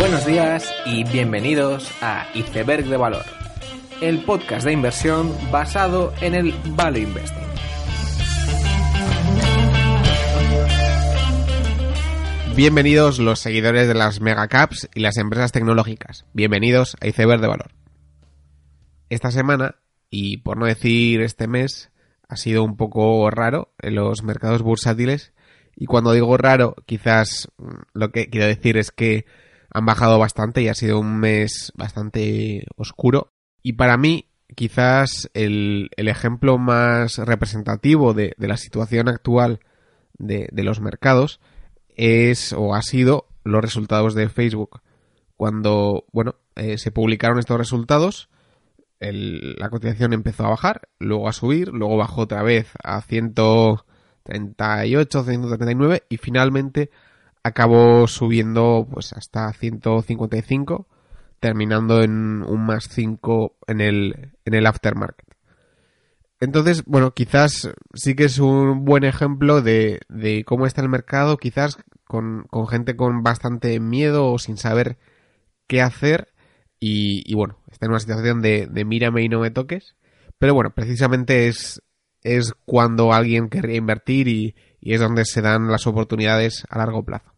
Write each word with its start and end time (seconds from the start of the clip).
Buenos 0.00 0.24
días 0.24 0.74
y 0.86 1.04
bienvenidos 1.04 1.92
a 2.00 2.26
Iceberg 2.34 2.86
de 2.86 2.96
Valor, 2.96 3.26
el 4.00 4.24
podcast 4.24 4.64
de 4.64 4.72
inversión 4.72 5.30
basado 5.52 6.14
en 6.22 6.34
el 6.34 6.54
Value 6.74 7.00
Investing. 7.00 7.44
Bienvenidos 12.56 13.18
los 13.18 13.40
seguidores 13.40 13.88
de 13.88 13.94
las 13.94 14.22
megacaps 14.22 14.88
y 14.94 15.00
las 15.00 15.18
empresas 15.18 15.52
tecnológicas. 15.52 16.24
Bienvenidos 16.32 16.96
a 17.02 17.06
Iceberg 17.06 17.42
de 17.42 17.48
Valor. 17.48 17.72
Esta 19.10 19.30
semana, 19.30 19.74
y 20.08 20.38
por 20.38 20.56
no 20.56 20.64
decir 20.64 21.20
este 21.20 21.46
mes, 21.46 21.90
ha 22.26 22.36
sido 22.36 22.64
un 22.64 22.78
poco 22.78 23.30
raro 23.30 23.74
en 23.82 23.96
los 23.96 24.22
mercados 24.22 24.62
bursátiles. 24.62 25.34
Y 25.76 25.84
cuando 25.84 26.12
digo 26.12 26.38
raro, 26.38 26.74
quizás 26.86 27.48
mm, 27.58 27.68
lo 27.92 28.12
que 28.12 28.30
quiero 28.30 28.46
decir 28.46 28.78
es 28.78 28.92
que 28.92 29.26
han 29.72 29.86
bajado 29.86 30.18
bastante 30.18 30.62
y 30.62 30.68
ha 30.68 30.74
sido 30.74 30.98
un 30.98 31.18
mes 31.18 31.72
bastante 31.76 32.66
oscuro. 32.76 33.32
Y 33.62 33.74
para 33.74 33.96
mí, 33.96 34.26
quizás 34.54 35.30
el, 35.34 35.90
ejemplo 35.96 36.58
más 36.58 37.18
representativo 37.18 38.14
de, 38.14 38.34
la 38.38 38.56
situación 38.56 39.08
actual 39.08 39.60
de, 40.18 40.48
los 40.52 40.80
mercados 40.80 41.40
es 41.96 42.52
o 42.52 42.74
ha 42.74 42.82
sido 42.82 43.28
los 43.44 43.62
resultados 43.62 44.14
de 44.14 44.28
Facebook. 44.28 44.80
Cuando, 45.36 46.04
bueno, 46.12 46.34
eh, 46.56 46.78
se 46.78 46.90
publicaron 46.90 47.38
estos 47.38 47.58
resultados, 47.58 48.28
la 48.98 49.70
cotización 49.70 50.12
empezó 50.12 50.44
a 50.44 50.50
bajar, 50.50 50.88
luego 50.98 51.28
a 51.28 51.32
subir, 51.32 51.68
luego 51.68 51.96
bajó 51.96 52.22
otra 52.22 52.42
vez 52.42 52.72
a 52.82 53.00
138, 53.00 55.24
139 55.24 56.02
y 56.10 56.16
finalmente 56.18 56.90
acabó 57.42 58.06
subiendo 58.06 58.86
pues 58.90 59.12
hasta 59.12 59.52
155, 59.52 60.86
terminando 61.40 62.02
en 62.02 62.42
un 62.42 62.66
más 62.66 62.88
5 62.90 63.56
en 63.66 63.80
el, 63.80 64.32
en 64.44 64.54
el 64.54 64.66
aftermarket. 64.66 65.30
Entonces, 66.40 66.84
bueno, 66.86 67.12
quizás 67.12 67.70
sí 67.92 68.14
que 68.14 68.24
es 68.24 68.38
un 68.38 68.86
buen 68.86 69.04
ejemplo 69.04 69.60
de, 69.60 70.00
de 70.08 70.44
cómo 70.44 70.66
está 70.66 70.80
el 70.80 70.88
mercado, 70.88 71.36
quizás 71.36 71.76
con, 72.06 72.44
con, 72.44 72.66
gente 72.66 72.96
con 72.96 73.22
bastante 73.22 73.78
miedo 73.78 74.32
o 74.32 74.38
sin 74.38 74.56
saber 74.56 74.98
qué 75.66 75.82
hacer. 75.82 76.28
Y, 76.80 77.22
y 77.30 77.34
bueno, 77.34 77.58
está 77.70 77.86
en 77.86 77.92
una 77.92 78.00
situación 78.00 78.40
de, 78.40 78.66
de, 78.66 78.84
mírame 78.86 79.22
y 79.22 79.28
no 79.28 79.40
me 79.40 79.50
toques. 79.50 79.96
Pero 80.38 80.54
bueno, 80.54 80.70
precisamente 80.74 81.48
es, 81.48 81.82
es 82.22 82.54
cuando 82.64 83.12
alguien 83.12 83.50
querría 83.50 83.76
invertir 83.76 84.26
y, 84.28 84.54
y 84.80 84.94
es 84.94 85.00
donde 85.00 85.26
se 85.26 85.42
dan 85.42 85.70
las 85.70 85.86
oportunidades 85.86 86.64
a 86.70 86.78
largo 86.78 87.04
plazo. 87.04 87.29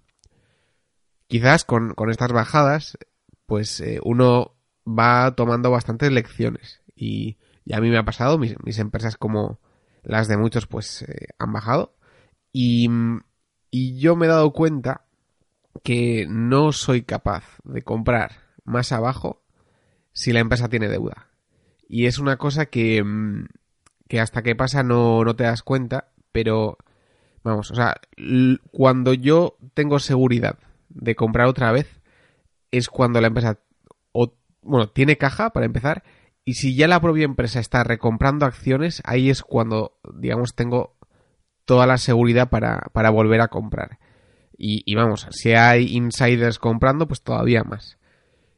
Quizás 1.32 1.64
con, 1.64 1.94
estas 2.10 2.30
bajadas, 2.30 2.98
pues 3.46 3.80
eh, 3.80 4.00
uno 4.04 4.54
va 4.86 5.34
tomando 5.34 5.70
bastantes 5.70 6.12
lecciones 6.12 6.82
y, 6.94 7.38
a 7.72 7.80
mí 7.80 7.88
me 7.88 7.96
ha 7.96 8.04
pasado, 8.04 8.36
mis, 8.36 8.78
empresas 8.78 9.16
como 9.16 9.58
las 10.02 10.28
de 10.28 10.36
muchos 10.36 10.66
pues 10.66 11.00
eh, 11.00 11.28
han 11.38 11.50
bajado 11.50 11.96
y, 12.52 12.86
yo 13.72 14.14
me 14.14 14.26
he 14.26 14.28
dado 14.28 14.52
cuenta 14.52 15.06
que 15.82 16.26
no 16.28 16.70
soy 16.72 17.00
capaz 17.00 17.44
de 17.64 17.80
comprar 17.80 18.32
más 18.64 18.92
abajo 18.92 19.42
si 20.12 20.34
la 20.34 20.40
empresa 20.40 20.68
tiene 20.68 20.88
deuda. 20.88 21.28
Y 21.88 22.04
es 22.04 22.18
una 22.18 22.36
cosa 22.36 22.66
que, 22.66 23.02
que 24.06 24.20
hasta 24.20 24.42
que 24.42 24.54
pasa 24.54 24.82
no, 24.82 25.24
no 25.24 25.34
te 25.34 25.44
das 25.44 25.62
cuenta, 25.62 26.12
pero 26.30 26.76
Vamos, 27.42 27.72
o 27.72 27.74
sea, 27.74 28.00
cuando 28.70 29.14
yo 29.14 29.56
tengo 29.74 29.98
seguridad 29.98 30.58
de 30.94 31.14
comprar 31.14 31.46
otra 31.46 31.72
vez, 31.72 32.00
es 32.70 32.88
cuando 32.88 33.20
la 33.20 33.28
empresa, 33.28 33.58
bueno, 34.62 34.88
tiene 34.90 35.18
caja 35.18 35.50
para 35.50 35.66
empezar, 35.66 36.04
y 36.44 36.54
si 36.54 36.74
ya 36.74 36.88
la 36.88 37.00
propia 37.00 37.24
empresa 37.24 37.60
está 37.60 37.84
recomprando 37.84 38.46
acciones, 38.46 39.02
ahí 39.04 39.30
es 39.30 39.42
cuando, 39.42 39.98
digamos, 40.14 40.54
tengo 40.54 40.96
toda 41.64 41.86
la 41.86 41.98
seguridad 41.98 42.50
para, 42.50 42.90
para 42.92 43.10
volver 43.10 43.40
a 43.40 43.48
comprar. 43.48 43.98
Y, 44.56 44.82
y, 44.84 44.94
vamos, 44.94 45.26
si 45.30 45.52
hay 45.52 45.96
insiders 45.96 46.58
comprando, 46.58 47.06
pues 47.06 47.22
todavía 47.22 47.64
más. 47.64 47.98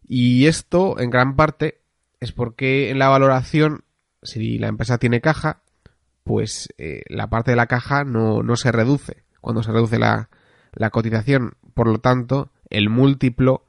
Y 0.07 0.47
esto, 0.47 0.99
en 0.99 1.11
gran 1.11 1.37
parte, 1.37 1.81
es 2.21 2.33
porque 2.33 2.91
en 2.91 2.99
la 2.99 3.09
valoración, 3.09 3.85
si 4.23 4.59
la 4.59 4.69
empresa 4.69 4.99
tiene 4.99 5.21
caja, 5.21 5.63
pues 6.25 6.69
eh, 6.79 7.03
la 7.09 7.29
parte 7.29 7.53
de 7.53 7.57
la 7.57 7.67
caja 7.67 8.05
no, 8.05 8.43
no 8.43 8.57
se 8.57 8.73
reduce 8.73 9.25
cuando 9.41 9.63
se 9.63 9.73
reduce 9.73 9.99
la, 9.99 10.31
la 10.73 10.91
cotización. 10.91 11.53
Por 11.75 11.89
lo 11.89 11.99
tanto, 11.99 12.51
el 12.71 12.89
múltiplo 12.89 13.65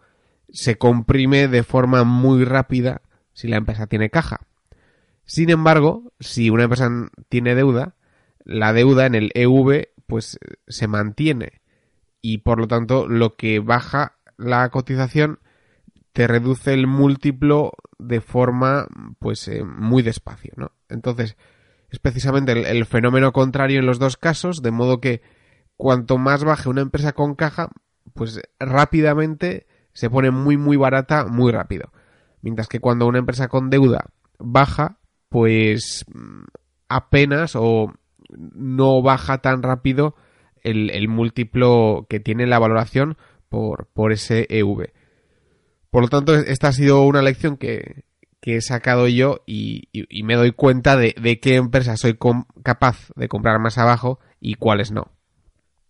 se 0.49 0.77
comprime 0.77 1.47
de 1.47 1.63
forma 1.63 2.03
muy 2.03 2.45
rápida 2.45 3.01
si 3.33 3.47
la 3.47 3.57
empresa 3.57 3.87
tiene 3.87 4.09
caja. 4.09 4.41
Sin 5.25 5.49
embargo, 5.49 6.13
si 6.19 6.49
una 6.49 6.63
empresa 6.63 6.89
tiene 7.29 7.55
deuda, 7.55 7.95
la 8.43 8.73
deuda 8.73 9.05
en 9.05 9.15
el 9.15 9.31
EV 9.33 9.89
pues 10.05 10.39
se 10.67 10.87
mantiene 10.87 11.61
y 12.21 12.39
por 12.39 12.59
lo 12.59 12.67
tanto 12.67 13.07
lo 13.07 13.35
que 13.35 13.59
baja 13.59 14.17
la 14.37 14.69
cotización 14.69 15.39
te 16.13 16.27
reduce 16.27 16.73
el 16.73 16.87
múltiplo 16.87 17.73
de 17.97 18.21
forma 18.21 18.87
pues 19.19 19.47
eh, 19.47 19.63
muy 19.63 20.01
despacio, 20.03 20.53
¿no? 20.55 20.71
Entonces, 20.87 21.35
es 21.89 21.99
precisamente 21.99 22.51
el, 22.53 22.85
fenómeno 22.85 23.33
contrario 23.33 23.79
en 23.79 23.85
los 23.85 23.99
dos 23.99 24.17
casos, 24.17 24.61
de 24.61 24.71
modo 24.71 25.01
que 25.01 25.21
cuanto 25.75 26.17
más 26.17 26.43
baje 26.43 26.69
una 26.69 26.81
empresa 26.81 27.13
con 27.13 27.35
caja, 27.35 27.69
pues 28.15 28.41
rápidamente 28.59 29.67
se 29.93 30.09
pone 30.09 30.31
muy 30.31 30.57
muy 30.57 30.77
barata 30.77 31.25
muy 31.25 31.51
rápido. 31.51 31.91
Mientras 32.41 32.67
que 32.67 32.79
cuando 32.79 33.05
una 33.05 33.19
empresa 33.19 33.47
con 33.47 33.69
deuda 33.69 34.07
baja, 34.39 34.97
pues 35.29 36.05
apenas 36.89 37.55
o 37.55 37.93
no 38.29 39.01
baja 39.03 39.39
tan 39.39 39.61
rápido 39.61 40.15
el, 40.63 40.89
el 40.89 41.07
múltiplo 41.07 42.07
que 42.09 42.19
tiene 42.19 42.47
la 42.47 42.57
valoración 42.57 43.17
por, 43.49 43.87
por 43.93 44.11
ese 44.11 44.47
EV. 44.49 44.91
Por 45.91 46.03
lo 46.03 46.09
tanto, 46.09 46.35
esta 46.35 46.69
ha 46.69 46.73
sido 46.73 47.03
una 47.03 47.21
lección 47.21 47.57
que, 47.57 48.05
que 48.45 48.57
he 48.57 48.61
sacado 48.61 49.07
yo 49.07 49.41
y, 49.47 49.89
me 50.23 50.35
doy 50.35 50.51
cuenta 50.51 50.95
de, 50.97 51.39
qué 51.41 51.55
empresas 51.55 51.99
soy 51.99 52.15
capaz 52.61 53.09
de 53.15 53.27
comprar 53.27 53.59
más 53.59 53.79
abajo 53.79 54.19
y 54.39 54.53
cuáles 54.53 54.91
no. 54.91 55.11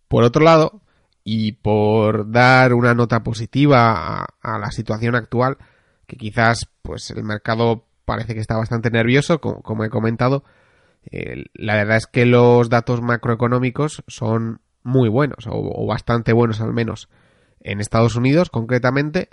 Por 0.08 0.24
otro 0.24 0.42
lado, 0.42 0.80
y 1.28 1.54
por 1.54 2.30
dar 2.30 2.72
una 2.72 2.94
nota 2.94 3.24
positiva 3.24 4.24
a, 4.40 4.58
la 4.60 4.70
situación 4.70 5.16
actual, 5.16 5.58
que 6.06 6.16
quizás 6.16 6.68
pues 6.82 7.10
el 7.10 7.24
mercado 7.24 7.84
parece 8.04 8.34
que 8.34 8.40
está 8.40 8.56
bastante 8.56 8.92
nervioso, 8.92 9.40
como, 9.40 9.84
he 9.84 9.90
comentado, 9.90 10.44
la 11.10 11.74
verdad 11.74 11.96
es 11.96 12.06
que 12.06 12.26
los 12.26 12.70
datos 12.70 13.02
macroeconómicos 13.02 14.04
son 14.06 14.60
muy 14.84 15.08
buenos, 15.08 15.48
o, 15.48 15.84
bastante 15.84 16.32
buenos 16.32 16.60
al 16.60 16.72
menos. 16.72 17.08
En 17.58 17.80
Estados 17.80 18.14
Unidos, 18.14 18.48
concretamente, 18.48 19.28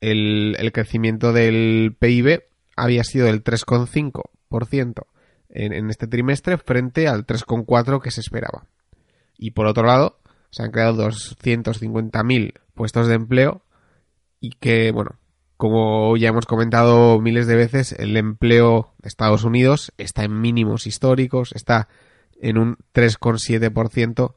el, 0.00 0.54
el 0.60 0.70
crecimiento 0.70 1.32
del 1.32 1.96
PIB 1.98 2.44
había 2.76 3.02
sido 3.02 3.26
del 3.26 3.42
3,5% 3.42 5.06
en, 5.48 5.72
en 5.72 5.90
este 5.90 6.06
trimestre 6.06 6.58
frente 6.58 7.08
al 7.08 7.26
3,4% 7.26 8.00
que 8.00 8.12
se 8.12 8.20
esperaba. 8.20 8.68
Y 9.36 9.50
por 9.50 9.66
otro 9.66 9.82
lado, 9.82 10.20
se 10.54 10.62
han 10.62 10.70
creado 10.70 11.08
250.000 11.08 12.54
puestos 12.74 13.08
de 13.08 13.14
empleo 13.14 13.64
y 14.38 14.50
que, 14.50 14.92
bueno, 14.92 15.18
como 15.56 16.16
ya 16.16 16.28
hemos 16.28 16.46
comentado 16.46 17.20
miles 17.20 17.48
de 17.48 17.56
veces, 17.56 17.90
el 17.98 18.16
empleo 18.16 18.94
de 18.98 19.08
Estados 19.08 19.42
Unidos 19.42 19.92
está 19.98 20.22
en 20.22 20.40
mínimos 20.40 20.86
históricos, 20.86 21.50
está 21.56 21.88
en 22.40 22.58
un 22.58 22.76
3,7%, 22.94 24.34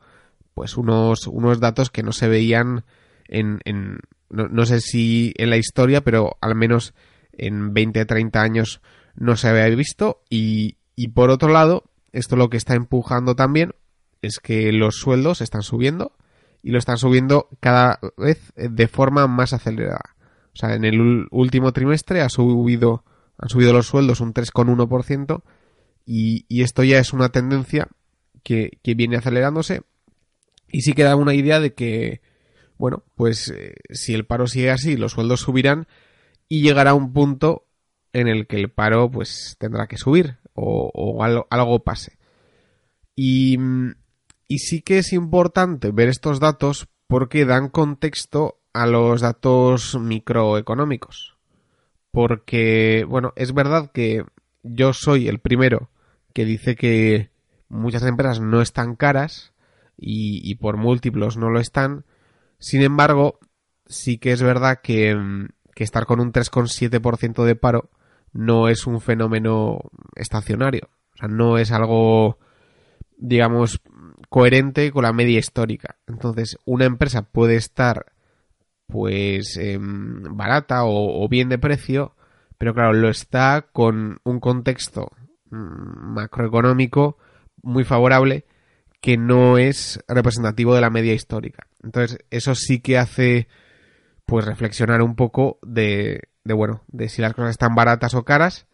pues 0.56 0.75
unos, 0.75 1.27
unos 1.27 1.59
datos 1.59 1.91
que 1.91 2.01
no 2.01 2.12
se 2.12 2.27
veían 2.27 2.83
en, 3.27 3.59
en 3.63 4.00
no, 4.31 4.47
no, 4.47 4.65
sé 4.65 4.81
si 4.81 5.36
en 5.38 5.51
la 5.51 5.57
historia, 5.57 6.01
pero 6.01 6.38
al 6.41 6.56
menos 6.56 6.95
en 7.31 7.75
20, 7.75 8.06
30 8.06 8.41
años 8.41 8.81
no 9.13 9.36
se 9.36 9.50
había 9.50 9.68
visto 9.75 10.24
y, 10.31 10.77
y 10.95 11.09
por 11.09 11.30
otro 11.30 11.50
lado, 11.50 11.83
esto 12.12 12.36
lo 12.38 12.50
que 12.50 12.57
está 12.57 12.74
empujando 12.74 13.36
también 13.36 13.75
es 14.24 14.39
que 14.39 14.71
los 14.71 14.95
sueldos 14.95 15.41
están 15.41 15.62
subiendo 15.62 16.16
y 16.67 16.71
lo 16.71 16.79
están 16.79 16.97
subiendo 16.97 17.47
cada 17.61 17.97
vez 18.17 18.51
de 18.57 18.87
forma 18.89 19.25
más 19.25 19.53
acelerada. 19.53 20.17
O 20.53 20.57
sea, 20.57 20.75
en 20.75 20.83
el 20.83 21.25
último 21.31 21.71
trimestre 21.71 22.19
ha 22.19 22.27
subido, 22.27 23.05
han 23.37 23.47
subido 23.47 23.71
los 23.71 23.87
sueldos 23.87 24.19
un 24.19 24.33
3,1% 24.33 25.43
y, 26.05 26.45
y 26.49 26.63
esto 26.63 26.83
ya 26.83 26.99
es 26.99 27.13
una 27.13 27.29
tendencia 27.29 27.87
que, 28.43 28.79
viene 28.83 29.15
acelerándose 29.15 29.83
y 30.67 30.81
sí 30.81 30.91
que 30.91 31.03
da 31.03 31.15
una 31.15 31.33
idea 31.33 31.61
de 31.61 31.73
que, 31.73 32.19
bueno, 32.77 33.05
pues 33.15 33.47
eh, 33.47 33.75
si 33.91 34.13
el 34.13 34.25
paro 34.25 34.45
sigue 34.47 34.69
así, 34.69 34.97
los 34.97 35.13
sueldos 35.13 35.39
subirán 35.39 35.87
y 36.49 36.63
llegará 36.63 36.93
un 36.93 37.13
punto 37.13 37.65
en 38.11 38.27
el 38.27 38.45
que 38.45 38.57
el 38.57 38.71
paro 38.71 39.09
pues 39.09 39.55
tendrá 39.57 39.87
que 39.87 39.95
subir 39.95 40.39
o, 40.53 41.23
algo, 41.23 41.83
pase. 41.85 42.17
Y, 43.15 43.57
y 44.47 44.59
sí 44.59 44.81
que 44.81 44.99
es 44.99 45.13
importante 45.13 45.91
ver 45.91 46.09
estos 46.09 46.39
datos 46.39 46.88
porque 47.07 47.45
dan 47.45 47.69
contexto 47.69 48.59
a 48.73 48.85
los 48.85 49.21
datos 49.21 49.97
microeconómicos. 49.99 51.38
Porque, 52.11 53.05
bueno, 53.07 53.33
es 53.35 53.53
verdad 53.53 53.91
que 53.91 54.23
yo 54.63 54.94
soy 54.94 55.27
el 55.27 55.39
primero 55.39 55.89
que 56.33 56.45
dice 56.45 56.75
que 56.75 57.31
muchas 57.69 58.03
empresas 58.03 58.39
no 58.39 58.61
están 58.61 58.95
caras 58.95 59.53
y, 59.97 60.53
por 60.55 60.77
múltiplos 60.77 61.38
no 61.38 61.50
lo 61.50 61.59
están. 61.59 62.05
Sin 62.59 62.81
embargo, 62.81 63.39
sí 63.88 64.17
que 64.17 64.31
es 64.31 64.43
verdad 64.43 64.79
que, 64.81 65.47
que 65.73 65.83
estar 65.83 66.05
con 66.05 66.19
un 66.19 66.31
3,7% 66.31 67.43
de 67.43 67.55
paro 67.55 67.89
no 68.33 68.67
es 68.69 68.85
un 68.85 69.01
fenómeno 69.01 69.79
estacionario. 70.15 70.89
O 71.15 71.17
sea, 71.17 71.27
no 71.27 71.57
es 71.57 71.71
algo, 71.71 72.38
digamos, 73.17 73.81
coherente 74.38 74.92
con 74.92 75.01
la 75.01 75.13
media 75.13 75.39
histórica. 75.39 75.95
Entonces, 76.06 76.60
una 76.63 76.86
empresa 76.86 77.24
puede 77.24 77.56
estar, 77.56 78.13
pues, 78.86 79.57
em, 79.57 80.22
barata 80.38 80.81
o, 80.84 81.28
bien 81.28 81.50
de 81.50 81.57
precio, 81.57 82.16
pero 82.60 82.75
claro, 82.75 82.94
lo 82.94 83.10
está 83.10 83.66
con 83.74 84.19
un 84.24 84.39
contexto 84.39 85.10
mm, 85.50 86.13
macroeconómico 86.13 87.18
muy 87.63 87.84
favorable 87.84 88.45
que 89.01 89.18
no 89.18 89.57
es 89.57 90.04
representativo 90.07 90.75
de 90.75 90.81
la 90.81 90.92
media 90.92 91.16
histórica. 91.16 91.66
Entonces, 91.81 92.19
eso 92.30 92.54
sí 92.54 92.80
que 92.80 93.00
hace, 93.00 93.48
pues, 94.28 94.45
reflexionar 94.45 95.01
un 95.01 95.16
poco 95.16 95.57
de, 95.63 96.30
de 96.44 96.54
bueno, 96.54 96.84
de 96.89 97.10
si 97.10 97.24
las 97.24 97.34
cosas 97.34 97.50
están 97.50 97.74
baratas 97.74 98.13
o 98.13 98.24
caras, 98.24 98.68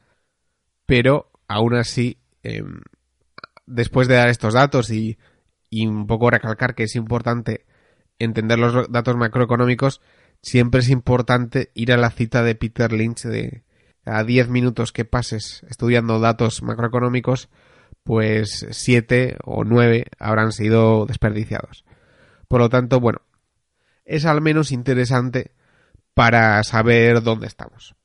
pero 0.85 1.31
aún 1.47 1.73
así, 1.75 2.17
em, 2.43 2.81
después 3.65 4.09
de 4.09 4.15
dar 4.15 4.27
estos 4.27 4.55
datos 4.55 4.91
y, 4.91 5.17
y 5.73 5.87
un 5.87 6.05
poco 6.05 6.29
recalcar 6.29 6.75
que 6.75 6.83
es 6.83 6.95
importante 6.95 7.65
entender 8.19 8.59
los 8.59 8.91
datos 8.91 9.15
macroeconómicos, 9.15 10.01
siempre 10.39 10.81
es 10.81 10.89
importante 10.89 11.71
ir 11.73 11.91
a 11.91 11.97
la 11.97 12.11
cita 12.11 12.43
de 12.43 12.53
Peter 12.53 12.91
Lynch 12.91 13.23
de 13.23 13.63
a 14.05 14.23
10 14.23 14.49
minutos 14.49 14.91
que 14.91 15.05
pases 15.05 15.65
estudiando 15.69 16.19
datos 16.19 16.61
macroeconómicos, 16.61 17.49
pues 18.03 18.67
7 18.69 19.37
o 19.45 19.63
9 19.63 20.05
habrán 20.19 20.51
sido 20.51 21.07
desperdiciados. 21.07 21.85
Por 22.47 22.59
lo 22.59 22.69
tanto, 22.69 22.99
bueno, 22.99 23.21
es 24.05 24.25
al 24.25 24.41
menos 24.41 24.71
interesante 24.71 25.55
para 26.13 26.63
saber 26.63 27.23
dónde 27.23 27.47
estamos. 27.47 27.95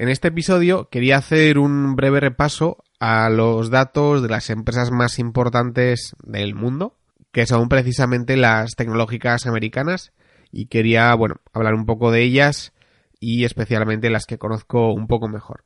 En 0.00 0.08
este 0.08 0.28
episodio 0.28 0.88
quería 0.88 1.18
hacer 1.18 1.58
un 1.58 1.94
breve 1.94 2.20
repaso 2.20 2.82
a 3.00 3.28
los 3.28 3.68
datos 3.68 4.22
de 4.22 4.30
las 4.30 4.48
empresas 4.48 4.90
más 4.90 5.18
importantes 5.18 6.16
del 6.22 6.54
mundo, 6.54 6.96
que 7.32 7.44
son 7.44 7.68
precisamente 7.68 8.38
las 8.38 8.76
tecnológicas 8.76 9.46
americanas, 9.46 10.14
y 10.50 10.68
quería, 10.68 11.14
bueno, 11.14 11.42
hablar 11.52 11.74
un 11.74 11.84
poco 11.84 12.10
de 12.10 12.22
ellas 12.22 12.72
y 13.18 13.44
especialmente 13.44 14.08
las 14.08 14.24
que 14.24 14.38
conozco 14.38 14.90
un 14.90 15.06
poco 15.06 15.28
mejor. 15.28 15.64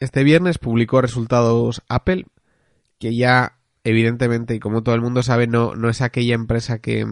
Este 0.00 0.24
viernes 0.24 0.56
publicó 0.56 1.02
resultados 1.02 1.82
Apple, 1.86 2.24
que 2.98 3.14
ya 3.14 3.58
evidentemente 3.84 4.54
y 4.54 4.58
como 4.58 4.84
todo 4.84 4.94
el 4.94 5.02
mundo 5.02 5.22
sabe 5.22 5.48
no, 5.48 5.74
no 5.74 5.90
es 5.90 6.00
aquella 6.00 6.34
empresa 6.34 6.78
que, 6.78 7.04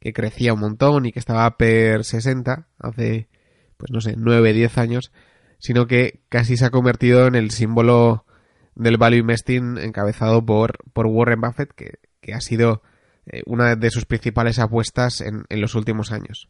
que 0.00 0.12
crecía 0.12 0.54
un 0.54 0.60
montón 0.60 1.06
y 1.06 1.12
que 1.12 1.20
estaba 1.20 1.56
per 1.56 2.02
60 2.02 2.66
hace, 2.80 3.28
pues 3.76 3.92
no 3.92 4.00
sé, 4.00 4.14
9, 4.16 4.52
10 4.52 4.76
años, 4.78 5.12
sino 5.60 5.86
que 5.86 6.22
casi 6.28 6.56
se 6.56 6.64
ha 6.64 6.70
convertido 6.70 7.26
en 7.26 7.36
el 7.36 7.52
símbolo 7.52 8.26
del 8.74 8.96
value 8.96 9.18
investing 9.18 9.78
encabezado 9.78 10.44
por, 10.44 10.78
por 10.92 11.06
Warren 11.06 11.40
Buffett, 11.40 11.72
que, 11.72 11.98
ha 12.34 12.40
sido 12.40 12.82
eh, 13.26 13.42
una 13.46 13.76
de 13.76 13.90
sus 13.90 14.06
principales 14.06 14.58
apuestas 14.58 15.20
en, 15.20 15.44
los 15.48 15.74
últimos 15.74 16.12
años. 16.12 16.48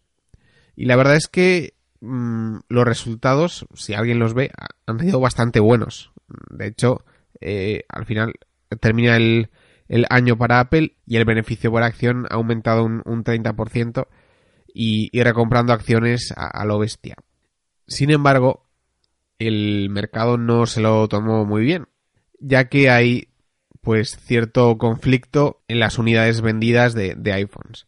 Y 0.77 0.87
la 0.87 0.97
verdad 0.97 1.17
es 1.17 1.27
que 1.29 1.75
mm, 2.01 2.59
los 2.69 2.85
resultados, 2.85 3.67
si 3.75 3.95
alguien 3.95 4.19
los 4.19 4.35
ve, 4.35 4.51
han 4.87 4.99
sido 4.99 5.21
bastante 5.21 5.61
buenos. 5.61 6.13
De 6.51 6.67
hecho, 6.67 7.05
eh, 7.41 7.85
al 7.89 8.07
final 8.07 8.35
termina 8.81 9.17
el, 9.17 9.51
el 9.91 10.07
año 10.09 10.39
para 10.39 10.61
Apple 10.61 10.97
y 11.05 11.17
el 11.17 11.25
beneficio 11.25 11.73
por 11.73 11.83
acción 11.83 12.27
ha 12.31 12.37
aumentado 12.37 12.85
un, 12.85 13.03
30% 13.03 14.07
y, 14.73 15.11
recomprando 15.21 15.73
acciones 15.73 16.33
a, 16.37 16.65
lo 16.65 16.79
bestia. 16.79 17.17
Sin 17.89 18.11
embargo, 18.11 18.70
el 19.41 19.89
mercado 19.91 20.39
no 20.39 20.67
se 20.67 20.81
lo 20.81 21.09
tomó 21.09 21.45
muy 21.45 21.63
bien, 21.63 21.89
ya 22.39 22.69
que 22.69 22.91
hay 22.91 23.29
pues 23.81 24.17
cierto 24.21 24.79
conflicto 24.79 25.63
en 25.67 25.81
las 25.81 25.99
unidades 25.99 26.41
vendidas 26.43 26.95
de, 26.95 27.33
iPhones. 27.33 27.87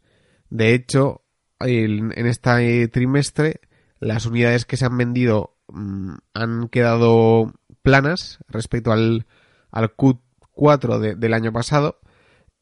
De 0.50 0.74
hecho, 0.74 1.22
en, 1.60 2.12
este 2.26 2.88
trimestre 2.88 3.60
las 4.00 4.26
unidades 4.26 4.64
que 4.64 4.76
se 4.76 4.86
han 4.86 4.98
vendido 4.98 5.54
mm, 5.68 6.14
han 6.34 6.68
quedado 6.68 7.52
planas 7.82 8.38
respecto 8.48 8.90
al, 8.90 9.26
al 9.70 9.94
Q 9.94 10.20
4 10.52 10.98
del 11.00 11.34
año 11.34 11.52
pasado. 11.52 11.98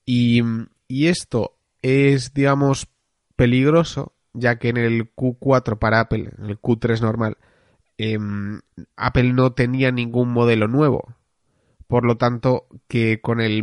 Y, 0.05 0.43
esto 0.89 1.57
es, 1.83 2.35
digamos, 2.35 2.89
peligroso, 3.37 4.15
ya 4.33 4.57
que 4.57 4.71
en 4.71 4.77
el 4.79 5.15
Q4 5.15 5.79
para 5.79 6.01
Apple, 6.01 6.33
en 6.39 6.47
el 6.47 6.61
Q3 6.61 7.01
normal, 7.01 7.37
em, 8.05 8.61
Apple 8.97 9.33
no 9.33 9.53
tenía 9.53 9.91
ningún 9.91 10.33
modelo 10.33 10.69
nuevo. 10.69 11.15
Por 11.87 12.05
lo 12.05 12.17
tanto, 12.17 12.67
que 12.89 13.21
con, 13.21 13.41
el 13.41 13.63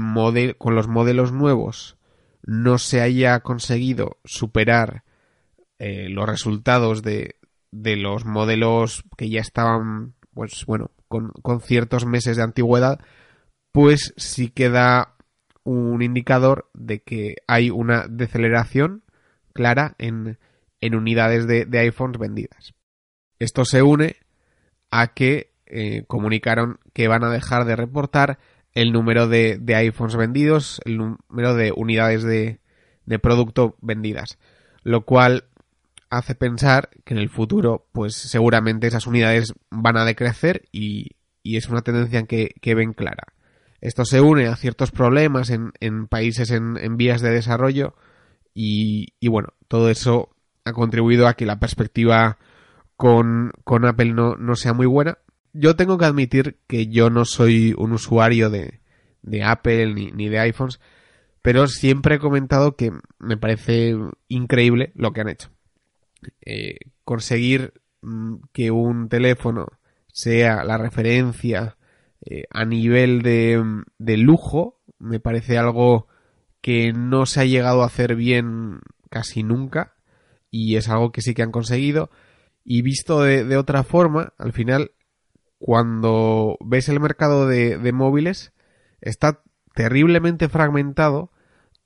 con 0.58 0.76
los 0.76 0.88
modelos 0.88 1.32
nuevos 1.32 1.98
no 2.44 2.78
se 2.78 3.02
haya 3.02 3.40
conseguido 3.40 4.18
superar 4.26 5.04
eh, 5.80 6.10
los 6.10 6.28
resultados 6.28 7.04
de, 7.04 7.36
los 7.72 8.26
modelos 8.26 9.04
que 9.18 9.30
ya 9.30 9.42
estaban, 9.42 10.16
pues 10.34 10.66
bueno, 10.66 10.92
con 11.08 11.62
ciertos 11.62 12.06
meses 12.06 12.36
de 12.38 12.44
antigüedad, 12.44 13.00
pues 13.72 14.14
sí 14.18 14.50
queda 14.50 15.18
un 15.68 16.02
indicador 16.02 16.70
de 16.74 17.02
que 17.02 17.36
hay 17.46 17.70
una 17.70 18.08
deceleración 18.08 19.04
clara 19.54 19.96
en, 19.98 20.38
unidades 20.82 21.46
de, 21.46 21.80
iPhones 21.80 22.18
vendidas. 22.18 22.74
Esto 23.38 23.66
se 23.66 23.82
une 23.82 24.16
a 24.92 25.14
que 25.14 25.54
eh, 25.66 26.04
comunicaron 26.08 26.80
que 26.94 27.08
van 27.08 27.24
a 27.24 27.30
dejar 27.30 27.66
de 27.66 27.76
reportar 27.76 28.40
el 28.74 28.92
número 28.92 29.28
de, 29.28 29.60
iPhones 29.76 30.16
vendidos, 30.16 30.82
el 30.86 30.98
número 30.98 31.56
de 31.56 31.72
unidades 31.76 32.24
de, 32.24 32.60
producto 33.20 33.76
vendidas, 33.82 34.38
lo 34.84 35.06
cual 35.06 35.46
hace 36.10 36.36
pensar 36.36 36.90
que 37.04 37.14
en 37.14 37.20
el 37.20 37.30
futuro, 37.30 37.88
pues 37.92 38.16
seguramente 38.16 38.88
esas 38.88 39.08
unidades 39.08 39.54
van 39.70 39.98
a 39.98 40.06
decrecer 40.06 40.64
y, 40.72 41.12
es 41.44 41.70
una 41.70 41.82
tendencia 41.82 42.24
que, 42.24 42.56
que 42.62 42.76
ven 42.76 42.92
clara. 42.92 43.24
Esto 43.80 44.06
se 44.06 44.22
une 44.22 44.48
a 44.48 44.56
ciertos 44.56 44.92
problemas 44.92 45.50
en, 45.50 46.08
países 46.08 46.52
en, 46.52 46.98
vías 46.98 47.22
de 47.22 47.30
desarrollo 47.30 47.96
y, 48.54 49.28
bueno, 49.28 49.50
todo 49.68 49.90
eso 49.90 50.30
ha 50.66 50.74
contribuido 50.74 51.28
a 51.28 51.36
que 51.36 51.46
la 51.46 51.60
perspectiva 51.60 52.38
con, 52.98 53.54
Apple 53.86 54.14
no, 54.14 54.56
sea 54.56 54.74
muy 54.74 54.88
buena. 54.88 55.20
Yo 55.54 55.76
tengo 55.76 55.98
que 55.98 56.06
admitir 56.06 56.60
que 56.68 56.88
yo 56.88 57.10
no 57.10 57.26
soy 57.26 57.74
un 57.78 57.94
usuario 57.94 58.50
de, 58.50 58.82
Apple 59.44 59.94
ni, 59.94 60.30
de 60.30 60.40
iPhones, 60.40 60.80
pero 61.42 61.68
siempre 61.68 62.16
he 62.16 62.20
comentado 62.20 62.76
que 62.76 62.92
me 63.20 63.38
parece 63.38 63.96
increíble 64.28 64.92
lo 64.96 65.14
que 65.14 65.22
han 65.22 65.30
hecho. 65.30 65.50
Eh, 66.42 66.80
conseguir 67.04 67.74
mm, 68.02 68.36
que 68.52 68.72
un 68.72 69.08
teléfono 69.08 69.68
sea 70.12 70.64
la 70.64 70.78
referencia 70.78 71.78
eh, 72.26 72.46
a 72.50 72.66
nivel 72.66 73.22
de, 73.22 73.64
de 74.00 74.18
lujo, 74.18 74.82
me 74.98 75.20
parece 75.20 75.58
algo 75.58 76.08
que 76.62 76.92
no 76.92 77.28
se 77.28 77.42
ha 77.42 77.46
llegado 77.46 77.84
a 77.84 77.86
hacer 77.86 78.16
bien 78.16 78.80
casi 79.10 79.44
nunca 79.44 79.94
y 80.50 80.76
es 80.76 80.90
algo 80.90 81.12
que 81.12 81.22
sí 81.22 81.36
que 81.36 81.44
han 81.44 81.52
conseguido 81.52 82.10
y 82.70 82.82
visto 82.82 83.22
de, 83.22 83.56
otra 83.56 83.84
forma, 83.84 84.34
al 84.38 84.52
final 84.52 84.92
cuando 85.58 86.58
ves 86.60 86.90
el 86.90 87.00
mercado 87.00 87.48
de, 87.48 87.78
de, 87.78 87.94
móviles 87.94 88.52
está 89.00 89.42
terriblemente 89.74 90.50
fragmentado 90.50 91.32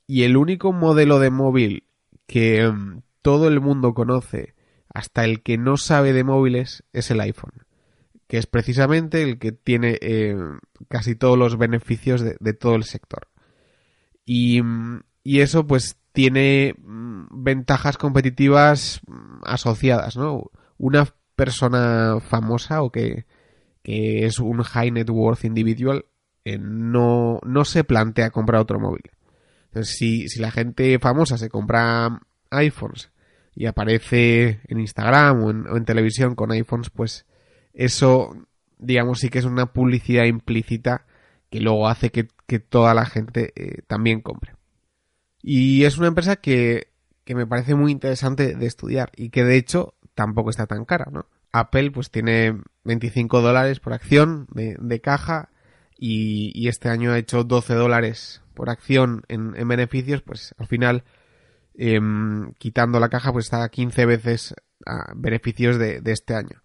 y 0.08 0.24
el 0.24 0.36
único 0.36 0.74
modelo 0.74 1.20
de 1.20 1.30
móvil 1.30 1.84
que 2.26 2.68
mm, 2.68 3.04
todo 3.22 3.48
el 3.48 3.62
mundo 3.62 3.94
conoce, 3.94 4.56
hasta 4.94 5.24
el 5.24 5.44
que 5.44 5.58
no 5.58 5.78
sabe 5.78 6.14
de 6.14 6.24
móviles, 6.24 6.84
es 6.94 7.12
el 7.12 7.22
iPhone 7.22 7.66
que 8.32 8.38
es 8.38 8.48
precisamente 8.48 9.24
el 9.24 9.40
que 9.40 9.52
tiene 9.52 9.98
eh, 10.00 10.38
casi 10.88 11.16
todos 11.16 11.38
los 11.38 11.58
beneficios 11.58 12.22
de, 12.22 12.54
todo 12.54 12.76
el 12.76 12.86
sector. 12.86 13.28
Y, 14.26 14.62
eso 15.26 15.68
pues 15.68 15.98
tiene 16.14 16.74
mm, 16.78 17.44
ventajas 17.44 17.98
competitivas 17.98 19.02
mm, 19.06 19.42
asociadas, 19.44 20.16
¿no? 20.16 20.50
Una 20.82 21.06
persona 21.36 22.20
famosa 22.20 22.82
o 22.82 22.92
que, 22.92 23.26
es 23.84 24.40
un 24.40 24.64
high 24.64 24.90
net 24.90 25.10
worth 25.10 25.46
individual 25.46 26.06
eh, 26.44 26.58
no, 26.60 27.40
no 27.44 27.66
se 27.66 27.84
plantea 27.84 28.32
comprar 28.32 28.62
otro 28.62 28.80
móvil. 28.80 29.12
Entonces, 29.66 29.96
si, 29.96 30.28
si 30.28 30.40
la 30.40 30.50
gente 30.50 30.98
famosa 30.98 31.38
se 31.38 31.50
compra 31.50 32.22
iPhones 32.50 33.12
y 33.56 33.68
aparece 33.68 34.62
en 34.68 34.80
Instagram 34.80 35.44
o 35.44 35.78
en, 35.78 35.86
televisión 35.86 36.34
con 36.34 36.52
iPhones, 36.52 36.90
pues 36.90 37.28
eso, 37.74 38.36
digamos, 38.80 39.20
sí 39.20 39.30
que 39.30 39.38
es 39.38 39.46
una 39.46 39.72
publicidad 39.72 40.26
implícita 40.26 41.06
que 41.52 41.60
luego 41.60 41.88
hace 41.88 42.10
que, 42.12 42.28
toda 42.60 42.96
la 42.96 43.06
gente 43.06 43.54
eh, 43.56 43.84
también 43.86 44.22
compre. 44.22 44.56
Y 45.44 45.84
es 45.84 46.00
una 46.00 46.08
empresa 46.08 46.38
que, 46.38 46.88
que 47.24 47.36
me 47.36 47.46
parece 47.46 47.76
muy 47.76 47.92
interesante 47.92 48.56
de 48.56 48.66
estudiar 48.66 49.12
y 49.16 49.30
que 49.30 49.44
de 49.44 49.58
hecho 49.58 49.94
tampoco 50.22 50.52
está 50.52 50.68
tan 50.68 50.86
cara, 50.86 51.08
¿no? 51.12 51.26
Apple 51.52 51.90
pues 51.90 52.12
tiene 52.12 52.62
25 52.84 53.42
dólares 53.42 53.80
por 53.80 53.94
acción 53.94 54.48
de, 54.52 55.02
caja 55.02 55.50
y, 55.98 56.68
este 56.68 56.90
año 56.90 57.12
ha 57.12 57.18
hecho 57.18 57.44
12 57.44 57.74
dólares 57.74 58.44
por 58.54 58.70
acción 58.70 59.24
en, 59.30 59.68
beneficios, 59.68 60.22
pues 60.22 60.54
al 60.60 60.68
final, 60.68 61.04
em, 61.74 62.54
quitando 62.60 63.00
la 63.00 63.10
caja, 63.10 63.34
pues 63.34 63.46
está 63.46 63.68
15 63.68 64.06
veces 64.06 64.54
a 64.86 65.12
beneficios 65.16 65.80
de, 65.80 66.00
este 66.06 66.36
año. 66.36 66.62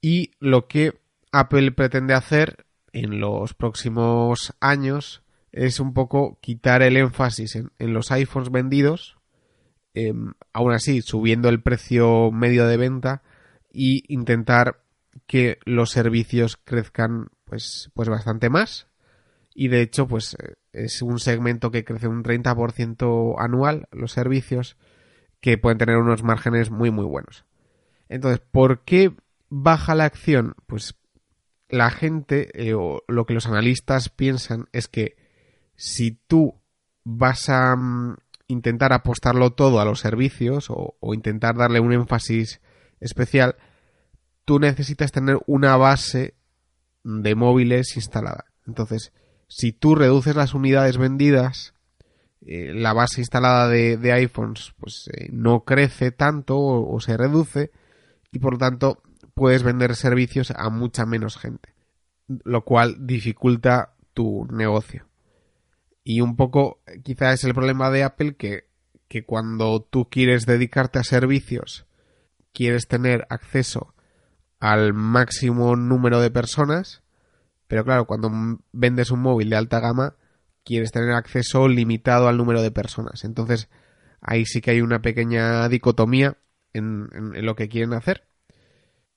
Y 0.00 0.30
lo 0.40 0.68
que 0.68 0.98
Apple 1.32 1.72
pretende 1.72 2.14
hacer 2.14 2.64
en 2.94 3.20
los 3.20 3.52
próximos 3.52 4.54
años 4.58 5.22
es 5.52 5.80
un 5.80 5.92
poco 5.92 6.38
quitar 6.40 6.80
el 6.80 6.96
énfasis 6.96 7.56
en, 7.56 7.92
los 7.92 8.10
iPhones 8.10 8.50
vendidos, 8.50 9.17
em, 10.06 10.32
aún 10.52 10.72
así 10.72 11.02
subiendo 11.02 11.48
el 11.48 11.62
precio 11.62 12.30
medio 12.30 12.66
de 12.66 12.76
venta 12.76 13.22
y 13.72 14.04
intentar 14.12 14.80
que 15.26 15.58
los 15.64 15.90
servicios 15.90 16.56
crezcan 16.56 17.28
pues, 17.44 17.90
pues 17.94 18.08
bastante 18.08 18.50
más. 18.50 18.88
Y 19.54 19.68
de 19.68 19.82
hecho, 19.82 20.06
pues 20.06 20.36
es 20.72 21.02
un 21.02 21.18
segmento 21.18 21.70
que 21.70 21.84
crece 21.84 22.06
un 22.06 22.22
30% 22.22 23.34
anual, 23.38 23.88
los 23.90 24.12
servicios, 24.12 24.76
que 25.40 25.58
pueden 25.58 25.78
tener 25.78 25.96
unos 25.96 26.22
márgenes 26.22 26.70
muy 26.70 26.90
muy 26.90 27.04
buenos. 27.04 27.44
Entonces, 28.08 28.40
¿por 28.40 28.84
qué 28.84 29.14
baja 29.48 29.94
la 29.94 30.04
acción? 30.04 30.54
Pues 30.66 30.94
la 31.68 31.90
gente 31.90 32.50
eh, 32.54 32.74
o 32.74 33.02
lo 33.08 33.26
que 33.26 33.34
los 33.34 33.46
analistas 33.46 34.08
piensan 34.08 34.68
es 34.72 34.88
que 34.88 35.16
si 35.76 36.12
tú 36.12 36.60
vas 37.04 37.48
a 37.48 37.76
mm, 37.76 38.16
intentar 38.48 38.92
apostarlo 38.92 39.52
todo 39.52 39.80
a 39.80 39.84
los 39.84 40.00
servicios 40.00 40.70
o, 40.70 40.96
o 41.00 41.14
intentar 41.14 41.56
darle 41.56 41.80
un 41.80 41.92
énfasis 41.92 42.60
especial, 43.00 43.56
tú 44.44 44.58
necesitas 44.58 45.12
tener 45.12 45.38
una 45.46 45.76
base 45.76 46.34
de 47.04 47.34
móviles 47.34 47.96
instalada. 47.96 48.46
Entonces, 48.66 49.12
si 49.48 49.72
tú 49.72 49.94
reduces 49.94 50.36
las 50.36 50.54
unidades 50.54 50.98
vendidas, 50.98 51.74
eh, 52.46 52.72
la 52.72 52.92
base 52.92 53.20
instalada 53.20 53.68
de, 53.68 54.12
iPhones 54.12 54.72
pues 54.78 55.10
eh, 55.12 55.28
no 55.32 55.64
crece 55.64 56.12
tanto 56.12 56.56
o, 56.58 57.00
se 57.00 57.16
reduce 57.16 57.72
y 58.30 58.38
por 58.38 58.54
lo 58.54 58.58
tanto 58.58 59.02
puedes 59.34 59.62
vender 59.62 59.96
servicios 59.96 60.52
a 60.52 60.70
mucha 60.70 61.04
menos 61.04 61.36
gente, 61.36 61.74
lo 62.28 62.64
cual 62.64 63.06
dificulta 63.06 63.94
tu 64.14 64.46
negocio. 64.50 65.07
Y 66.08 66.22
un 66.22 66.36
poco 66.36 66.80
quizá 67.04 67.34
es 67.34 67.44
el 67.44 67.52
problema 67.52 67.90
de 67.90 68.02
Apple 68.02 68.36
que, 68.36 68.64
que 69.08 69.26
cuando 69.26 69.82
tú 69.82 70.08
quieres 70.08 70.46
dedicarte 70.46 70.98
a 70.98 71.04
servicios 71.04 71.84
quieres 72.54 72.88
tener 72.88 73.26
acceso 73.28 73.94
al 74.58 74.94
máximo 74.94 75.76
número 75.76 76.18
de 76.22 76.30
personas, 76.30 77.02
pero 77.66 77.84
claro, 77.84 78.06
cuando 78.06 78.32
vendes 78.72 79.10
un 79.10 79.20
móvil 79.20 79.50
de 79.50 79.56
alta 79.56 79.80
gama, 79.80 80.16
quieres 80.64 80.92
tener 80.92 81.10
acceso 81.10 81.68
limitado 81.68 82.26
al 82.26 82.38
número 82.38 82.62
de 82.62 82.70
personas. 82.70 83.24
Entonces, 83.24 83.68
ahí 84.22 84.46
sí 84.46 84.62
que 84.62 84.70
hay 84.70 84.80
una 84.80 85.02
pequeña 85.02 85.68
dicotomía 85.68 86.38
en, 86.72 87.10
lo 87.44 87.54
que 87.54 87.68
quieren 87.68 87.92
hacer. 87.92 88.24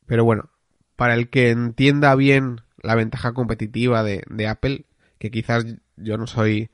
Pero 0.05 0.25
bueno, 0.25 0.49
para 0.97 1.13
el 1.13 1.29
que 1.29 1.51
entienda 1.51 2.13
bien 2.15 2.59
la 2.83 2.95
ventaja 2.95 3.31
competitiva 3.31 4.03
de, 4.03 4.47
Apple, 4.49 4.87
que 5.19 5.31
quizás 5.31 5.65
yo 5.95 6.17
no 6.17 6.27
soy 6.27 6.69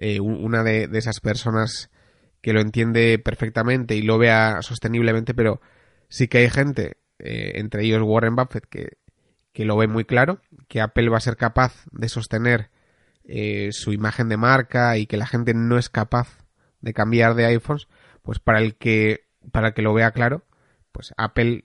eh, 0.00 0.18
una 0.18 0.64
de, 0.64 0.88
esas 0.94 1.20
personas 1.20 1.90
que 2.40 2.52
lo 2.52 2.60
entiende 2.60 3.18
perfectamente 3.18 3.94
y 3.94 4.02
lo 4.02 4.18
vea 4.18 4.62
sosteniblemente, 4.62 5.34
pero 5.34 5.60
Sí 6.10 6.26
que 6.26 6.38
hay 6.38 6.50
gente, 6.50 6.96
eh, 7.20 7.52
entre 7.54 7.84
ellos 7.84 8.02
Warren 8.02 8.34
Buffett, 8.34 8.66
que, 8.66 8.98
lo 9.64 9.76
ve 9.76 9.86
muy 9.86 10.04
claro, 10.04 10.40
que 10.68 10.80
Apple 10.80 11.08
va 11.10 11.18
a 11.18 11.20
ser 11.20 11.36
capaz 11.36 11.84
de 11.92 12.08
sostener 12.08 12.70
eh, 13.24 13.68
su 13.72 13.92
imagen 13.92 14.28
de 14.28 14.38
marca 14.38 14.96
y 14.96 15.06
que 15.06 15.18
la 15.18 15.26
gente 15.26 15.54
no 15.54 15.78
es 15.78 15.88
capaz 15.90 16.38
de 16.80 16.94
cambiar 16.94 17.34
de 17.34 17.44
iPhones, 17.44 17.86
pues 18.22 18.40
para 18.40 18.58
el 18.58 18.74
que, 18.74 19.28
para 19.52 19.72
que 19.72 19.82
lo 19.82 19.94
vea 19.94 20.10
claro, 20.12 20.44
pues 20.92 21.12
Apple 21.16 21.62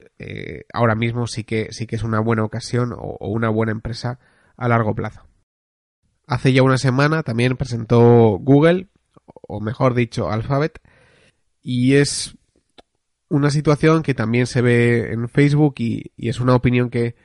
ahora 0.74 0.94
mismo 0.94 1.26
sí 1.26 1.44
que, 1.46 1.70
sí 1.72 1.88
que 1.88 1.96
es 1.96 2.04
una 2.04 2.20
buena 2.20 2.44
ocasión 2.44 2.94
o, 2.96 3.18
una 3.30 3.50
buena 3.50 3.72
empresa 3.72 4.20
a 4.58 4.68
largo 4.68 4.94
plazo. 4.94 5.25
Hace 6.28 6.54
ya 6.54 6.64
una 6.64 6.78
semana 6.78 7.24
también 7.24 7.58
presentó 7.58 8.38
Google, 8.40 8.88
o 9.26 9.60
mejor 9.62 9.94
dicho, 9.94 10.32
Alphabet, 10.32 10.82
y 11.62 11.96
es 11.96 12.36
una 13.30 13.50
situación 13.50 14.04
que 14.04 14.14
también 14.14 14.48
se 14.48 14.62
ve 14.62 15.12
en 15.12 15.30
Facebook 15.30 15.76
y, 15.78 16.12
es 16.18 16.40
una 16.40 16.56
opinión 16.56 16.90
que 16.90 17.16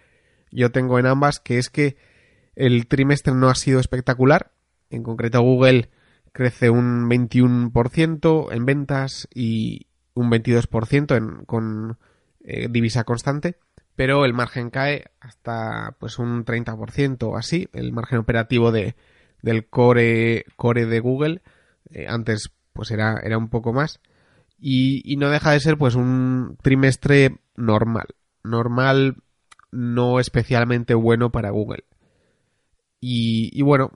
yo 0.50 0.70
tengo 0.70 0.98
en 0.98 1.06
ambas, 1.06 1.40
que 1.40 1.58
es 1.58 1.70
que 1.70 1.96
el 2.56 2.86
trimestre 2.86 3.34
no 3.34 3.48
ha 3.48 3.54
sido 3.54 3.80
espectacular. 3.80 4.52
En 4.90 5.02
concreto, 5.02 5.40
Google 5.40 5.90
crece 6.32 6.70
un 6.70 7.08
21% 7.08 8.52
en 8.52 8.66
ventas 8.66 9.28
y 9.34 9.86
un 10.14 10.30
22% 10.30 11.16
en, 11.16 11.44
con 11.44 11.98
eh, 12.44 12.68
divisa 12.70 13.04
constante, 13.04 13.56
pero 14.00 14.24
el 14.24 14.32
margen 14.32 14.70
cae 14.70 15.10
hasta 15.20 15.94
pues 16.00 16.18
un 16.18 16.46
30% 16.46 17.22
o 17.24 17.36
así, 17.36 17.68
el 17.74 17.92
margen 17.92 18.16
operativo 18.16 18.72
de, 18.72 18.96
del 19.42 19.68
core, 19.68 20.46
core 20.56 20.86
de 20.86 21.00
Google. 21.00 21.42
Eh, 21.90 22.06
antes 22.08 22.50
pues 22.72 22.92
era, 22.92 23.20
era 23.22 23.36
un 23.36 23.50
poco 23.50 23.74
más 23.74 24.00
y, 24.58 25.16
no 25.18 25.28
deja 25.28 25.50
de 25.50 25.60
ser 25.60 25.76
pues 25.76 25.96
un 25.96 26.56
trimestre 26.62 27.40
normal. 27.56 28.06
Normal, 28.42 29.16
no 29.70 30.18
especialmente 30.18 30.94
bueno 30.94 31.30
para 31.30 31.50
Google. 31.50 31.84
Y, 33.02 33.60
bueno, 33.60 33.92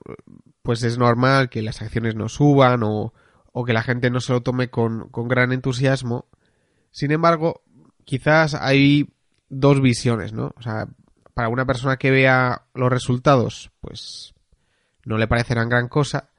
pues 0.61 0.83
es 0.83 0.99
normal 0.99 1.49
que 1.49 1.63
las 1.63 1.81
acciones 1.81 2.13
no 2.13 2.29
suban 2.29 2.81
o, 2.83 3.11
que 3.65 3.73
la 3.73 3.81
gente 3.81 4.11
no 4.11 4.19
se 4.19 4.33
lo 4.33 4.41
tome 4.41 4.69
con, 4.69 5.09
con, 5.09 5.27
gran 5.27 5.51
entusiasmo. 5.51 6.27
Sin 6.91 7.09
embargo, 7.09 7.63
quizás 8.05 8.53
hay 8.53 9.14
dos 9.49 9.81
visiones, 9.81 10.33
¿no? 10.33 10.53
O 10.57 10.61
sea, 10.61 10.87
para 11.33 11.49
una 11.49 11.65
persona 11.65 11.97
que 11.97 12.11
vea 12.11 12.63
los 12.73 12.89
resultados, 12.89 13.71
pues 13.81 14.33
no 15.03 15.17
le 15.17 15.27
parecerán 15.27 15.69
gran 15.69 15.87
cosa. 15.87 16.29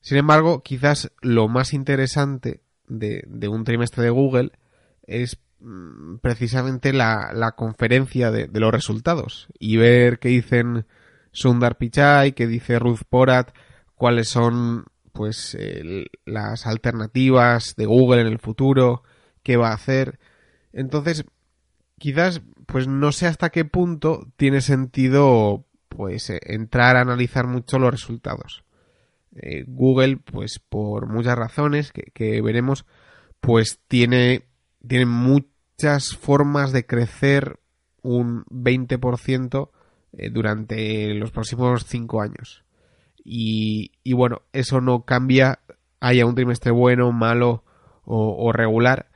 Sin 0.00 0.18
embargo, 0.18 0.62
quizás 0.62 1.12
lo 1.20 1.48
más 1.48 1.72
interesante 1.72 2.60
de, 2.88 3.24
un 3.48 3.64
trimestre 3.64 4.02
de 4.02 4.10
Google 4.10 4.50
es 5.06 5.38
mm, 5.60 6.16
precisamente 6.16 6.92
la, 6.92 7.54
conferencia 7.56 8.30
de, 8.30 8.48
los 8.52 8.72
resultados 8.72 9.46
y 9.58 9.76
ver 9.76 10.18
qué 10.18 10.28
dicen 10.28 10.86
Sundar 11.30 11.78
Pichai, 11.78 12.32
qué 12.32 12.46
dice 12.46 12.78
Ruth 12.78 13.02
Porat, 13.08 13.54
cuáles 13.94 14.28
son 14.28 14.86
pues 15.12 15.56
las 16.24 16.66
alternativas 16.66 17.76
de 17.76 17.86
Google 17.86 18.22
en 18.22 18.26
el 18.26 18.38
futuro, 18.38 19.02
qué 19.42 19.56
va 19.56 19.68
a 19.68 19.74
hacer. 19.74 20.18
Entonces, 20.72 21.26
quizás 22.02 22.42
pues 22.66 22.88
no 22.88 23.12
sé 23.12 23.28
hasta 23.28 23.50
qué 23.50 23.64
punto 23.64 24.26
tiene 24.36 24.60
sentido 24.60 25.64
pues 25.88 26.30
entrar 26.30 26.96
a 26.96 27.02
analizar 27.02 27.46
mucho 27.46 27.78
los 27.78 27.92
resultados. 27.92 28.64
Eh, 29.36 29.62
Google, 29.68 30.16
pues 30.16 30.58
por 30.58 31.06
muchas 31.06 31.38
razones 31.38 31.92
que, 31.92 32.42
veremos, 32.42 32.86
pues 33.40 33.78
tiene, 33.86 34.42
tiene 34.84 35.06
muchas 35.06 36.16
formas 36.16 36.72
de 36.72 36.86
crecer 36.86 37.60
un 38.02 38.46
20% 38.46 39.70
eh, 40.14 40.30
durante 40.30 41.14
los 41.14 41.30
próximos 41.30 41.84
5 41.86 42.20
años. 42.20 42.64
Y, 43.24 43.92
bueno, 44.12 44.42
eso 44.52 44.80
no 44.80 45.04
cambia, 45.04 45.60
haya 46.00 46.26
un 46.26 46.34
trimestre 46.34 46.72
bueno, 46.72 47.12
malo 47.12 47.62
o, 48.04 48.50
regular. 48.50 49.11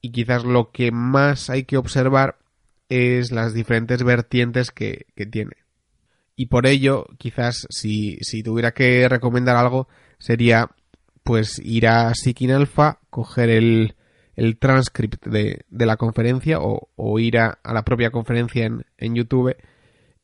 Y 0.00 0.12
quizás 0.12 0.44
lo 0.44 0.70
que 0.70 0.92
más 0.92 1.50
hay 1.50 1.64
que 1.64 1.76
observar 1.76 2.38
es 2.88 3.32
las 3.32 3.54
diferentes 3.54 4.02
vertientes 4.02 4.70
que 4.70 5.06
tiene. 5.30 5.60
Y 6.40 6.46
por 6.46 6.66
ello, 6.66 7.04
quizás 7.18 7.66
si, 7.68 8.18
tuviera 8.42 8.72
que 8.72 9.06
recomendar 9.10 9.56
algo, 9.56 9.88
sería 10.18 10.70
pues 11.22 11.58
ir 11.62 11.86
a 11.86 12.14
Seeking 12.14 12.50
Alpha, 12.52 12.98
coger 13.10 13.50
el, 13.50 13.94
el 14.36 14.56
transcript 14.58 15.26
de, 15.26 15.66
la 15.68 15.98
conferencia 15.98 16.56
o, 16.58 17.18
ir 17.18 17.36
a, 17.36 17.58
la 17.62 17.84
propia 17.84 18.10
conferencia 18.10 18.64
en, 18.64 18.86
en, 18.96 19.14
YouTube 19.14 19.54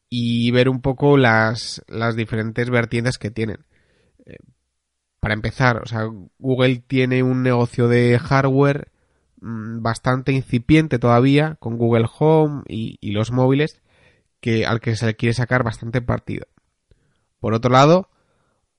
y 0.09 0.50
ver 0.52 0.71
un 0.71 0.80
poco 0.80 1.18
las, 1.18 1.85
las 1.87 2.16
diferentes 2.16 2.71
vertientes 2.71 3.18
que 3.18 3.30
tienen. 3.30 3.66
Eh, 4.25 4.38
para 5.21 5.35
empezar, 5.35 5.83
o 5.83 5.87
sea, 5.87 6.09
Google 6.38 6.83
tiene 6.87 7.23
un 7.23 7.42
negocio 7.42 7.88
de 7.88 8.18
hardware 8.18 8.88
bastante 9.47 10.33
incipiente 10.33 10.99
todavía 10.99 11.57
con 11.61 11.76
Google 11.76 12.07
Home 12.19 12.62
y, 12.67 13.12
los 13.12 13.31
móviles 13.31 13.81
que, 14.41 14.67
al 14.67 14.81
que 14.81 14.97
se 14.97 15.15
quiere 15.15 15.35
sacar 15.35 15.62
bastante 15.62 16.03
partido. 16.03 16.47
Por 17.38 17.55
otro 17.55 17.71
lado, 17.71 18.09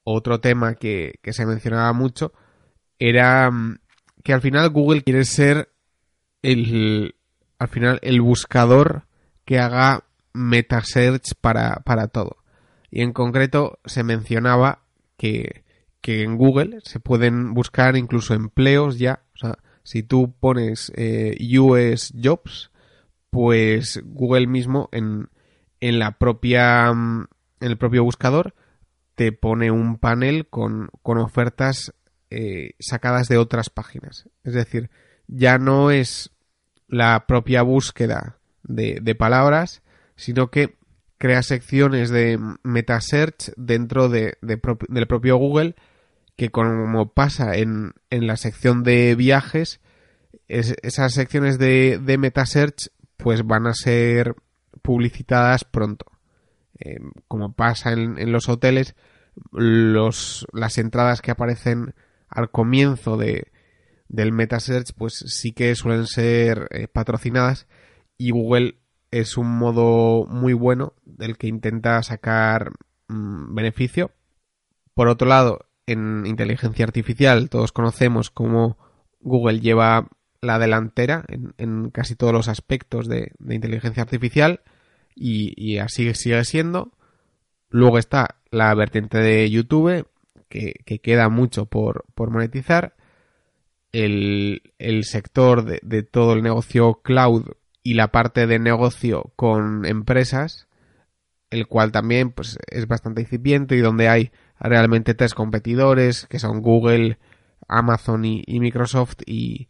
otro 0.03 0.39
tema 0.39 0.75
que, 0.75 1.19
se 1.24 1.45
mencionaba 1.45 1.93
mucho 1.93 2.33
era 3.00 3.50
mm, 3.50 3.79
que 4.24 4.33
al 4.33 4.41
final 4.41 4.69
Google 4.69 5.03
quiere 5.03 5.24
ser 5.24 5.71
el, 6.41 7.15
al 7.59 7.69
final 7.69 8.00
el 8.01 8.21
buscador 8.21 9.07
que 9.45 9.59
haga 9.59 10.03
meta 10.33 10.81
search 10.83 11.36
para, 11.39 11.77
para 11.86 12.09
todo. 12.09 12.38
Y 12.91 13.01
en 13.01 13.13
concreto 13.13 13.79
se 13.86 14.03
mencionaba 14.03 14.83
que, 15.17 15.63
que 16.01 16.24
en 16.24 16.38
Google 16.38 16.79
se 16.83 17.00
pueden 17.00 17.53
buscar 17.53 17.95
incluso 17.95 18.33
empleos 18.33 18.97
ya. 19.00 19.24
Si 19.88 20.03
tú 20.03 20.34
pones 20.38 20.91
eh, 20.98 21.38
US 21.58 22.12
Jobs, 22.22 22.72
pues 23.29 24.01
Google 24.03 24.46
mismo 24.46 24.89
en, 24.91 25.29
en 25.79 25.98
la 25.98 26.17
propia 26.17 26.91
mm, 26.91 27.27
en 27.62 27.67
el 27.72 27.77
propio 27.77 28.03
buscador 28.03 28.53
te 29.15 29.32
pone 29.32 29.72
un 29.72 29.98
panel 29.98 30.50
con, 30.50 30.89
con 31.03 31.20
ofertas 31.20 31.94
eh, 32.29 32.72
sacadas 32.79 33.29
de 33.29 33.38
otras 33.38 33.70
páginas. 33.70 34.27
Es 34.44 34.53
decir, 34.53 34.89
ya 35.27 35.58
no 35.58 35.89
es 35.89 36.32
la 36.89 37.25
propia 37.25 37.62
búsqueda 37.62 38.39
de, 38.63 39.00
de 39.01 39.15
palabras, 39.15 39.84
sino 40.17 40.51
que 40.51 40.75
crea 41.17 41.44
secciones 41.44 42.10
de 42.10 42.38
meta 42.62 43.00
search 43.00 43.53
dentro 43.56 44.10
de, 44.10 44.38
del 44.41 45.08
propio 45.08 45.38
Google 45.38 45.75
que 46.38 46.50
como 46.50 47.12
pasa 47.13 47.58
en, 47.58 47.94
en 48.10 48.27
la 48.27 48.38
sección 48.38 48.84
de 48.84 49.15
viajes 49.15 49.82
esas 50.48 51.13
secciones 51.13 51.60
de, 51.60 52.00
de 52.01 52.17
meta 52.17 52.46
search 52.46 52.89
pues 53.17 53.46
van 53.46 53.67
a 53.67 53.74
ser 53.74 54.36
publicitadas 54.82 55.65
pronto 55.65 56.06
eh, 56.79 57.00
como 57.27 57.53
pasa 57.53 57.91
en, 57.91 58.17
en, 58.17 58.32
los 58.32 58.48
hoteles 58.48 58.96
los 59.51 60.48
las 60.53 60.77
entradas 60.77 61.22
que 61.22 61.32
aparecen 61.32 61.96
al 62.29 62.51
comienzo 62.51 63.17
de, 63.17 63.51
del 64.08 64.32
meta 64.32 64.60
search 64.60 64.94
pues 64.96 65.15
sí 65.27 65.51
que 65.51 65.75
suelen 65.75 66.08
ser 66.08 66.67
eh, 66.72 66.88
patrocinadas 66.88 67.67
y 68.17 68.32
Google 68.32 68.77
es 69.12 69.38
un 69.38 69.58
modo 69.58 70.25
muy 70.25 70.53
bueno 70.53 70.94
del 71.06 71.38
que 71.38 71.48
intenta 71.48 72.01
sacar 72.03 72.72
mmm, 73.08 73.53
beneficio. 73.56 74.12
Por 74.94 75.08
otro 75.08 75.27
lado, 75.27 75.66
en 75.88 76.25
inteligencia 76.25 76.86
artificial 76.86 77.50
todos 77.50 77.72
conocemos 77.72 78.29
cómo 78.29 78.77
Google 79.20 79.60
lleva 79.60 80.08
la 80.41 80.60
delantera 80.60 81.25
en, 81.58 81.89
casi 81.89 82.15
todos 82.15 82.34
los 82.34 82.48
aspectos 82.48 83.08
de, 83.08 83.32
inteligencia 83.50 84.03
artificial 84.03 84.62
y, 85.15 85.53
y, 85.58 85.79
así 85.79 86.13
sigue 86.13 86.44
siendo. 86.46 86.91
Luego 87.70 87.98
está 87.98 88.38
la 88.51 88.74
vertiente 88.75 89.17
de 89.17 89.50
YouTube, 89.50 90.08
que, 90.48 90.75
que 90.86 91.00
queda 91.00 91.29
mucho 91.29 91.65
por, 91.65 92.06
por 92.13 92.29
monetizar. 92.29 92.96
El, 93.91 94.74
el 94.77 95.06
sector 95.06 95.63
de, 95.63 95.79
de 95.82 96.03
todo 96.03 96.34
el 96.34 96.44
negocio 96.44 97.01
cloud 97.03 97.46
y 97.82 97.96
la 97.96 98.10
parte 98.10 98.46
de 98.46 98.60
negocio 98.60 99.32
con 99.36 99.86
empresas, 99.86 100.67
el 101.50 101.67
cual 101.67 101.91
también 101.91 102.32
pues, 102.32 102.60
es 102.67 102.88
bastante 102.88 103.22
incipiente 103.22 103.75
y 103.75 103.79
donde 103.79 104.10
hay 104.10 104.32
realmente 104.59 105.13
tres 105.13 105.33
competidores, 105.33 106.27
que 106.27 106.39
son 106.39 106.61
Google, 106.61 107.17
Amazon 107.67 108.25
y, 108.25 108.43
Microsoft, 108.59 109.17
y, 109.25 109.69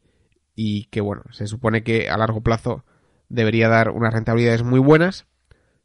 y, 0.55 0.85
que 0.85 1.01
bueno, 1.01 1.23
se 1.31 1.47
supone 1.47 1.83
que 1.83 2.09
a 2.09 2.17
largo 2.17 2.41
plazo 2.41 2.85
debería 3.29 3.69
dar 3.69 3.89
unas 3.89 4.13
rentabilidades 4.13 4.63
muy 4.63 4.79
buenas. 4.79 5.25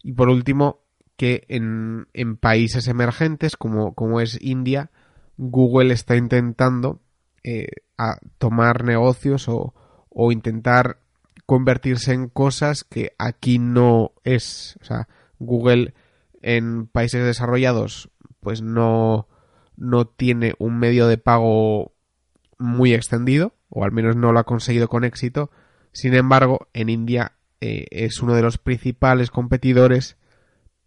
Y 0.02 0.12
por 0.12 0.28
último, 0.28 0.80
que 1.16 1.44
en, 1.48 2.08
en 2.12 2.36
países 2.36 2.88
emergentes 2.88 3.56
como, 3.56 3.94
como 3.94 4.20
es 4.20 4.40
India, 4.40 4.90
Google 5.36 5.92
está 5.92 6.16
intentando 6.16 7.00
eh, 7.44 7.68
a 7.98 8.18
tomar 8.38 8.84
negocios 8.84 9.48
o, 9.48 9.74
o 10.08 10.32
intentar 10.32 10.98
convertirse 11.46 12.12
en 12.12 12.28
cosas 12.28 12.84
que 12.84 13.12
aquí 13.18 13.58
no 13.58 14.12
es. 14.24 14.78
O 14.80 14.84
sea, 14.84 15.08
Google 15.38 15.94
en 16.42 16.86
países 16.86 17.24
desarrollados 17.24 18.10
pues 18.42 18.60
no, 18.60 19.28
no 19.76 20.06
tiene 20.06 20.54
un 20.58 20.78
medio 20.78 21.06
de 21.06 21.16
pago 21.16 21.92
muy 22.58 22.92
extendido, 22.92 23.54
o 23.68 23.84
al 23.84 23.92
menos 23.92 24.16
no 24.16 24.32
lo 24.32 24.40
ha 24.40 24.44
conseguido 24.44 24.88
con 24.88 25.04
éxito. 25.04 25.50
Sin 25.92 26.14
embargo, 26.14 26.68
en 26.74 26.88
India 26.88 27.32
eh, 27.60 27.86
es 27.90 28.20
uno 28.20 28.34
de 28.34 28.42
los 28.42 28.58
principales 28.58 29.30
competidores 29.30 30.16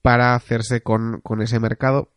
para 0.01 0.35
hacerse 0.35 0.81
con, 0.81 1.21
con 1.21 1.41
ese 1.41 1.59
mercado 1.59 2.11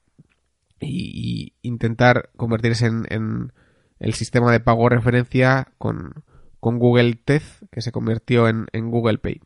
y, 0.81 1.55
intentar 1.63 2.31
convertirse 2.37 2.87
en, 2.87 3.07
en 3.09 3.53
el 4.01 4.15
sistema 4.15 4.51
de 4.51 4.61
pago 4.61 4.89
referencia 4.89 5.69
con, 5.79 6.25
con 6.61 6.79
Google 6.79 7.15
Tez, 7.25 7.65
que 7.71 7.81
se 7.81 7.93
convirtió 7.93 8.49
en, 8.49 8.67
en, 8.73 8.91
Google 8.91 9.19
Pay. 9.19 9.41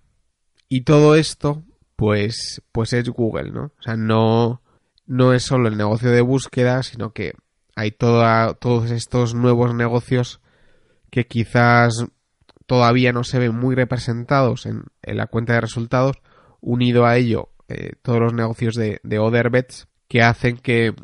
Y 0.69 0.83
todo 0.83 1.15
esto, 1.15 1.63
pues, 1.97 2.63
pues 2.73 2.93
es 2.95 3.09
Google, 3.11 3.51
¿no? 3.51 3.65
O 3.65 3.83
sea, 3.83 3.97
no, 3.97 4.62
no 5.07 5.33
es 5.33 5.43
solo 5.43 5.69
el 5.69 5.77
negocio 5.77 6.11
de 6.11 6.21
búsqueda, 6.21 6.83
sino 6.83 7.13
que 7.13 7.33
hay 7.75 7.91
todos 7.93 8.91
estos 8.91 9.35
nuevos 9.35 9.75
negocios 9.75 10.41
que 11.11 11.27
quizás 11.27 12.07
todavía 12.67 13.13
no 13.13 13.25
se 13.25 13.39
ven 13.39 13.55
muy 13.55 13.75
representados 13.75 14.67
en, 14.67 14.85
la 15.03 15.27
cuenta 15.27 15.55
de 15.55 15.61
resultados, 15.61 16.17
unido 16.61 17.07
a 17.07 17.17
ello 17.17 17.51
eh, 17.69 17.93
todos 18.03 18.21
los 18.21 18.35
negocios 18.35 18.75
de, 18.75 19.01
de 19.03 19.19
Other 19.19 19.51
Bets 19.51 19.89
que 20.09 20.23
hacen 20.23 20.59
que, 20.59 20.95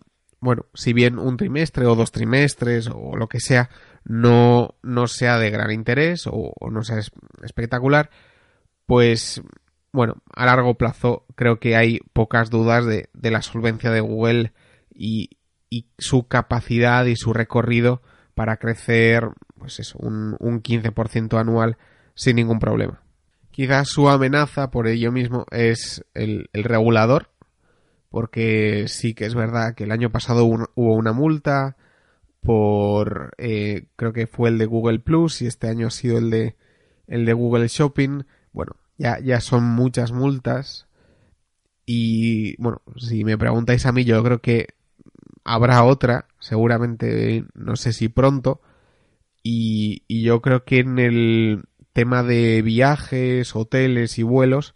bueno, 0.40 0.66
si 0.74 0.92
bien 0.92 1.18
un 1.18 1.36
trimestre 1.36 1.86
o 1.86 1.94
dos 1.94 2.12
trimestres 2.12 2.88
o 2.92 3.16
lo 3.16 3.28
que 3.28 3.40
sea, 3.40 3.70
no, 4.04 4.76
no 4.82 5.06
sea 5.06 5.38
de 5.38 5.50
gran 5.50 5.70
interés 5.70 6.26
o 6.26 6.54
no 6.70 6.82
sea 6.82 7.00
espectacular, 7.42 8.10
pues 8.86 9.42
bueno, 9.92 10.16
a 10.34 10.46
largo 10.46 10.74
plazo 10.74 11.24
creo 11.34 11.58
que 11.58 11.76
hay 11.76 12.00
pocas 12.12 12.50
dudas 12.50 12.86
de, 12.86 13.08
la 13.14 13.42
solvencia 13.42 13.90
de 13.90 14.00
Google 14.00 14.52
y, 14.94 15.30
su 15.98 16.26
capacidad 16.26 17.04
y 17.04 17.16
su 17.16 17.34
recorrido 17.34 18.00
para 18.34 18.56
crecer, 18.56 19.28
pues 19.58 19.80
eso, 19.80 19.98
un, 19.98 20.36
un 20.38 20.62
15% 20.62 21.38
anual 21.38 21.76
sin 22.14 22.36
ningún 22.36 22.58
problema. 22.58 23.02
Quizás 23.50 23.88
su 23.88 24.08
amenaza 24.08 24.70
por 24.70 24.86
ello 24.86 25.12
mismo 25.12 25.44
es 25.50 26.04
el, 26.14 26.48
el 26.52 26.64
regulador, 26.64 27.30
porque 28.08 28.86
sí 28.88 29.12
que 29.12 29.26
es 29.26 29.34
verdad 29.34 29.74
que 29.74 29.84
el 29.84 29.92
año 29.92 30.10
pasado 30.10 30.44
hubo, 30.44 30.70
hubo 30.74 30.94
una 30.94 31.12
multa, 31.12 31.76
por 32.40 33.34
eh, 33.38 33.88
creo 33.96 34.12
que 34.12 34.26
fue 34.26 34.48
el 34.48 34.58
de 34.58 34.66
Google 34.66 35.00
Plus 35.00 35.42
y 35.42 35.46
este 35.46 35.68
año 35.68 35.88
ha 35.88 35.90
sido 35.90 36.18
el 36.18 36.30
de 36.30 36.56
el 37.06 37.24
de 37.24 37.32
Google 37.32 37.68
Shopping. 37.68 38.24
Bueno, 38.52 38.76
ya, 38.98 39.18
ya 39.20 39.40
son 39.40 39.64
muchas 39.64 40.12
multas. 40.12 40.86
Y 41.86 42.60
bueno, 42.60 42.82
si 42.96 43.24
me 43.24 43.38
preguntáis 43.38 43.86
a 43.86 43.92
mí, 43.92 44.04
yo 44.04 44.22
creo 44.22 44.40
que 44.40 44.66
habrá 45.44 45.84
otra, 45.84 46.26
seguramente, 46.40 47.44
no 47.54 47.76
sé 47.76 47.92
si 47.92 48.08
pronto. 48.08 48.60
Y, 49.42 50.02
y 50.08 50.22
yo 50.22 50.42
creo 50.42 50.64
que 50.64 50.80
en 50.80 50.98
el 50.98 51.64
tema 51.94 52.22
de 52.22 52.60
viajes, 52.62 53.56
hoteles 53.56 54.18
y 54.18 54.22
vuelos, 54.24 54.74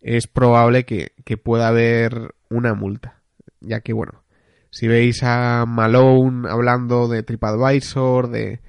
es 0.00 0.26
probable 0.26 0.84
que, 0.84 1.12
que 1.24 1.36
pueda 1.36 1.68
haber 1.68 2.34
una 2.50 2.74
multa. 2.74 3.22
Ya 3.60 3.80
que 3.80 3.94
bueno, 3.94 4.22
si 4.70 4.86
veis 4.86 5.22
a 5.22 5.64
Malone 5.66 6.48
hablando 6.48 7.08
de 7.08 7.22
TripAdvisor, 7.22 8.28
de, 8.28 8.60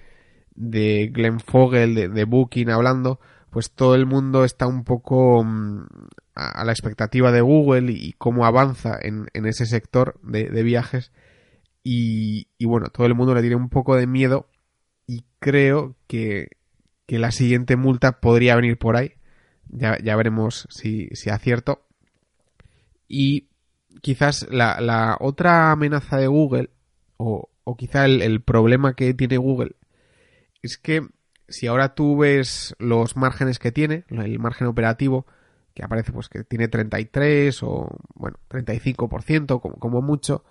de 0.55 1.11
Glenn 1.13 1.39
Fogel, 1.41 1.93
de, 1.93 2.07
de 2.07 2.23
Booking 2.23 2.69
hablando, 2.69 3.19
pues 3.55 3.71
todo 3.71 3.95
el 3.95 4.05
mundo 4.05 4.43
está 4.43 4.67
un 4.67 4.83
poco 4.83 5.39
um, 5.39 5.85
a, 6.33 6.65
la 6.65 6.73
expectativa 6.73 7.31
de 7.31 7.39
Google 7.39 7.89
y, 7.89 8.11
cómo 8.11 8.45
avanza 8.45 8.99
en, 9.01 9.29
ese 9.31 9.65
sector 9.65 10.19
de, 10.23 10.61
viajes. 10.61 11.13
Y, 11.81 12.47
bueno, 12.59 12.87
todo 12.87 13.07
el 13.07 13.15
mundo 13.15 13.33
le 13.33 13.39
tiene 13.39 13.55
un 13.55 13.69
poco 13.69 13.95
de 13.95 14.07
miedo 14.07 14.49
y 15.07 15.23
creo 15.39 15.95
que, 16.07 16.49
que 17.05 17.17
la 17.17 17.31
siguiente 17.31 17.77
multa 17.77 18.19
podría 18.19 18.57
venir 18.57 18.77
por 18.77 18.97
ahí. 18.97 19.13
Ya, 19.69 19.97
ya 20.03 20.17
veremos 20.17 20.67
si, 20.69 21.07
si 21.13 21.29
acierto. 21.29 21.87
Y 23.07 23.47
quizás 24.01 24.49
la, 24.51 25.15
otra 25.21 25.71
amenaza 25.71 26.17
de 26.17 26.27
Google, 26.27 26.71
o, 27.15 27.47
o 27.63 27.77
quizá 27.77 28.03
el, 28.03 28.41
problema 28.41 28.95
que 28.95 29.13
tiene 29.13 29.37
Google, 29.37 29.77
es 30.61 30.77
que 30.77 31.07
si 31.47 31.67
ahora 31.67 31.95
tú 31.95 32.17
ves 32.17 32.75
los 32.79 33.15
márgenes 33.15 33.59
que 33.59 33.71
tiene, 33.71 34.05
el 34.09 34.39
margen 34.39 34.67
operativo, 34.67 35.25
que 35.73 35.83
aparece 35.83 36.11
pues 36.11 36.29
que 36.29 36.43
tiene 36.43 36.67
33 36.67 37.61
o, 37.63 37.89
bueno, 38.15 38.37
35% 38.49 39.59
como, 39.61 39.75
como 39.75 40.01
mucho, 40.01 40.43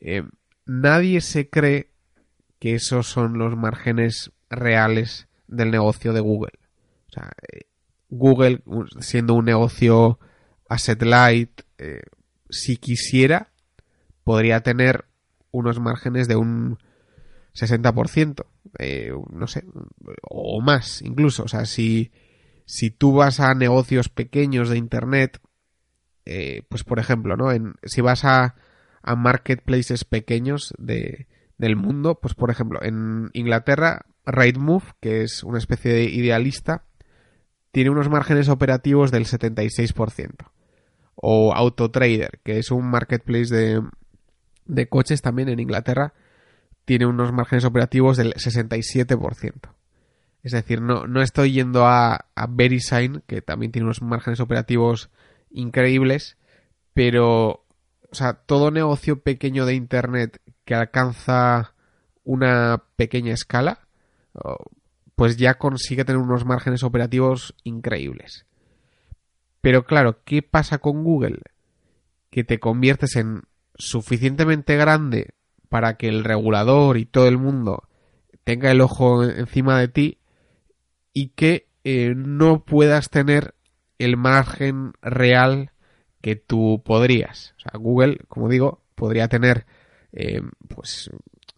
eh, 0.00 0.24
nadie 0.66 1.20
se 1.20 1.48
cree 1.48 1.90
que 2.58 2.74
esos 2.74 3.06
son 3.06 3.38
los 3.38 3.56
márgenes 3.56 4.32
reales 4.50 5.28
del 5.46 5.70
negocio 5.70 6.12
de 6.12 6.20
Google. 6.20 6.58
O 7.08 7.12
sea, 7.12 7.30
eh, 7.52 7.66
Google, 8.08 8.62
siendo 9.00 9.34
un 9.34 9.44
negocio 9.44 10.18
asset 10.68 11.02
light, 11.02 11.62
eh, 11.78 12.02
si 12.50 12.76
quisiera, 12.76 13.50
podría 14.24 14.62
tener 14.62 15.04
unos 15.50 15.80
márgenes 15.80 16.28
de 16.28 16.36
un 16.36 16.78
60%, 17.56 18.46
eh, 18.78 19.12
no 19.30 19.46
sé, 19.46 19.64
o 20.22 20.60
más 20.60 21.02
incluso. 21.02 21.44
O 21.44 21.48
sea, 21.48 21.64
si, 21.64 22.12
si 22.64 22.90
tú 22.90 23.14
vas 23.14 23.40
a 23.40 23.54
negocios 23.54 24.08
pequeños 24.08 24.68
de 24.68 24.78
Internet, 24.78 25.40
eh, 26.26 26.62
pues 26.68 26.84
por 26.84 26.98
ejemplo, 26.98 27.36
¿no? 27.36 27.52
En, 27.52 27.74
si 27.84 28.00
vas 28.00 28.24
a, 28.24 28.56
a 29.02 29.16
marketplaces 29.16 30.04
pequeños 30.04 30.74
de, 30.78 31.28
del 31.56 31.76
mundo, 31.76 32.18
pues 32.20 32.34
por 32.34 32.50
ejemplo, 32.50 32.82
en 32.82 33.30
Inglaterra, 33.32 34.06
Rightmove, 34.26 34.92
que 35.00 35.22
es 35.22 35.42
una 35.42 35.58
especie 35.58 35.92
de 35.92 36.04
idealista, 36.04 36.84
tiene 37.70 37.90
unos 37.90 38.08
márgenes 38.08 38.48
operativos 38.48 39.10
del 39.10 39.24
76%. 39.26 40.50
O 41.14 41.54
Autotrader, 41.54 42.40
que 42.44 42.58
es 42.58 42.70
un 42.70 42.90
marketplace 42.90 43.54
de, 43.54 43.82
de 44.66 44.88
coches 44.88 45.22
también 45.22 45.48
en 45.48 45.60
Inglaterra, 45.60 46.12
tiene 46.86 47.04
unos 47.04 47.32
márgenes 47.32 47.66
operativos 47.66 48.16
del 48.16 48.32
67%. 48.34 49.52
Es 50.42 50.52
decir, 50.52 50.80
no, 50.80 51.06
no 51.06 51.20
estoy 51.20 51.52
yendo 51.52 51.86
a, 51.86 52.26
a 52.34 52.46
VeriSign, 52.46 53.22
que 53.26 53.42
también 53.42 53.72
tiene 53.72 53.86
unos 53.86 54.00
márgenes 54.00 54.40
operativos 54.40 55.10
increíbles, 55.50 56.38
pero, 56.94 57.64
o 58.10 58.14
sea, 58.14 58.34
todo 58.34 58.70
negocio 58.70 59.20
pequeño 59.20 59.66
de 59.66 59.74
Internet 59.74 60.40
que 60.64 60.74
alcanza 60.74 61.74
una 62.22 62.84
pequeña 62.96 63.34
escala, 63.34 63.80
pues 65.16 65.36
ya 65.36 65.58
consigue 65.58 66.04
tener 66.04 66.20
unos 66.20 66.44
márgenes 66.44 66.84
operativos 66.84 67.54
increíbles. 67.64 68.46
Pero 69.60 69.84
claro, 69.84 70.22
¿qué 70.24 70.42
pasa 70.42 70.78
con 70.78 71.02
Google? 71.02 71.40
Que 72.30 72.44
te 72.44 72.60
conviertes 72.60 73.16
en 73.16 73.42
suficientemente 73.74 74.76
grande 74.76 75.35
para 75.68 75.96
que 75.96 76.08
el 76.08 76.24
regulador 76.24 76.96
y 76.96 77.06
todo 77.06 77.28
el 77.28 77.38
mundo 77.38 77.88
tenga 78.44 78.70
el 78.70 78.80
ojo 78.80 79.24
encima 79.24 79.78
de 79.80 79.88
ti 79.88 80.18
y 81.12 81.28
que 81.30 81.68
eh, 81.84 82.14
no 82.16 82.64
puedas 82.64 83.10
tener 83.10 83.54
el 83.98 84.16
margen 84.16 84.92
real 85.02 85.72
que 86.20 86.36
tú 86.36 86.82
podrías. 86.84 87.54
O 87.56 87.60
sea, 87.60 87.72
Google, 87.78 88.18
como 88.28 88.48
digo, 88.48 88.82
podría 88.94 89.28
tener 89.28 89.66
eh, 90.12 90.42
pues 90.68 91.10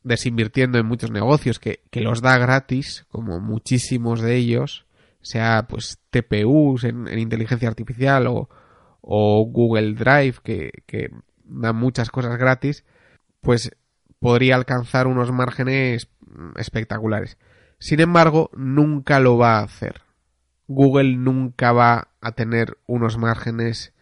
desinvirtiendo 0.02 0.78
en 0.78 0.86
muchos 0.86 1.10
negocios 1.10 1.58
que, 1.58 1.80
los 1.92 2.22
da 2.22 2.38
gratis, 2.38 3.04
como 3.08 3.40
muchísimos 3.40 4.20
de 4.20 4.36
ellos, 4.36 4.86
sea 5.20 5.66
pues 5.68 5.98
TPUs 6.10 6.84
en, 6.84 7.06
inteligencia 7.18 7.68
artificial 7.68 8.26
o, 8.28 8.48
Google 9.02 9.94
Drive, 9.94 10.36
que, 10.42 10.70
que 10.86 11.10
da 11.44 11.72
muchas 11.72 12.10
cosas 12.10 12.36
gratis, 12.38 12.84
pues 13.40 13.70
podría 14.20 14.56
alcanzar 14.56 15.06
unos 15.06 15.32
márgenes 15.32 16.08
espectaculares. 16.56 17.38
Sin 17.78 18.00
embargo, 18.00 18.50
nunca 18.54 19.20
lo 19.20 19.38
va 19.38 19.58
a 19.58 19.62
hacer. 19.62 20.02
Google 20.66 21.16
nunca 21.16 21.72
va 21.72 22.08
a 22.20 22.32
tener 22.32 22.78
unos 22.86 23.16
márgenes 23.16 23.94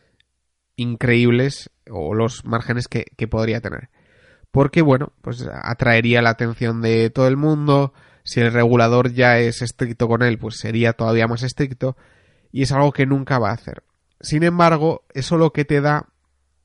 increíbles 0.76 1.70
o 1.88 2.14
los 2.14 2.44
márgenes 2.44 2.88
que, 2.88 3.06
podría 3.28 3.60
tener 3.60 3.90
porque 4.50 4.80
bueno, 4.80 5.12
pues 5.20 5.46
atraería 5.62 6.22
la 6.22 6.30
atención 6.30 6.80
de 6.80 7.10
todo 7.10 7.28
el 7.28 7.36
mundo, 7.36 7.92
si 8.24 8.40
el 8.40 8.54
regulador 8.54 9.12
ya 9.12 9.38
es 9.38 9.60
estricto 9.60 10.08
con 10.08 10.22
él, 10.22 10.38
pues 10.38 10.56
sería 10.56 10.94
todavía 10.94 11.28
más 11.28 11.42
estricto, 11.42 11.94
y 12.52 12.62
es 12.62 12.72
algo 12.72 12.90
que 12.90 13.04
nunca 13.04 13.38
va 13.38 13.50
a 13.50 13.54
hacer. 13.54 13.82
Sin 14.18 14.44
embargo, 14.44 15.04
eso 15.12 15.36
lo 15.36 15.52
que 15.52 15.66
te 15.66 15.82
da 15.82 16.08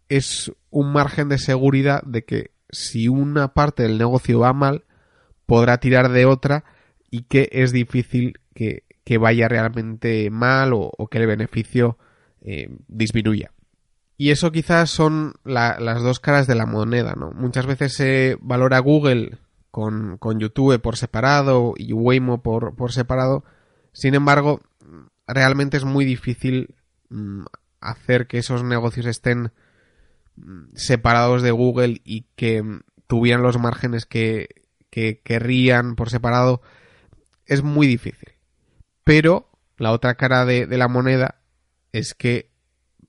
es 0.07 0.53
un 0.69 0.93
margen 0.93 1.27
de 1.27 1.37
seguridad 1.37 2.01
de 2.03 2.23
que 2.23 2.51
si 2.71 3.07
una 3.07 3.53
parte 3.53 3.83
del 3.83 3.97
negocio 3.97 4.39
va 4.39 4.53
mal, 4.53 4.85
podrá 5.45 5.79
tirar 5.79 6.09
de 6.09 6.25
otra 6.25 6.63
y 7.09 7.23
que 7.23 7.49
es 7.51 7.71
difícil 7.71 8.39
que, 8.53 8.83
vaya 9.19 9.49
realmente 9.49 10.29
mal 10.29 10.71
o, 10.73 11.07
que 11.11 11.17
el 11.17 11.27
beneficio 11.27 11.97
eh, 12.39 12.69
disminuya. 12.87 13.51
Y 14.15 14.29
eso 14.29 14.53
quizás 14.53 14.89
son 14.89 15.33
las 15.43 16.01
dos 16.01 16.21
caras 16.21 16.47
de 16.47 16.55
la 16.55 16.65
moneda, 16.65 17.15
¿no? 17.17 17.31
Muchas 17.31 17.65
veces 17.65 17.93
se 17.93 18.37
valora 18.39 18.79
Google 18.79 19.37
con, 19.71 20.19
YouTube 20.39 20.79
por 20.79 20.95
separado 20.95 21.73
y 21.75 21.91
Waymo 21.91 22.41
por, 22.41 22.75
por 22.75 22.91
separado. 22.91 23.43
Sin 23.93 24.15
embargo, 24.15 24.61
realmente 25.27 25.77
es 25.77 25.85
muy 25.85 26.05
difícil 26.05 26.75
mm, 27.09 27.45
hacer 27.79 28.27
que 28.27 28.37
esos 28.37 28.63
negocios 28.63 29.05
estén 29.05 29.51
separados 30.73 31.41
de 31.41 31.51
Google 31.51 32.01
y 32.03 32.25
que 32.35 32.63
tuvieran 33.07 33.43
los 33.43 33.59
márgenes 33.59 34.05
que, 34.05 34.49
que 34.89 35.21
querrían 35.21 35.95
por 35.95 36.09
separado. 36.09 36.61
Es 37.45 37.63
muy 37.63 37.87
difícil. 37.87 38.33
Pero 39.03 39.49
la 39.77 39.91
otra 39.91 40.15
cara 40.15 40.45
de, 40.45 40.67
de 40.67 40.77
la 40.77 40.87
moneda 40.87 41.41
es 41.91 42.13
que 42.13 42.49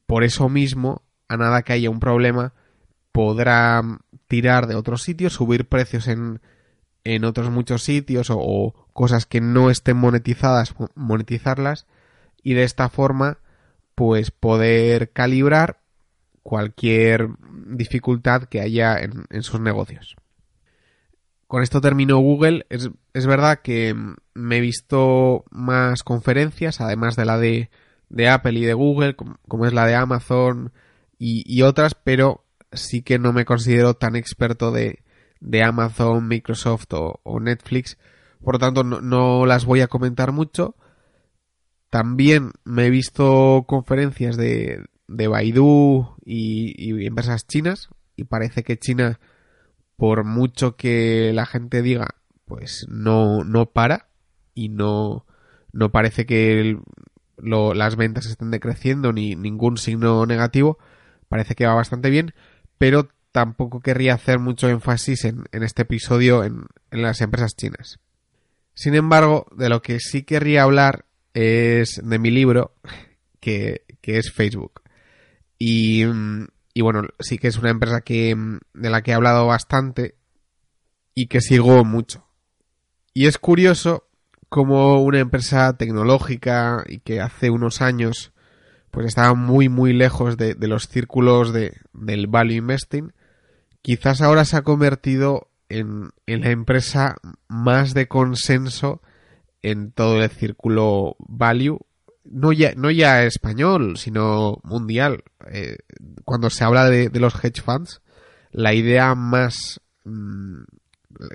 por 0.07 0.25
eso 0.25 0.49
mismo, 0.49 1.03
a 1.29 1.37
nada 1.37 1.63
que 1.63 1.73
haya 1.73 1.91
un 1.91 2.01
problema, 2.01 2.55
podrá 3.13 3.83
tirar 4.27 4.67
de 4.67 4.75
otros 4.75 5.03
sitios, 5.03 5.35
subir 5.35 5.69
precios 5.69 6.09
en, 6.09 6.41
en 7.05 7.25
otros 7.25 7.51
muchos 7.51 7.83
sitios 7.83 8.29
o, 8.31 8.75
cosas 8.93 9.27
que 9.27 9.41
no 9.41 9.71
estén 9.71 9.97
monetizadas, 9.97 10.75
monetizarlas 10.95 11.87
y 12.43 12.55
de 12.55 12.65
esta 12.65 12.89
forma 12.91 13.39
pues 13.95 14.31
poder 14.31 15.13
calibrar 15.13 15.81
cualquier 16.43 17.29
dificultad 17.67 18.45
que 18.45 18.61
haya 18.61 18.99
en, 18.99 19.43
sus 19.43 19.61
negocios. 19.61 20.17
Con 21.47 21.63
esto 21.63 21.81
terminó 21.81 22.19
Google. 22.19 22.67
Es, 22.71 22.91
es, 23.13 23.27
verdad 23.27 23.61
que 23.63 23.95
me 24.35 24.57
he 24.57 24.61
visto 24.61 25.45
más 25.51 26.03
conferencias, 26.03 26.81
además 26.81 27.17
de 27.17 27.25
la 27.25 27.39
de 27.39 27.71
de 28.13 28.29
Apple 28.29 28.53
y 28.59 28.65
de 28.65 28.75
Google, 28.75 29.17
como, 29.17 29.67
es 29.67 29.73
la 29.73 29.87
de 29.87 29.95
Amazon 29.95 30.73
y, 31.19 31.63
otras, 31.63 31.95
pero 31.95 32.45
sí 32.73 33.03
que 33.03 33.19
no 33.19 33.33
me 33.33 33.45
considero 33.45 33.95
tan 33.95 34.17
experto 34.17 34.71
de, 34.71 35.03
de 35.41 35.65
Amazon, 35.65 36.29
Microsoft 36.29 36.89
o, 36.91 37.41
Netflix, 37.41 37.97
por 38.45 38.57
lo 38.57 38.59
tanto 38.59 38.85
no, 38.85 39.47
las 39.47 39.65
voy 39.65 39.81
a 39.81 39.89
comentar 39.89 40.33
mucho. 40.33 40.77
También 41.91 42.53
me 42.65 42.87
he 42.87 42.91
visto 42.91 43.65
conferencias 43.67 44.37
de, 44.37 44.85
de 45.09 45.29
Baidu 45.29 46.17
y, 46.25 46.75
y 46.77 47.07
empresas 47.07 47.47
chinas 47.47 47.89
y 48.17 48.25
parece 48.25 48.63
que 48.63 48.79
China, 48.79 49.21
por 49.97 50.25
mucho 50.25 50.77
que 50.77 51.33
la 51.35 51.47
gente 51.47 51.83
diga, 51.83 52.17
pues 52.45 52.87
no, 52.89 53.45
no 53.45 53.67
para 53.67 54.09
y 54.55 54.69
no, 54.69 55.27
no 55.73 55.91
parece 55.91 56.27
que 56.27 56.79
las 57.39 57.97
ventas 57.97 58.27
estén 58.27 58.51
decreciendo 58.51 59.13
ni 59.13 59.35
ningún 59.35 59.77
signo 59.79 60.27
negativo. 60.27 60.79
Parece 61.29 61.55
que 61.55 61.67
va 61.67 61.75
bastante 61.75 62.11
bien, 62.11 62.35
pero 62.79 63.09
tampoco 63.33 63.81
querría 63.81 64.15
hacer 64.15 64.39
mucho 64.39 64.69
énfasis 64.69 65.25
en, 65.25 65.45
este 65.53 65.83
episodio 65.83 66.45
en, 66.45 66.67
las 66.91 67.21
empresas 67.21 67.57
chinas. 67.57 67.99
Sin 68.75 68.95
embargo, 68.95 69.47
de 69.57 69.69
lo 69.69 69.83
que 69.83 69.99
sí 69.99 70.23
querría 70.23 70.63
hablar 70.63 71.07
es 71.35 72.01
de 72.05 72.19
mi 72.19 72.31
libro, 72.31 72.75
que, 73.41 73.85
es 74.03 74.31
Facebook. 74.31 74.82
Y, 75.65 76.03
y, 76.75 76.81
bueno, 76.81 77.03
sí 77.21 77.39
que 77.39 77.47
es 77.47 77.57
una 77.57 77.71
empresa 77.71 78.01
que, 78.01 78.35
de 78.75 78.91
la 78.91 79.03
que 79.03 79.13
he 79.13 79.15
hablado 79.15 79.47
bastante 79.47 80.17
y 81.15 81.27
que 81.27 81.41
sigo 81.41 81.85
mucho. 81.85 82.27
Y 83.15 83.27
es 83.27 83.39
curioso 83.39 84.09
como 84.49 85.01
una 85.05 85.21
empresa 85.21 85.77
tecnológica 85.77 86.83
y 86.89 86.99
que 86.99 87.21
hace 87.21 87.51
unos 87.51 87.81
años 87.81 88.33
pues 88.91 89.07
estaba 89.07 89.35
muy 89.35 89.69
muy 89.69 89.93
lejos 89.93 90.37
de, 90.37 90.57
los 90.59 90.89
círculos 90.89 91.53
de, 91.53 91.77
del 91.93 92.27
value 92.27 92.57
investing, 92.57 93.13
quizás 93.83 94.21
ahora 94.21 94.45
se 94.45 94.57
ha 94.57 94.63
convertido 94.63 95.49
en, 95.69 96.11
en, 96.27 96.41
la 96.41 96.51
empresa 96.51 97.15
más 97.47 97.95
de 97.95 98.09
consenso 98.09 99.01
en 99.63 99.93
todo 99.93 100.21
el 100.21 100.29
círculo 100.29 101.15
value, 101.21 101.79
no 102.25 102.53
ya, 102.53 102.75
no 102.77 102.91
ya 102.91 103.25
español, 103.25 103.97
sino 103.97 104.61
mundial. 104.65 105.25
Eh, 105.51 105.79
cuando 106.25 106.51
se 106.51 106.65
habla 106.65 106.89
de, 106.89 107.09
de, 107.09 107.21
los 107.21 107.35
hedge 107.43 107.63
funds, 107.63 108.03
la 108.51 108.75
idea 108.75 109.15
más, 109.15 109.81
mm, 110.05 110.63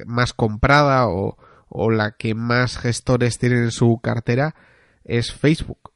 más 0.06 0.34
comprada 0.34 1.08
o, 1.08 1.38
o 1.69 1.91
la 1.91 2.12
que 2.12 2.34
más 2.34 2.78
gestores 2.78 3.38
tienen 3.38 3.63
en 3.63 3.71
su 3.71 4.00
cartera 4.02 4.56
es 5.04 5.34
Facebook. 5.34 5.91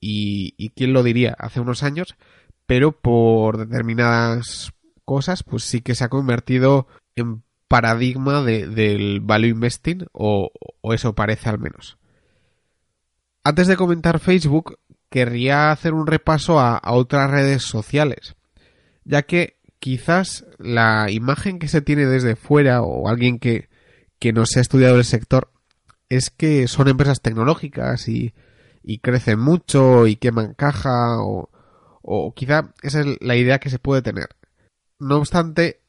Y, 0.00 0.70
quién 0.76 0.92
lo 0.92 1.02
diría 1.02 1.34
hace 1.38 1.60
unos 1.60 1.82
años, 1.82 2.14
pero 2.66 2.92
por 2.92 3.56
determinadas 3.56 4.72
cosas, 5.04 5.42
pues 5.42 5.64
sí 5.64 5.80
que 5.80 5.94
se 5.94 6.04
ha 6.04 6.08
convertido 6.10 6.86
en 7.16 7.42
paradigma 7.68 8.42
del 8.42 9.20
value 9.20 9.48
investing, 9.48 10.06
o, 10.12 10.50
eso 10.92 11.14
parece 11.14 11.48
al 11.48 11.58
menos. 11.58 11.96
Antes 13.44 13.66
de 13.66 13.76
comentar 13.76 14.20
Facebook, 14.20 14.78
querría 15.10 15.70
hacer 15.70 15.92
un 15.92 16.06
repaso 16.06 16.58
a, 16.58 16.80
otras 16.92 17.30
redes 17.30 17.62
sociales, 17.62 18.36
ya 19.04 19.22
que 19.22 19.58
quizás 19.78 20.46
la 20.58 21.10
imagen 21.10 21.58
que 21.58 21.68
se 21.68 21.82
tiene 21.82 22.06
desde 22.06 22.36
fuera 22.36 22.82
o 22.82 23.06
alguien 23.06 23.38
que, 23.38 23.68
que 24.18 24.32
no 24.32 24.46
se 24.46 24.58
ha 24.58 24.62
estudiado 24.62 24.96
el 24.96 25.04
sector 25.04 25.52
es 26.08 26.30
que 26.30 26.66
son 26.68 26.88
empresas 26.88 27.20
tecnológicas 27.20 28.08
y, 28.08 28.32
y 28.82 28.98
crecen 28.98 29.38
mucho 29.38 30.06
y 30.06 30.16
queman 30.16 30.54
caja 30.54 31.18
o, 31.22 31.50
o 32.02 32.34
quizá 32.34 32.72
esa 32.82 33.00
es 33.00 33.06
la 33.20 33.36
idea 33.36 33.58
que 33.58 33.70
se 33.70 33.78
puede 33.78 34.00
tener. 34.00 34.30
No 34.98 35.18
obstante, 35.18 35.80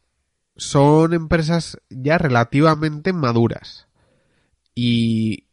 son 0.58 1.14
empresas 1.14 1.78
ya 1.90 2.18
relativamente 2.18 3.14
maduras. 3.14 3.88
Y, 4.74 5.45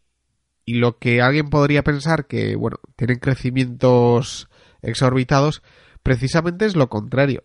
y 0.72 0.76
lo 0.76 0.96
que 0.96 1.20
alguien 1.20 1.50
podría 1.50 1.84
pensar 1.84 2.26
que, 2.26 2.56
bueno, 2.56 2.78
tienen 2.96 3.18
crecimientos 3.18 4.48
exorbitados, 4.80 5.62
precisamente 6.02 6.64
es 6.64 6.76
lo 6.76 6.88
contrario. 6.88 7.44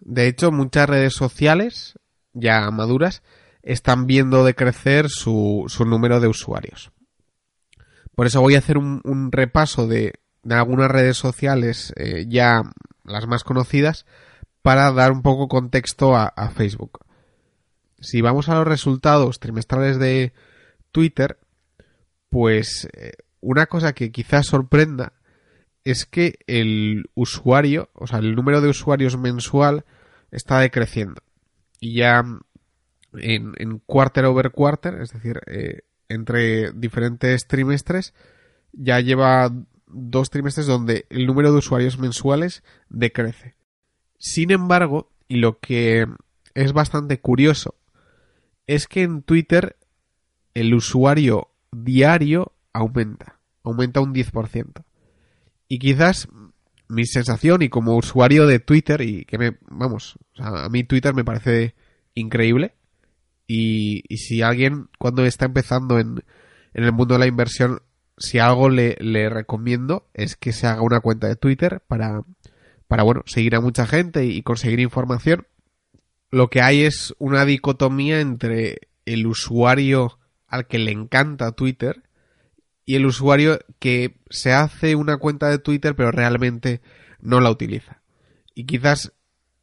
De 0.00 0.26
hecho, 0.26 0.52
muchas 0.52 0.86
redes 0.86 1.14
sociales, 1.14 1.98
ya 2.34 2.70
maduras, 2.70 3.22
están 3.62 4.06
viendo 4.06 4.44
decrecer 4.44 5.08
su, 5.08 5.64
su 5.68 5.86
número 5.86 6.20
de 6.20 6.28
usuarios. 6.28 6.92
Por 8.14 8.26
eso 8.26 8.42
voy 8.42 8.56
a 8.56 8.58
hacer 8.58 8.76
un, 8.76 9.00
un 9.04 9.32
repaso 9.32 9.86
de, 9.86 10.20
de 10.42 10.54
algunas 10.54 10.90
redes 10.90 11.16
sociales 11.16 11.94
eh, 11.96 12.26
ya 12.28 12.62
las 13.04 13.26
más 13.26 13.42
conocidas 13.42 14.04
para 14.60 14.92
dar 14.92 15.12
un 15.12 15.22
poco 15.22 15.48
contexto 15.48 16.14
a, 16.14 16.50
Facebook. 16.50 16.98
Si 18.00 18.20
vamos 18.20 18.50
a 18.50 18.54
los 18.54 18.68
resultados 18.68 19.40
trimestrales 19.40 19.98
de 19.98 20.34
Twitter, 20.92 21.38
pues 22.30 22.88
eh, 22.94 23.12
una 23.40 23.66
cosa 23.66 23.92
que 23.92 24.10
quizás 24.10 24.46
sorprenda 24.46 25.12
es 25.84 26.06
que 26.06 26.38
el 26.46 27.10
usuario, 27.14 27.90
o 27.94 28.06
sea, 28.06 28.20
el 28.20 28.34
número 28.34 28.60
de 28.60 28.68
usuarios 28.68 29.18
mensual 29.18 29.84
está 30.30 30.60
decreciendo. 30.60 31.22
Y 31.80 31.94
ya 31.94 32.22
en, 33.14 33.52
en 33.56 33.78
quarter 33.86 34.24
over 34.26 34.50
quarter, 34.52 35.00
es 35.00 35.12
decir, 35.12 35.40
eh, 35.46 35.80
entre 36.08 36.72
diferentes 36.72 37.46
trimestres, 37.46 38.14
ya 38.72 39.00
lleva 39.00 39.50
dos 39.86 40.30
trimestres 40.30 40.66
donde 40.66 41.06
el 41.10 41.26
número 41.26 41.50
de 41.52 41.58
usuarios 41.58 41.98
mensuales 41.98 42.62
decrece. 42.88 43.56
Sin 44.18 44.50
embargo, 44.50 45.10
y 45.28 45.36
lo 45.36 45.58
que 45.58 46.06
es 46.54 46.72
bastante 46.72 47.20
curioso, 47.20 47.76
es 48.66 48.86
que 48.86 49.02
en 49.02 49.22
Twitter 49.22 49.76
el 50.54 50.74
usuario 50.74 51.49
diario 51.72 52.52
aumenta, 52.72 53.40
aumenta 53.62 54.00
un 54.00 54.14
10%. 54.14 54.84
Y 55.68 55.78
quizás 55.78 56.28
mi 56.88 57.06
sensación 57.06 57.62
y 57.62 57.68
como 57.68 57.96
usuario 57.96 58.46
de 58.46 58.58
Twitter 58.58 59.00
y 59.02 59.24
que 59.24 59.38
me, 59.38 59.58
vamos, 59.68 60.18
a 60.38 60.68
mí 60.68 60.82
Twitter 60.84 61.14
me 61.14 61.24
parece 61.24 61.74
increíble 62.14 62.74
y, 63.46 64.02
y 64.08 64.18
si 64.18 64.42
alguien 64.42 64.88
cuando 64.98 65.24
está 65.24 65.44
empezando 65.44 66.00
en, 66.00 66.24
en 66.74 66.84
el 66.84 66.92
mundo 66.92 67.14
de 67.14 67.20
la 67.20 67.26
inversión 67.26 67.80
si 68.20 68.38
algo 68.38 68.68
le, 68.68 68.96
recomiendo 69.30 70.06
es 70.12 70.36
que 70.36 70.52
se 70.52 70.66
haga 70.66 70.82
una 70.82 71.00
cuenta 71.00 71.26
de 71.26 71.36
Twitter 71.36 71.82
para, 71.88 72.22
para, 72.86 73.02
bueno, 73.02 73.22
seguir 73.24 73.56
a 73.56 73.60
mucha 73.60 73.86
gente 73.86 74.26
y 74.26 74.42
conseguir 74.42 74.78
información. 74.78 75.46
Lo 76.30 76.50
que 76.50 76.60
hay 76.60 76.82
es 76.82 77.14
una 77.18 77.44
dicotomía 77.46 78.20
entre 78.20 78.88
el 79.06 79.26
usuario 79.26 80.18
al 80.50 80.66
que 80.66 80.78
le 80.78 80.90
encanta 80.90 81.52
Twitter 81.52 82.02
y 82.84 82.96
el 82.96 83.06
usuario 83.06 83.60
que 83.78 84.20
se 84.28 84.52
hace 84.52 84.96
una 84.96 85.16
cuenta 85.16 85.48
de 85.48 85.58
Twitter 85.58 85.96
pero 85.96 86.10
realmente 86.10 86.82
no 87.20 87.40
la 87.40 87.50
utiliza. 87.50 88.02
Y 88.54 88.66
quizás 88.66 89.12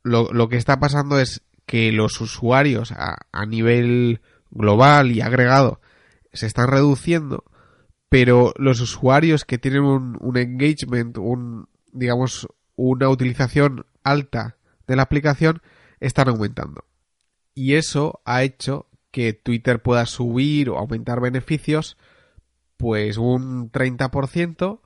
lo, 0.01 0.31
lo 0.33 0.49
que 0.49 0.57
está 0.57 0.79
pasando 0.79 1.19
es 1.19 1.43
que 1.65 1.91
los 1.91 2.19
usuarios 2.21 2.91
a, 2.91 3.17
a 3.31 3.45
nivel 3.45 4.21
global 4.49 5.11
y 5.11 5.21
agregado 5.21 5.81
se 6.33 6.47
están 6.47 6.69
reduciendo 6.69 7.43
pero 8.09 8.53
los 8.57 8.79
usuarios 8.79 9.45
que 9.45 9.57
tienen 9.57 9.83
un, 9.83 10.37
engagement, 10.37 11.17
un, 11.17 11.67
digamos, 11.91 12.47
una 12.75 13.09
utilización 13.09 13.85
alta 14.03 14.57
de 14.87 14.95
la 14.95 15.03
aplicación 15.03 15.61
están 15.99 16.29
aumentando. 16.29 16.85
Y 17.53 17.73
eso 17.73 18.21
ha 18.23 18.43
hecho 18.43 18.86
que 19.11 19.33
Twitter 19.33 19.81
pueda 19.81 20.05
subir 20.05 20.69
o 20.69 20.77
aumentar 20.77 21.19
beneficios 21.21 21.97
pues 22.77 23.17
un 23.17 23.71
30% 23.71 24.81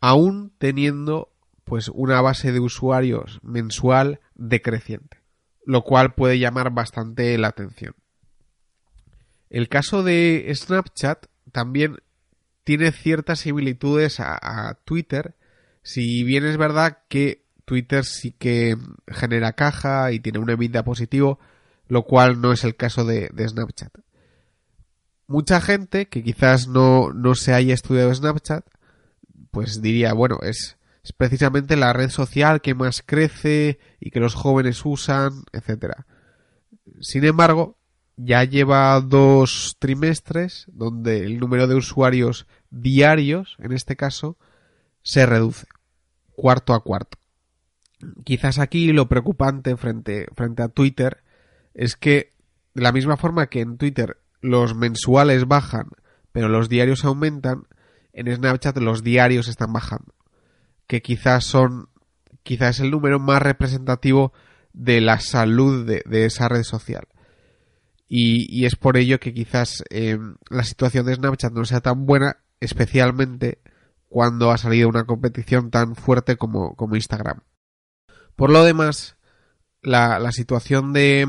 aún 0.00 0.52
teniendo 0.58 1.32
pues 1.64 1.88
una 1.88 2.20
base 2.20 2.52
de 2.52 2.60
usuarios 2.60 3.40
mensual 3.42 4.20
decreciente, 4.34 5.22
lo 5.64 5.82
cual 5.82 6.14
puede 6.14 6.38
llamar 6.38 6.72
bastante 6.72 7.36
la 7.38 7.48
atención. 7.48 7.94
El 9.48 9.68
caso 9.68 10.02
de 10.02 10.50
Snapchat 10.54 11.26
también 11.52 11.98
tiene 12.64 12.92
ciertas 12.92 13.40
similitudes 13.40 14.20
a, 14.20 14.78
Twitter, 14.84 15.36
si 15.82 16.24
bien 16.24 16.44
es 16.44 16.56
verdad 16.56 16.98
que 17.08 17.44
Twitter 17.64 18.04
sí 18.04 18.32
que 18.32 18.76
genera 19.06 19.52
caja 19.52 20.12
y 20.12 20.20
tiene 20.20 20.38
una 20.38 20.56
vida 20.56 20.82
positivo, 20.82 21.38
lo 21.88 22.02
cual 22.02 22.40
no 22.40 22.52
es 22.52 22.64
el 22.64 22.76
caso 22.76 23.04
de, 23.04 23.30
Snapchat. 23.36 23.92
Mucha 25.26 25.60
gente 25.60 26.06
que 26.06 26.22
quizás 26.22 26.68
no, 26.68 27.12
no, 27.12 27.34
se 27.34 27.54
haya 27.54 27.74
estudiado 27.74 28.14
Snapchat, 28.14 28.66
pues 29.50 29.80
diría, 29.80 30.12
bueno, 30.12 30.38
es, 30.42 30.76
es, 31.02 31.12
precisamente 31.12 31.76
la 31.76 31.92
red 31.92 32.10
social 32.10 32.60
que 32.60 32.74
más 32.74 33.02
crece 33.04 33.78
y 34.00 34.10
que 34.10 34.20
los 34.20 34.34
jóvenes 34.34 34.84
usan, 34.84 35.44
etcétera. 35.52 36.06
Sin 37.00 37.24
embargo, 37.24 37.78
ya 38.16 38.44
lleva 38.44 39.00
dos 39.00 39.76
trimestres 39.78 40.66
donde 40.72 41.24
el 41.24 41.38
número 41.38 41.66
de 41.66 41.74
usuarios 41.74 42.46
diarios, 42.70 43.56
en 43.58 43.72
este 43.72 43.96
caso, 43.96 44.36
se 45.02 45.26
reduce, 45.26 45.66
cuarto 46.34 46.74
a 46.74 46.82
cuarto. 46.82 47.18
Quizás 48.24 48.58
aquí 48.58 48.92
lo 48.92 49.08
preocupante 49.08 49.76
frente, 49.76 50.26
frente 50.34 50.62
a 50.62 50.68
Twitter 50.68 51.23
es 51.74 51.96
que 51.96 52.32
de 52.74 52.82
la 52.82 52.92
misma 52.92 53.16
forma 53.16 53.46
que 53.46 53.60
en 53.60 53.76
Twitter 53.76 54.18
los 54.40 54.74
mensuales 54.74 55.46
bajan, 55.46 55.88
pero 56.32 56.48
los 56.48 56.68
diarios 56.68 57.04
aumentan, 57.04 57.66
en 58.12 58.34
Snapchat 58.34 58.76
los 58.78 59.02
diarios 59.02 59.48
están 59.48 59.72
bajando. 59.72 60.14
Que 60.86 61.02
quizás 61.02 61.44
son, 61.44 61.88
quizás 62.42 62.76
es 62.76 62.80
el 62.80 62.90
número 62.90 63.18
más 63.18 63.42
representativo 63.42 64.32
de 64.72 65.00
la 65.00 65.20
salud 65.20 65.86
de 65.86 66.24
esa 66.24 66.48
red 66.48 66.62
social. 66.62 67.06
Y, 68.16 68.64
es 68.64 68.76
por 68.76 68.96
ello 68.96 69.18
que 69.18 69.32
quizás 69.32 69.82
eh, 69.90 70.18
la 70.50 70.64
situación 70.64 71.06
de 71.06 71.14
Snapchat 71.14 71.52
no 71.52 71.64
sea 71.64 71.80
tan 71.80 72.06
buena, 72.06 72.36
especialmente 72.60 73.58
cuando 74.08 74.50
ha 74.50 74.58
salido 74.58 74.88
una 74.88 75.04
competición 75.04 75.70
tan 75.70 75.96
fuerte 75.96 76.36
como, 76.36 76.76
como 76.76 76.94
Instagram. 76.94 77.40
Por 78.36 78.50
lo 78.50 78.62
demás, 78.62 79.16
la, 79.82 80.18
la 80.18 80.32
situación 80.32 80.92
de, 80.92 81.26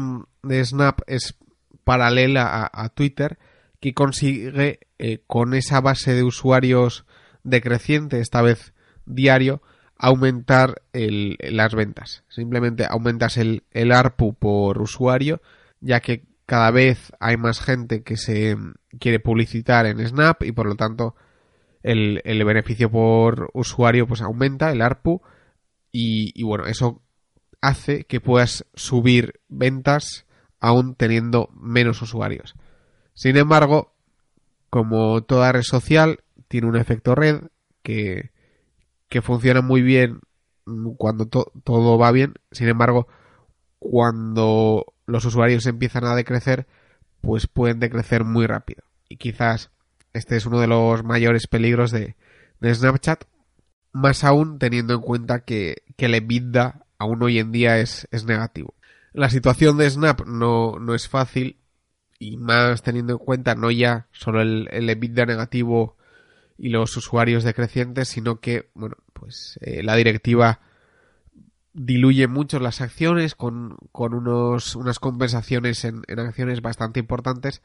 de, 0.48 0.64
Snap 0.64 1.02
es 1.08 1.36
paralela 1.84 2.70
a, 2.72 2.90
Twitter, 2.90 3.38
que 3.80 3.94
consigue 3.94 4.80
eh, 4.98 5.20
con 5.28 5.54
esa 5.54 5.82
base 5.82 6.14
de 6.14 6.24
usuarios 6.24 7.06
decreciente, 7.44 8.20
esta 8.20 8.42
vez 8.42 8.74
diario, 9.06 9.62
aumentar 9.98 10.82
el, 10.94 11.38
las 11.42 11.76
ventas. 11.76 12.24
Simplemente 12.28 12.86
aumentas 12.90 13.38
el, 13.38 13.64
el 13.72 13.92
ARPU 13.92 14.34
por 14.34 14.82
usuario, 14.82 15.42
ya 15.80 16.00
que 16.00 16.24
cada 16.46 16.72
vez 16.72 17.12
hay 17.20 17.38
más 17.38 17.60
gente 17.60 18.04
que 18.04 18.18
se 18.18 18.58
quiere 19.00 19.20
publicitar 19.20 19.86
en 19.86 20.06
Snap 20.06 20.44
y 20.44 20.52
por 20.52 20.68
lo 20.68 20.76
tanto 20.76 21.16
el, 21.86 22.44
beneficio 22.46 22.90
por 22.90 23.50
usuario 23.54 24.08
pues 24.08 24.22
aumenta, 24.22 24.72
el 24.72 24.82
ARPU, 24.82 25.22
y, 25.92 26.44
bueno, 26.44 26.66
eso 26.66 27.02
hace 27.62 28.04
que 28.04 28.20
puedas 28.20 28.66
subir 28.74 29.40
ventas 29.48 30.25
aún 30.66 30.96
teniendo 30.96 31.50
menos 31.54 32.02
usuarios. 32.02 32.56
Sin 33.14 33.38
embargo, 33.38 33.94
como 34.72 35.22
toda 35.24 35.52
red 35.52 35.62
social, 35.62 36.22
tiene 36.48 36.68
un 36.68 36.76
efecto 36.76 37.14
red 37.14 37.44
que, 37.84 38.32
funciona 39.22 39.62
muy 39.62 39.82
bien 39.82 40.20
cuando 40.98 41.28
todo 41.28 41.98
va 41.98 42.12
bien. 42.12 42.34
Sin 42.52 42.68
embargo, 42.68 43.08
cuando 43.80 44.94
los 45.06 45.24
usuarios 45.24 45.68
empiezan 45.68 46.04
a 46.06 46.16
decrecer, 46.16 46.68
pues 47.22 47.48
pueden 47.48 47.80
decrecer 47.80 48.26
muy 48.26 48.48
rápido. 48.48 48.84
Y 49.08 49.18
quizás 49.18 49.72
este 50.14 50.36
es 50.36 50.46
uno 50.46 50.60
de 50.60 50.68
los 50.68 51.04
mayores 51.04 51.48
peligros 51.48 51.92
de, 51.92 52.16
Snapchat, 52.62 53.24
más 53.94 54.24
aún 54.24 54.58
teniendo 54.58 54.96
en 54.96 55.02
cuenta 55.02 55.42
que, 55.42 55.84
que 55.96 56.08
el 56.08 56.16
EBITDA 56.16 56.86
aún 56.98 57.24
hoy 57.24 57.40
en 57.40 57.52
día 57.52 57.78
es, 57.78 58.08
es 58.12 58.26
negativo. 58.26 58.75
La 59.16 59.30
situación 59.30 59.78
de 59.78 59.90
Snap 59.90 60.26
no, 60.28 60.78
no, 60.78 60.94
es 60.94 61.08
fácil 61.08 61.58
y 62.20 62.36
más 62.36 62.82
teniendo 62.82 63.14
en 63.14 63.20
cuenta 63.20 63.56
no 63.56 63.72
ya 63.72 64.08
solo 64.12 64.42
el, 64.42 64.68
el 64.72 64.90
EBITDA 64.90 65.26
negativo 65.26 65.96
y 66.58 66.68
los 66.68 66.98
usuarios 66.98 67.46
decrecientes, 67.46 68.10
sino 68.10 68.42
que, 68.42 68.70
bueno, 68.74 68.98
pues 69.14 69.58
eh, 69.62 69.84
la 69.84 69.96
directiva 69.96 70.60
diluye 71.72 72.28
mucho 72.28 72.60
las 72.60 72.82
acciones 72.82 73.36
con, 73.36 73.78
con 73.94 74.14
unos, 74.14 74.76
unas 74.76 75.00
compensaciones 75.00 75.86
en, 75.86 76.04
en 76.08 76.20
acciones 76.20 76.62
bastante 76.62 77.00
importantes, 77.00 77.62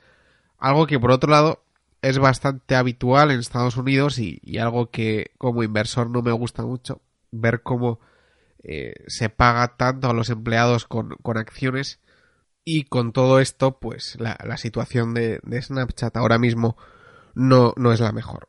algo 0.56 0.86
que 0.86 1.00
por 1.00 1.10
otro 1.10 1.30
lado 1.30 1.64
es 2.00 2.18
bastante 2.20 2.76
habitual 2.76 3.32
en 3.32 3.40
Estados 3.40 3.76
Unidos 3.76 4.20
y, 4.20 4.40
y 4.44 4.58
algo 4.58 4.90
que 4.90 5.32
como 5.36 5.64
inversor 5.64 6.10
no 6.10 6.22
me 6.22 6.32
gusta 6.32 6.62
mucho, 6.62 7.00
ver 7.32 7.62
cómo 7.62 7.98
eh, 8.62 8.92
se 9.06 9.28
paga 9.28 9.76
tanto 9.76 10.10
a 10.10 10.14
los 10.14 10.30
empleados 10.30 10.84
con, 10.86 11.10
con 11.22 11.38
acciones 11.38 12.00
y 12.64 12.84
con 12.84 13.12
todo 13.12 13.40
esto 13.40 13.78
pues 13.78 14.16
la, 14.20 14.56
situación 14.56 15.14
de, 15.14 15.40
Snapchat 15.60 16.16
ahora 16.16 16.38
mismo 16.38 16.76
no, 17.34 17.72
no 17.76 17.92
es 17.92 18.00
la 18.00 18.12
mejor. 18.12 18.48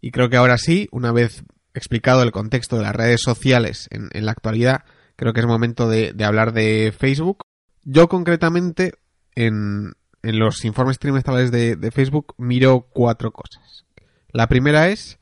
Y 0.00 0.10
creo 0.10 0.30
que 0.30 0.36
ahora 0.36 0.56
sí, 0.56 0.88
una 0.90 1.12
vez 1.12 1.44
explicado 1.74 2.22
el 2.22 2.32
contexto 2.32 2.76
de 2.76 2.82
las 2.82 2.96
redes 2.96 3.20
sociales 3.20 3.88
en, 3.90 4.08
la 4.24 4.32
actualidad, 4.32 4.84
creo 5.16 5.32
que 5.32 5.40
es 5.40 5.46
momento 5.46 5.88
de, 5.88 6.12
de, 6.12 6.24
hablar 6.24 6.52
de 6.52 6.94
Facebook. 6.96 7.42
Yo 7.84 8.08
concretamente, 8.08 8.94
en, 9.34 9.92
en 10.22 10.38
los 10.38 10.64
informes 10.64 10.98
trimestrales 10.98 11.50
de, 11.50 11.76
de, 11.76 11.90
Facebook, 11.90 12.34
miro 12.38 12.88
cuatro 12.90 13.32
cosas. 13.32 13.84
La 14.32 14.48
primera 14.48 14.88
es 14.88 15.18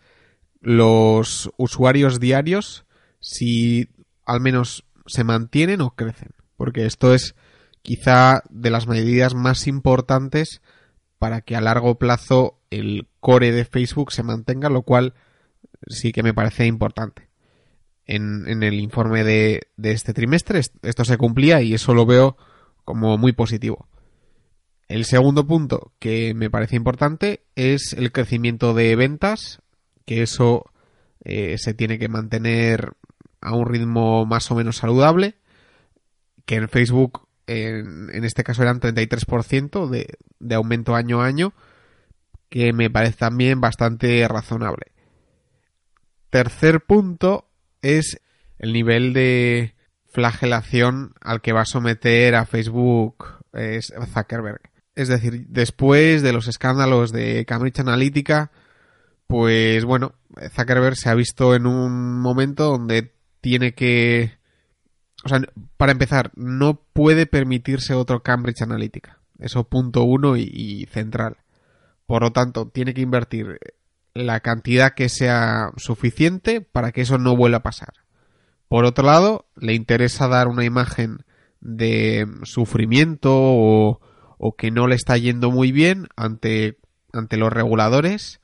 los 0.60 1.50
usuarios 1.56 2.20
diarios, 2.20 2.86
si 3.28 3.90
al 4.24 4.40
menos 4.40 4.86
se 5.04 5.22
mantienen 5.22 5.82
o 5.82 5.90
crecen. 5.90 6.30
Porque 6.56 6.86
esto 6.86 7.12
es 7.12 7.34
quizá 7.82 8.42
de 8.48 8.70
las 8.70 8.86
medidas 8.88 9.34
más 9.34 9.66
importantes 9.66 10.62
para 11.18 11.42
que 11.42 11.54
a 11.54 11.60
largo 11.60 11.98
plazo 11.98 12.58
el 12.70 13.06
core 13.20 13.52
de 13.52 13.66
Facebook 13.66 14.12
se 14.12 14.22
mantenga, 14.22 14.70
lo 14.70 14.80
cual 14.82 15.12
sí 15.88 16.10
que 16.10 16.22
me 16.22 16.32
parece 16.32 16.64
importante. 16.64 17.28
En, 18.06 18.48
en 18.48 18.62
el 18.62 18.74
informe 18.80 19.24
de, 19.24 19.68
de, 19.76 19.92
este 19.92 20.14
trimestre 20.14 20.62
esto 20.80 21.04
se 21.04 21.18
cumplía 21.18 21.60
y 21.60 21.74
eso 21.74 21.92
lo 21.92 22.06
veo 22.06 22.38
como 22.86 23.18
muy 23.18 23.32
positivo. 23.32 23.88
El 24.88 25.04
segundo 25.04 25.46
punto 25.46 25.92
que 25.98 26.32
me 26.32 26.48
parece 26.48 26.76
importante 26.76 27.44
es 27.56 27.92
el 27.92 28.10
crecimiento 28.10 28.72
de 28.72 28.96
ventas, 28.96 29.60
que 30.06 30.22
eso 30.22 30.72
eh, 31.22 31.58
se 31.58 31.74
tiene 31.74 31.98
que 31.98 32.08
mantener 32.08 32.94
a 33.40 33.54
un 33.54 33.66
ritmo 33.66 34.26
más 34.26 34.50
o 34.50 34.54
menos 34.54 34.76
saludable, 34.76 35.36
que 36.44 36.56
en 36.56 36.68
Facebook 36.68 37.28
en, 37.46 38.10
en 38.12 38.24
este 38.24 38.44
caso 38.44 38.62
eran 38.62 38.80
33% 38.80 39.88
de, 39.88 40.18
de 40.38 40.54
aumento 40.54 40.94
año 40.94 41.22
a 41.22 41.26
año, 41.26 41.54
que 42.48 42.72
me 42.72 42.90
parece 42.90 43.16
también 43.16 43.60
bastante 43.60 44.26
razonable. 44.28 44.92
Tercer 46.30 46.82
punto 46.82 47.48
es 47.82 48.20
el 48.58 48.72
nivel 48.72 49.12
de 49.12 49.74
flagelación 50.06 51.14
al 51.20 51.40
que 51.40 51.52
va 51.52 51.62
a 51.62 51.66
someter 51.66 52.34
a 52.34 52.46
Facebook 52.46 53.38
es 53.52 53.92
Zuckerberg. 54.12 54.60
Es 54.94 55.08
decir, 55.08 55.46
después 55.48 56.22
de 56.22 56.32
los 56.32 56.48
escándalos 56.48 57.12
de 57.12 57.44
Cambridge 57.46 57.78
Analytica, 57.80 58.50
pues 59.26 59.84
bueno, 59.84 60.14
Zuckerberg 60.50 60.96
se 60.96 61.08
ha 61.08 61.14
visto 61.14 61.54
en 61.54 61.66
un 61.66 62.20
momento 62.20 62.64
donde 62.64 63.14
tiene 63.40 63.74
que... 63.74 64.38
O 65.24 65.28
sea, 65.28 65.40
para 65.76 65.92
empezar, 65.92 66.30
no 66.36 66.80
puede 66.92 67.26
permitirse 67.26 67.94
otro 67.94 68.22
Cambridge 68.22 68.62
Analytica. 68.62 69.18
Eso 69.38 69.64
punto 69.64 70.02
uno 70.04 70.36
y, 70.36 70.86
central. 70.90 71.38
Por 72.06 72.22
lo 72.22 72.32
tanto, 72.32 72.68
tiene 72.68 72.94
que 72.94 73.02
invertir 73.02 73.58
la 74.14 74.40
cantidad 74.40 74.94
que 74.94 75.08
sea 75.08 75.72
suficiente 75.76 76.60
para 76.60 76.92
que 76.92 77.02
eso 77.02 77.18
no 77.18 77.36
vuelva 77.36 77.58
a 77.58 77.62
pasar. 77.62 77.94
Por 78.68 78.84
otro 78.84 79.04
lado, 79.04 79.46
le 79.56 79.74
interesa 79.74 80.28
dar 80.28 80.48
una 80.48 80.64
imagen 80.64 81.24
de 81.60 82.26
sufrimiento 82.44 83.32
o, 83.32 84.00
o 84.38 84.56
que 84.56 84.70
no 84.70 84.86
le 84.86 84.94
está 84.94 85.16
yendo 85.16 85.50
muy 85.50 85.72
bien 85.72 86.08
ante, 86.16 86.78
ante 87.12 87.36
los 87.36 87.52
reguladores 87.52 88.40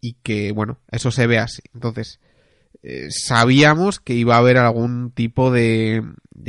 y 0.00 0.14
que, 0.22 0.52
bueno, 0.52 0.78
eso 0.90 1.10
se 1.10 1.26
ve 1.26 1.38
así. 1.38 1.62
Entonces, 1.72 2.20
eh, 2.86 3.06
sabíamos 3.08 3.98
que 3.98 4.12
iba 4.12 4.34
a 4.34 4.38
haber 4.40 4.58
algún 4.58 5.10
tipo 5.10 5.50
de, 5.50 6.04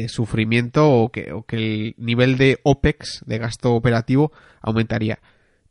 sufrimiento 0.10 0.92
o 0.92 1.10
que, 1.10 1.32
el 1.52 1.96
nivel 1.98 2.38
de 2.38 2.60
OPEX, 2.64 3.24
de 3.26 3.38
gasto 3.38 3.74
operativo, 3.74 4.34
aumentaría. 4.60 5.20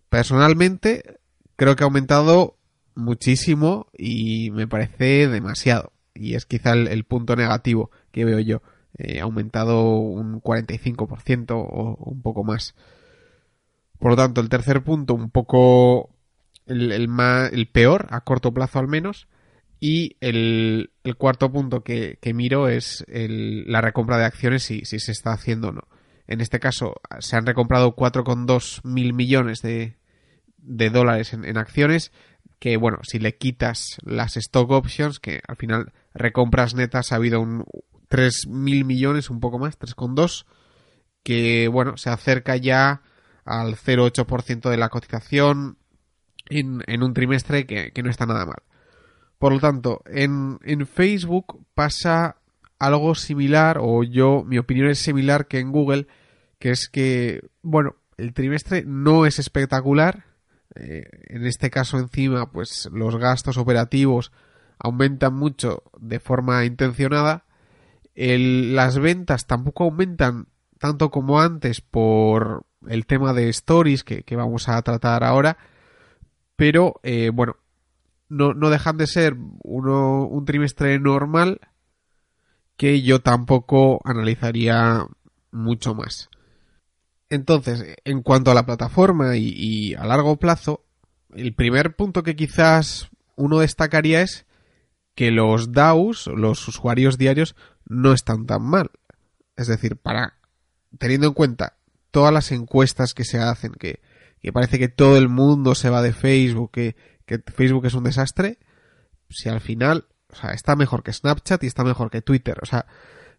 Personalmente, 0.09 1.21
creo 1.57 1.77
que 1.77 1.85
ha 1.85 1.87
aumentado 1.87 2.57
muchísimo 2.95 3.89
y 3.93 4.51
me 4.53 4.67
parece 4.67 5.29
demasiado. 5.29 5.93
Y 6.15 6.35
es 6.35 6.47
quizá 6.47 6.73
el, 6.73 7.05
punto 7.05 7.37
negativo 7.37 7.91
que 8.11 8.25
veo 8.25 8.41
yo. 8.41 8.63
Eh, 8.97 9.21
ha 9.21 9.25
aumentado 9.25 9.91
un 9.99 10.41
45% 10.41 11.51
o 11.51 11.97
un 11.99 12.23
poco 12.23 12.43
más. 12.43 12.75
Por 13.99 14.13
lo 14.13 14.17
tanto, 14.17 14.41
el 14.41 14.49
tercer 14.49 14.83
punto, 14.83 15.13
un 15.13 15.29
poco 15.29 16.09
el, 16.65 17.07
más, 17.09 17.53
el 17.53 17.69
peor, 17.69 18.07
a 18.09 18.23
corto 18.23 18.55
plazo 18.55 18.79
al 18.79 18.89
menos. 18.89 19.29
Y 19.81 20.17
el, 20.21 20.91
cuarto 21.19 21.53
punto 21.53 21.83
que, 21.83 22.19
miro 22.35 22.69
es 22.69 23.05
el, 23.09 23.65
la 23.71 23.81
recompra 23.81 24.17
de 24.19 24.25
acciones, 24.25 24.63
si, 24.63 24.85
si 24.85 24.99
se 24.99 25.13
está 25.13 25.33
haciendo 25.33 25.69
o 25.69 25.73
no. 25.73 25.83
En 26.27 26.41
este 26.41 26.59
caso, 26.59 26.95
se 27.19 27.37
han 27.37 27.45
recomprado 27.45 27.95
4,2 27.95 28.81
mil 28.85 29.13
millones 29.13 29.61
de, 29.61 29.97
de 30.65 30.91
dólares 30.91 31.33
en, 31.35 31.57
acciones 31.59 32.13
que 32.59 32.77
bueno, 32.79 32.99
si 33.03 33.19
le 33.19 33.37
quitas 33.37 33.99
las 34.05 34.37
stock 34.37 34.71
options, 34.71 35.21
que 35.21 35.43
al 35.47 35.57
final 35.57 35.93
recompras 36.15 36.75
netas 36.75 37.13
ha 37.13 37.17
habido 37.17 37.41
un 37.41 37.65
3 38.09 38.47
mil 38.49 38.85
millones, 38.87 39.29
un 39.29 39.41
poco 39.41 39.59
más, 39.59 39.79
3,2, 39.79 40.47
que 41.23 41.69
bueno, 41.69 41.99
se 41.99 42.09
acerca 42.09 42.57
ya 42.57 43.03
al 43.45 43.77
0,8% 43.77 44.71
de 44.71 44.77
la 44.79 44.89
cotización 44.89 45.77
en, 46.49 46.83
en 46.87 47.03
un 47.03 47.13
trimestre 47.13 47.67
que, 47.67 47.93
no 48.03 48.09
está 48.09 48.25
nada 48.25 48.47
mal. 48.47 48.63
Por 49.39 49.53
lo 49.53 49.61
tanto, 49.61 50.03
en, 50.07 50.59
en 50.63 50.87
Facebook 50.87 51.65
pasa 51.75 52.37
algo 52.79 53.15
similar, 53.15 53.79
o 53.81 54.03
yo, 54.03 54.45
mi 54.45 54.59
opinión 54.59 54.89
es 54.89 54.99
similar 54.99 55.47
que 55.47 55.59
en 55.59 55.73
Google, 55.73 56.07
que 56.59 56.71
es 56.71 56.89
que, 56.89 57.43
bueno, 57.63 57.97
el 58.17 58.33
trimestre 58.33 58.85
no 58.87 59.27
es 59.27 59.39
espectacular, 59.39 60.25
eh, 60.75 61.09
en 61.29 61.47
este 61.47 61.71
caso 61.71 61.99
encima 61.99 62.51
pues 62.51 62.89
los 62.93 63.17
gastos 63.17 63.59
operativos 63.59 64.33
aumentan 64.79 65.35
mucho 65.35 65.85
de 66.01 66.19
forma 66.19 66.65
intencionada. 66.65 67.45
El, 68.15 68.75
las 68.75 68.99
ventas 68.99 69.47
tampoco 69.47 69.85
aumentan 69.85 70.49
tanto 70.79 71.11
como 71.11 71.41
antes 71.41 71.81
por 71.81 72.67
el 72.89 73.07
tema 73.07 73.33
de 73.33 73.49
stories 73.51 74.05
que, 74.05 74.23
que 74.23 74.37
vamos 74.37 74.69
a 74.69 74.81
tratar 74.83 75.25
ahora. 75.25 75.57
Pero 76.57 77.01
eh, 77.03 77.31
bueno 77.33 77.57
no, 78.29 78.55
no, 78.55 78.71
dejan 78.71 78.97
de 78.97 79.07
ser 79.07 79.37
uno, 79.63 80.27
un 80.27 80.45
trimestre 80.45 80.99
normal 80.99 81.61
que 82.77 83.03
yo 83.03 83.21
tampoco 83.21 84.01
analizaría 84.05 85.07
mucho 85.51 85.95
más 85.95 86.29
entonces, 87.35 87.97
en 88.05 88.23
cuanto 88.23 88.51
a 88.51 88.55
la 88.55 88.67
plataforma 88.67 89.37
y, 89.37 89.95
a 89.95 90.07
largo 90.07 90.37
plazo, 90.37 90.85
el 91.35 91.55
primer 91.55 91.97
punto 91.97 92.23
que 92.23 92.37
quizás 92.37 93.11
uno 93.37 93.59
destacaría 93.59 94.23
es 94.23 94.47
que 95.15 95.31
los 95.31 95.73
DAOs, 95.73 96.29
los 96.29 96.67
usuarios 96.69 97.19
diarios, 97.19 97.57
no 97.87 98.13
están 98.13 98.47
tan 98.47 98.63
mal. 98.63 98.91
Es 99.57 99.67
decir, 99.67 99.97
para 99.97 100.35
teniendo 100.99 101.27
en 101.27 101.35
cuenta 101.35 101.77
todas 102.13 102.33
las 102.33 102.53
encuestas 102.53 103.15
que 103.15 103.25
se 103.25 103.41
hacen, 103.41 103.73
que, 103.73 104.01
que 104.41 104.53
parece 104.53 104.79
que 104.79 104.89
todo 104.89 105.17
el 105.17 105.29
mundo 105.29 105.75
se 105.75 105.91
va 105.91 106.03
de 106.03 106.13
Facebook, 106.13 106.71
que, 106.71 106.97
que 107.27 107.39
Facebook 107.39 107.87
es 107.87 107.95
un 107.95 108.05
desastre, 108.05 108.59
si 109.29 109.49
al 109.49 109.61
final, 109.61 110.07
o 110.31 110.37
sea, 110.37 110.51
está 110.51 110.77
mejor 110.77 111.03
que 111.03 111.13
Snapchat 111.13 111.63
y 111.65 111.67
está 111.67 111.85
mejor 111.85 112.11
que 112.11 112.23
Twitter. 112.23 112.59
O 112.63 112.67
sea, 112.67 112.87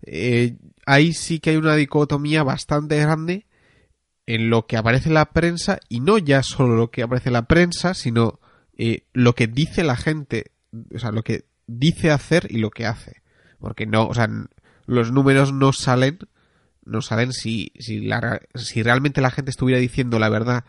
eh, 0.01 0.57
ahí 0.85 1.13
sí 1.13 1.39
que 1.39 1.51
hay 1.51 1.57
una 1.57 1.75
dicotomía 1.75 2.43
bastante 2.43 2.99
grande 2.99 3.45
en 4.25 4.49
lo 4.49 4.65
que 4.65 4.77
aparece 4.77 5.09
la 5.09 5.25
prensa 5.25 5.79
y 5.87 5.99
no 5.99 6.17
ya 6.17 6.43
solo 6.43 6.75
lo 6.75 6.91
que 6.91 7.03
aparece 7.03 7.31
la 7.31 7.47
prensa, 7.47 7.93
sino 7.93 8.39
eh, 8.77 9.03
lo 9.13 9.35
que 9.35 9.47
dice 9.47 9.83
la 9.83 9.95
gente, 9.95 10.51
o 10.93 10.99
sea, 10.99 11.11
lo 11.11 11.23
que 11.23 11.45
dice 11.67 12.11
hacer 12.11 12.47
y 12.49 12.57
lo 12.57 12.71
que 12.71 12.85
hace. 12.85 13.21
Porque 13.59 13.85
no, 13.85 14.07
o 14.07 14.13
sea, 14.13 14.29
los 14.85 15.11
números 15.11 15.53
no 15.53 15.73
salen, 15.73 16.19
no 16.83 17.01
salen 17.01 17.33
si, 17.33 17.71
si, 17.79 18.01
la, 18.01 18.41
si 18.55 18.83
realmente 18.83 19.21
la 19.21 19.31
gente 19.31 19.51
estuviera 19.51 19.79
diciendo 19.79 20.19
la 20.19 20.29
verdad 20.29 20.65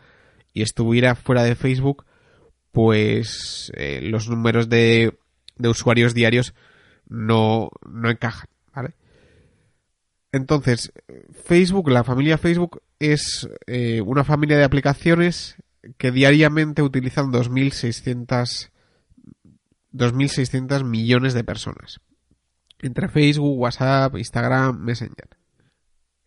y 0.53 0.61
estuviera 0.61 1.15
fuera 1.15 1.43
de 1.43 1.55
Facebook, 1.55 2.05
pues 2.77 3.71
eh, 3.75 4.01
los 4.03 4.29
números 4.29 4.69
de, 4.69 5.17
de 5.55 5.67
usuarios 5.67 6.13
diarios 6.13 6.53
no, 7.09 7.71
no 7.89 8.11
encajan, 8.11 8.49
¿vale? 8.71 8.93
Entonces, 10.31 10.93
Facebook, 11.43 11.89
la 11.89 12.03
familia 12.03 12.37
Facebook 12.37 12.83
es 12.99 13.49
eh, 13.65 14.01
una 14.01 14.23
familia 14.23 14.57
de 14.57 14.63
aplicaciones 14.63 15.55
que 15.97 16.11
diariamente 16.11 16.83
utilizan 16.83 17.31
2.600 17.31 18.69
2.600 19.91 20.83
millones 20.83 21.33
de 21.33 21.43
personas. 21.43 21.99
Entre 22.77 23.07
Facebook, 23.07 23.57
WhatsApp, 23.57 24.15
Instagram, 24.17 24.77
Messenger. 24.77 25.29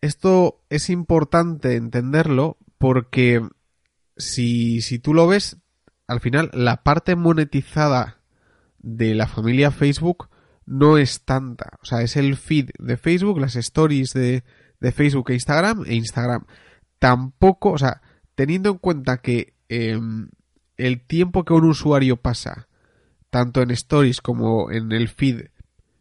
Esto 0.01 0.65
es 0.69 0.89
importante 0.89 1.77
entenderlo 1.77 2.57
porque 2.77 3.41
si, 4.17 4.81
si 4.81 4.99
tú 4.99 5.13
lo 5.13 5.27
ves, 5.27 5.61
al 6.11 6.19
final 6.19 6.51
la 6.53 6.83
parte 6.83 7.15
monetizada 7.15 8.19
de 8.79 9.15
la 9.15 9.27
familia 9.27 9.71
Facebook 9.71 10.27
no 10.65 10.97
es 10.97 11.23
tanta. 11.23 11.79
O 11.81 11.85
sea, 11.85 12.01
es 12.01 12.17
el 12.17 12.35
feed 12.35 12.71
de 12.79 12.97
Facebook, 12.97 13.39
las 13.39 13.55
stories 13.55 14.11
de, 14.11 14.43
de 14.81 14.91
Facebook 14.91 15.29
e 15.29 15.35
Instagram 15.35 15.85
e 15.87 15.95
Instagram. 15.95 16.43
Tampoco, 16.99 17.71
o 17.71 17.77
sea, 17.77 18.01
teniendo 18.35 18.71
en 18.71 18.77
cuenta 18.77 19.21
que 19.21 19.53
em, 19.69 20.27
el 20.75 20.99
tiempo 20.99 21.45
que 21.45 21.53
un 21.53 21.63
usuario 21.63 22.17
pasa, 22.17 22.67
tanto 23.29 23.61
en 23.61 23.71
stories 23.71 24.19
como 24.19 24.69
en 24.69 24.91
el 24.91 25.07
feed, 25.07 25.45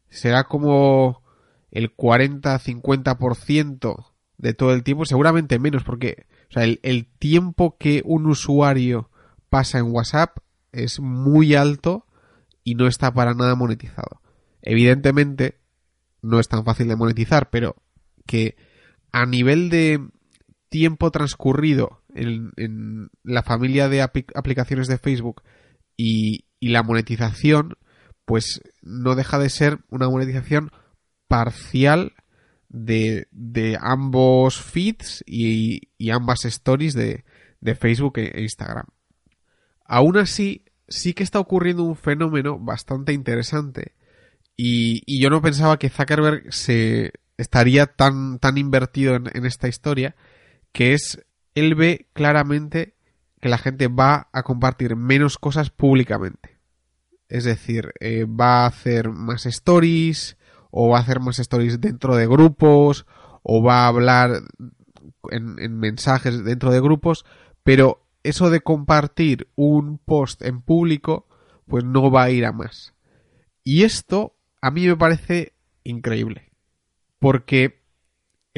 será 0.09 0.43
como 0.43 1.23
el 1.71 1.97
40-50% 1.97 4.07
de 4.39 4.55
todo 4.55 4.75
el 4.75 4.83
tiempo, 4.83 5.05
seguramente 5.05 5.61
menos, 5.61 5.85
porque 5.85 6.27
o 6.49 6.53
sea, 6.53 6.65
el, 6.65 6.81
el 6.83 7.07
tiempo 7.07 7.77
que 7.79 8.03
un 8.05 8.27
usuario 8.27 9.09
pasa 9.51 9.79
en 9.79 9.93
WhatsApp 9.93 10.39
es 10.73 11.01
muy 11.01 11.55
alto 11.55 12.07
y 12.65 12.75
no 12.75 12.87
está 12.87 13.13
para 13.13 13.35
nada 13.35 13.55
monetizado. 13.55 14.21
Evidentemente, 14.63 15.59
no 16.23 16.39
es 16.39 16.49
tan 16.49 16.65
fácil 16.65 16.89
de 16.89 16.97
monetizar, 16.97 17.51
pero 17.51 17.77
que 18.27 18.57
a 19.13 19.27
nivel 19.27 19.71
de 19.71 20.01
tiempo 20.69 21.11
transcurrido 21.11 22.03
en, 22.15 23.11
la 23.25 23.43
familia 23.43 23.89
de 23.89 24.03
aplicaciones 24.03 24.87
de 24.89 24.99
Facebook 24.99 25.43
y, 25.97 26.47
la 26.61 26.83
monetización, 26.83 27.77
pues 28.27 28.61
no 28.83 29.15
deja 29.15 29.39
de 29.39 29.49
ser 29.49 29.79
una 29.89 30.09
monetización 30.09 30.71
parcial 31.27 32.13
de, 32.69 33.27
ambos 33.81 34.61
feeds 34.61 35.25
y, 35.27 36.11
ambas 36.11 36.45
stories 36.45 36.95
de, 36.95 37.25
Facebook 37.75 38.19
e 38.19 38.43
Instagram. 38.43 38.87
Aún 39.93 40.17
así, 40.19 40.65
sí 40.87 41.15
que 41.15 41.25
está 41.25 41.41
ocurriendo 41.41 41.83
un 41.83 41.97
fenómeno 41.97 42.61
bastante 42.61 43.13
interesante 43.13 43.97
y, 44.57 45.21
yo 45.21 45.31
no 45.31 45.43
pensaba 45.43 45.81
que 45.81 45.91
Zuckerberg 45.91 46.53
se 46.55 47.13
estaría 47.39 47.87
tan, 47.87 48.39
tan 48.39 48.57
invertido 48.57 49.17
en, 49.17 49.47
esta 49.47 49.67
historia, 49.67 50.15
que 50.71 50.93
es, 50.95 51.27
él 51.57 51.75
ve 51.75 52.07
claramente 52.13 52.95
que 53.41 53.49
la 53.49 53.59
gente 53.59 53.89
va 53.89 54.29
a 54.33 54.45
compartir 54.45 54.95
menos 54.95 55.39
cosas 55.39 55.71
públicamente. 55.71 56.61
Es 57.29 57.43
decir, 57.43 57.93
eh, 57.99 58.27
va 58.27 58.63
a 58.63 58.67
hacer 58.67 59.09
más 59.09 59.45
stories, 59.45 60.37
o 60.71 60.91
va 60.91 60.99
a 60.99 61.01
hacer 61.01 61.19
más 61.19 61.41
stories 61.41 61.81
dentro 61.81 62.15
de 62.15 62.29
grupos, 62.29 63.07
o 63.43 63.61
va 63.61 63.87
a 63.87 63.89
hablar 63.89 64.41
en 65.33 65.79
mensajes 65.81 66.45
dentro 66.45 66.71
de 66.71 66.81
grupos, 66.81 67.25
pero 67.65 68.07
eso 68.23 68.51
de 68.51 68.61
compartir 68.61 69.49
un 69.57 69.99
post 69.99 70.43
en 70.43 70.61
público, 70.63 71.27
pues 71.67 71.85
no 71.85 72.11
va 72.11 72.25
a 72.25 72.31
ir 72.31 72.45
a 72.45 72.53
más. 72.53 72.95
Y 73.65 73.85
esto 73.85 74.37
a 74.61 74.71
mí 74.71 74.87
me 74.87 74.97
parece 74.97 75.55
increíble. 75.85 76.53
Porque 77.19 77.81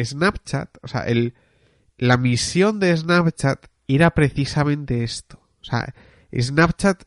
Snapchat, 0.00 0.78
o 0.82 0.88
sea, 0.88 1.02
el, 1.02 1.34
la 1.96 2.16
misión 2.16 2.80
de 2.80 2.96
Snapchat 2.96 3.66
era 3.88 4.10
precisamente 4.10 5.04
esto. 5.04 5.40
O 5.60 5.64
sea, 5.64 5.94
Snapchat, 6.36 7.04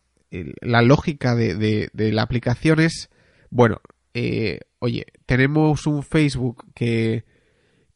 la 0.61 0.81
lógica 0.81 1.35
de, 1.35 1.55
de, 1.91 2.11
la 2.11 2.21
aplicación 2.21 2.79
es, 2.79 3.09
bueno, 3.49 3.81
eh, 4.13 4.59
oye, 4.79 5.05
tenemos 5.25 5.87
un 5.87 6.03
Facebook 6.03 6.65
que, 6.73 7.25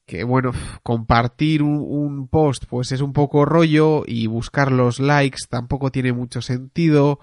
que 0.10 0.24
bueno, 0.24 0.53
compartir 0.82 1.62
un, 1.62 2.28
post 2.30 2.66
pues 2.68 2.91
es 2.91 3.01
un 3.01 3.14
poco 3.14 3.45
rollo 3.45 4.05
y 4.07 4.26
buscar 4.26 4.72
los 4.72 4.99
likes 4.99 5.45
tampoco 5.47 5.91
tiene 5.91 6.14
mucho 6.14 6.41
sentido 6.41 7.20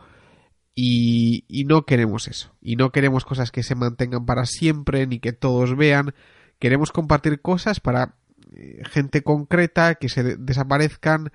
y, 0.77 1.45
no 1.67 1.85
queremos 1.85 2.29
eso. 2.29 2.53
Y 2.61 2.77
no 2.77 2.93
queremos 2.93 3.25
cosas 3.25 3.51
que 3.51 3.65
se 3.65 3.75
mantengan 3.75 4.25
para 4.25 4.45
siempre, 4.45 5.07
ni 5.09 5.19
que 5.19 5.33
todos 5.33 5.77
vean. 5.77 6.15
Queremos 6.61 6.93
compartir 6.93 7.41
cosas 7.41 7.81
para 7.81 8.15
eh, 8.55 8.83
gente 8.85 9.23
concreta 9.23 9.97
que 9.97 10.09
se 10.09 10.37
desaparezcan 10.37 11.33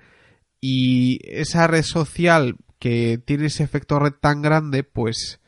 y 0.58 1.18
esa 1.24 1.66
red 1.66 1.82
social 1.82 2.56
que 2.78 3.20
tiene 3.22 3.46
ese 3.46 3.62
efecto 3.62 3.98
red 3.98 4.14
tan 4.14 4.40
grande, 4.40 4.84
pues, 4.84 5.40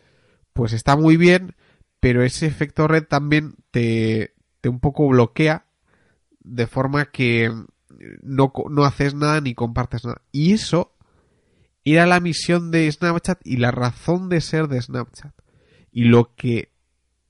pues 0.52 0.74
está 0.74 0.96
muy 0.96 1.16
bien, 1.16 1.54
pero 1.98 2.22
ese 2.22 2.46
efecto 2.46 2.88
red 2.88 3.04
también 3.04 3.54
te, 3.70 4.34
te 4.60 4.68
un 4.68 4.80
poco 4.80 5.08
bloquea 5.08 5.64
de 6.44 6.66
forma 6.66 7.06
que 7.06 7.50
no, 8.22 8.52
no 8.70 8.84
haces 8.84 9.14
nada 9.14 9.40
ni 9.40 9.54
compartes 9.54 10.04
nada. 10.04 10.22
Y 10.30 10.52
eso 10.52 10.94
era 11.84 12.06
la 12.06 12.20
misión 12.20 12.70
de 12.70 12.90
Snapchat 12.90 13.40
y 13.44 13.56
la 13.56 13.70
razón 13.70 14.28
de 14.28 14.40
ser 14.40 14.68
de 14.68 14.80
Snapchat. 14.80 15.34
Y 15.90 16.04
lo 16.04 16.34
que 16.34 16.72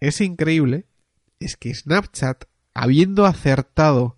es 0.00 0.20
increíble 0.20 0.86
es 1.40 1.56
que 1.56 1.74
Snapchat, 1.74 2.44
habiendo 2.72 3.26
acertado 3.26 4.16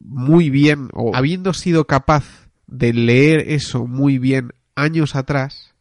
muy 0.00 0.50
bien 0.50 0.88
o 0.92 1.14
habiendo 1.14 1.54
sido 1.54 1.86
capaz 1.86 2.50
de 2.66 2.92
leer 2.92 3.50
eso 3.50 3.86
muy 3.86 4.18
bien 4.18 4.52
años 4.74 5.16
atrás, 5.16 5.74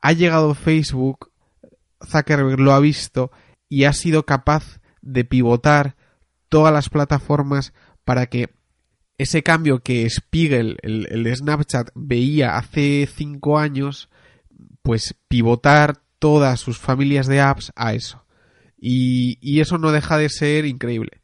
ha 0.00 0.12
llegado 0.12 0.54
Facebook, 0.54 1.30
Zuckerberg 2.04 2.60
lo 2.60 2.72
ha 2.72 2.80
visto 2.80 3.30
y 3.68 3.84
ha 3.84 3.92
sido 3.92 4.26
capaz 4.26 4.80
de 5.02 5.24
pivotar 5.24 5.96
todas 6.48 6.72
las 6.72 6.88
plataformas 6.88 7.72
para 8.04 8.26
que 8.26 8.50
ese 9.18 9.42
cambio 9.42 9.80
que 9.80 10.08
Spiegel, 10.08 10.78
el, 10.82 11.24
de 11.24 11.36
Snapchat, 11.36 11.90
veía 11.94 12.56
hace 12.56 13.08
cinco 13.12 13.58
años, 13.58 14.08
pues 14.82 15.14
pivotar 15.28 15.98
todas 16.18 16.60
sus 16.60 16.78
familias 16.78 17.26
de 17.26 17.40
apps 17.40 17.72
a 17.76 17.94
eso. 17.94 18.24
Y, 18.78 19.38
y, 19.40 19.60
eso 19.60 19.78
no 19.78 19.92
deja 19.92 20.18
de 20.18 20.28
ser 20.28 20.66
increíble. 20.66 21.22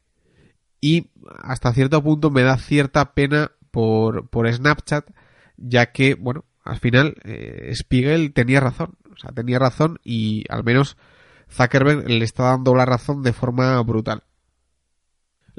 Y 0.79 1.09
hasta 1.43 1.73
cierto 1.73 2.01
punto 2.01 2.31
me 2.31 2.41
da 2.41 2.57
cierta 2.57 3.13
pena 3.13 3.51
por, 3.69 4.29
por 4.29 4.51
Snapchat, 4.51 5.09
ya 5.57 5.91
que, 5.91 6.15
bueno, 6.15 6.45
al 6.63 6.79
final 6.79 7.15
eh, 7.23 7.71
Spiegel 7.75 8.33
tenía 8.33 8.59
razón. 8.59 8.97
O 9.11 9.17
sea, 9.17 9.31
tenía 9.31 9.59
razón 9.59 9.99
y 10.03 10.45
al 10.49 10.63
menos 10.63 10.97
Zuckerberg 11.49 12.09
le 12.09 12.23
está 12.23 12.43
dando 12.43 12.73
la 12.75 12.85
razón 12.85 13.23
de 13.23 13.33
forma 13.33 13.81
brutal. 13.83 14.23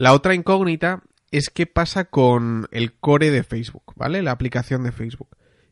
La 0.02 0.14
otra 0.14 0.34
incógnita 0.34 1.04
es 1.30 1.48
qué 1.48 1.64
pasa 1.64 2.06
con 2.06 2.66
el 2.72 2.92
core 2.92 3.30
de 3.30 3.44
Facebook, 3.44 3.94
¿vale? 3.94 4.20
La 4.20 4.32
aplicación 4.32 4.82
de 4.82 4.90
Facebook. 4.90 5.28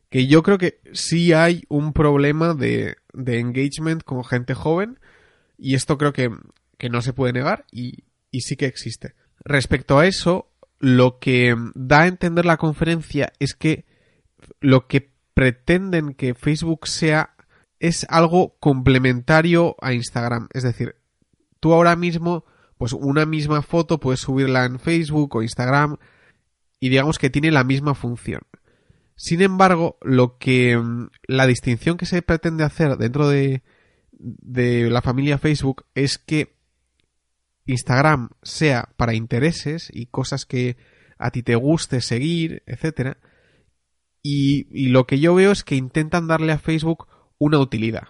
Que 0.09 0.25
yo 0.27 0.41
creo 0.41 0.57
que 0.57 0.79
sí 0.93 1.33
hay 1.33 1.65
un 1.67 1.91
problema 1.91 2.53
de, 2.53 2.95
de 3.11 3.39
engagement 3.39 4.03
con 4.03 4.23
gente 4.23 4.53
joven 4.53 5.01
y 5.57 5.75
esto 5.75 5.97
creo 5.97 6.13
que, 6.13 6.29
que 6.77 6.89
no 6.89 7.01
se 7.01 7.11
puede 7.11 7.33
negar 7.33 7.65
y, 7.73 8.05
y 8.31 8.39
sí 8.39 8.55
que 8.55 8.67
existe. 8.67 9.15
Respecto 9.43 9.99
a 9.99 10.07
eso, 10.07 10.49
lo 10.79 11.19
que 11.19 11.53
da 11.75 12.03
a 12.03 12.07
entender 12.07 12.45
la 12.45 12.55
conferencia 12.55 13.33
es 13.39 13.53
que 13.53 13.83
lo 14.61 14.87
que 14.87 15.11
pretenden 15.33 16.13
que 16.13 16.35
Facebook 16.35 16.87
sea 16.87 17.35
es 17.81 18.05
algo 18.07 18.55
complementario 18.61 19.75
a 19.81 19.91
Instagram. 19.91 20.47
Es 20.53 20.63
decir, 20.63 20.95
tú 21.59 21.73
ahora 21.73 21.97
mismo 21.97 22.45
pues 22.81 22.93
una 22.93 23.27
misma 23.27 23.61
foto 23.61 23.99
puedes 23.99 24.21
subirla 24.21 24.65
en 24.65 24.79
Facebook 24.79 25.35
o 25.35 25.43
Instagram 25.43 25.97
y 26.79 26.89
digamos 26.89 27.19
que 27.19 27.29
tiene 27.29 27.51
la 27.51 27.63
misma 27.63 27.93
función. 27.93 28.41
Sin 29.15 29.43
embargo, 29.43 29.99
lo 30.01 30.39
que 30.39 30.75
mm, 30.75 31.11
la 31.27 31.45
distinción 31.45 31.95
que 31.95 32.07
se 32.07 32.23
pretende 32.23 32.63
hacer 32.63 32.97
dentro 32.97 33.29
de, 33.29 33.61
de 34.13 34.89
la 34.89 35.03
familia 35.03 35.37
Facebook 35.37 35.85
es 35.93 36.17
que 36.17 36.55
Instagram 37.67 38.29
sea 38.41 38.89
para 38.97 39.13
intereses 39.13 39.91
y 39.93 40.07
cosas 40.07 40.47
que 40.47 40.75
a 41.19 41.29
ti 41.29 41.43
te 41.43 41.53
guste 41.53 42.01
seguir, 42.01 42.63
etcétera. 42.65 43.19
Y, 44.23 44.65
y, 44.71 44.87
lo 44.87 45.05
que 45.05 45.19
yo 45.19 45.35
veo 45.35 45.51
es 45.51 45.63
que 45.63 45.75
intentan 45.75 46.25
darle 46.25 46.51
a 46.51 46.57
Facebook 46.57 47.07
una 47.37 47.59
utilidad. 47.59 48.07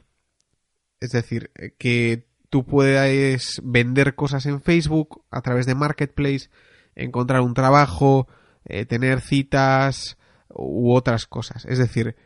Es 1.01 1.11
decir, 1.11 1.51
eh, 1.55 1.76
que 1.78 2.31
tú 2.52 2.66
puedes 2.66 3.62
vender 3.64 4.14
cosas 4.14 4.45
en 4.45 4.62
Facebook 4.62 5.24
a 5.32 5.41
través 5.41 5.66
de 5.66 5.74
Marketplace, 5.74 6.49
encontrar 6.95 7.41
un 7.41 7.54
trabajo, 7.54 8.28
eh, 8.66 8.86
tener 8.86 9.22
citas 9.22 10.18
u 10.49 10.93
otras 10.93 11.28
cosas. 11.28 11.66
Es 11.66 11.78
decir, 11.78 12.18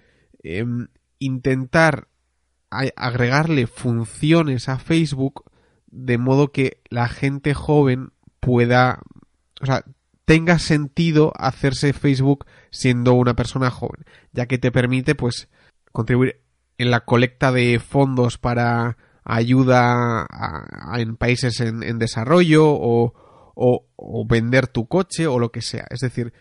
em, 0.44 0.88
intentar 1.20 2.08
agregarle 2.72 3.68
funciones 3.68 4.68
a 4.68 4.80
Facebook 4.80 5.46
de 5.86 6.18
modo 6.18 6.52
que 6.52 6.82
la 6.90 7.08
gente 7.08 7.54
joven 7.54 8.12
pueda, 8.40 9.04
o 9.62 9.66
sea, 9.68 9.86
tenga 10.26 10.58
sentido 10.58 11.34
hacerse 11.38 11.94
Facebook 11.94 12.48
siendo 12.72 13.14
una 13.14 13.36
persona 13.36 13.70
joven, 13.70 14.06
ya 14.34 14.48
que 14.48 14.58
te 14.58 14.72
permite 14.72 15.14
pues 15.14 15.50
contribuir 15.92 16.42
en 16.80 16.90
la 16.90 17.02
colecta 17.02 17.52
de 17.52 17.80
fondos 17.80 18.40
para 18.40 18.98
ayuda 19.26 20.28
en 20.98 21.18
países 21.18 21.60
en, 21.60 22.00
desarrollo 22.00 22.70
o, 22.70 23.14
o, 23.56 24.28
vender 24.28 24.68
tu 24.68 24.88
coche 24.88 25.28
o 25.28 25.40
lo 25.40 25.52
que 25.52 25.62
sea. 25.62 25.88
Es 25.90 26.00
decir, 26.00 26.32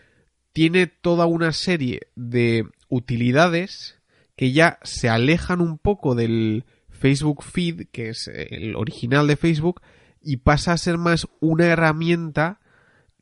tiene 0.53 0.87
toda 0.87 1.25
una 1.25 1.51
serie 1.51 2.07
de 2.15 2.65
utilidades 2.87 3.99
que 4.37 4.51
ya 4.51 4.79
se 4.83 5.09
alejan 5.09 5.61
un 5.61 5.79
poco 5.79 6.13
del 6.13 6.65
Facebook 6.89 7.43
Feed, 7.43 7.87
que 7.91 8.09
es 8.09 8.27
el 8.27 8.75
original 8.75 9.27
de 9.27 9.35
Facebook, 9.35 9.81
y 10.21 10.37
pasa 10.37 10.73
a 10.73 10.77
ser 10.77 10.97
más 10.97 11.27
una 11.39 11.65
herramienta 11.65 12.59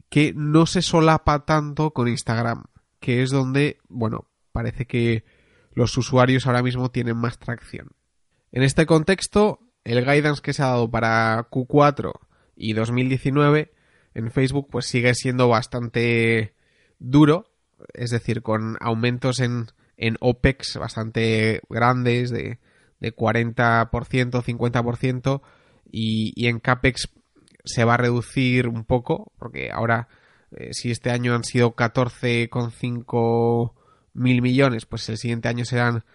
que 0.09 0.34
no 0.36 0.66
se 0.66 0.82
solapa 0.82 1.45
tanto 1.45 1.91
con 1.91 2.07
Instagram, 2.07 2.66
que 2.99 3.24
es 3.24 3.32
donde, 3.32 3.80
bueno, 3.88 4.28
parece 4.51 4.86
que 4.86 5.24
los 5.72 5.97
usuarios 5.97 6.45
ahora 6.45 6.61
mismo 6.61 6.91
tienen 6.91 7.18
más 7.18 7.39
tracción. 7.39 7.89
En 8.54 8.62
este 8.62 8.86
contexto, 8.86 9.60
el 9.84 10.06
guidance 10.06 10.41
que 10.43 10.54
se 10.54 10.62
ha 10.62 10.68
dado 10.68 10.89
para 10.89 11.49
Q4 11.49 12.14
y 12.56 12.74
2019 12.74 13.74
en 14.14 14.32
Facebook 14.32 14.68
pues 14.70 14.86
sigue 14.86 15.16
siendo 15.16 15.47
bastante 15.49 16.54
duro, 16.99 17.51
es 17.95 18.12
decir, 18.12 18.43
con 18.43 18.78
aumentos 18.80 19.39
en, 19.39 19.66
en 19.97 20.18
OPEX 20.20 20.78
bastante 20.78 21.62
grandes 21.68 22.30
de, 22.30 22.60
de 22.99 23.16
40%, 23.16 23.89
50% 23.89 25.41
y, 25.91 26.32
y 26.36 26.45
en 26.47 26.60
CAPEX 26.60 27.10
se 27.66 27.86
va 27.86 27.95
a 27.95 27.97
reducir 27.97 28.68
un 28.68 28.86
poco 28.86 29.32
porque 29.39 29.72
ahora 29.72 30.10
eh, 30.51 30.74
si 30.74 30.91
este 30.91 31.10
año 31.10 31.34
han 31.34 31.43
sido 31.43 31.76
14,5 31.76 33.74
mil 34.14 34.43
millones, 34.43 34.86
pues 34.86 35.10
el 35.10 35.18
siguiente 35.18 35.49
año 35.49 35.66
serán 35.66 36.06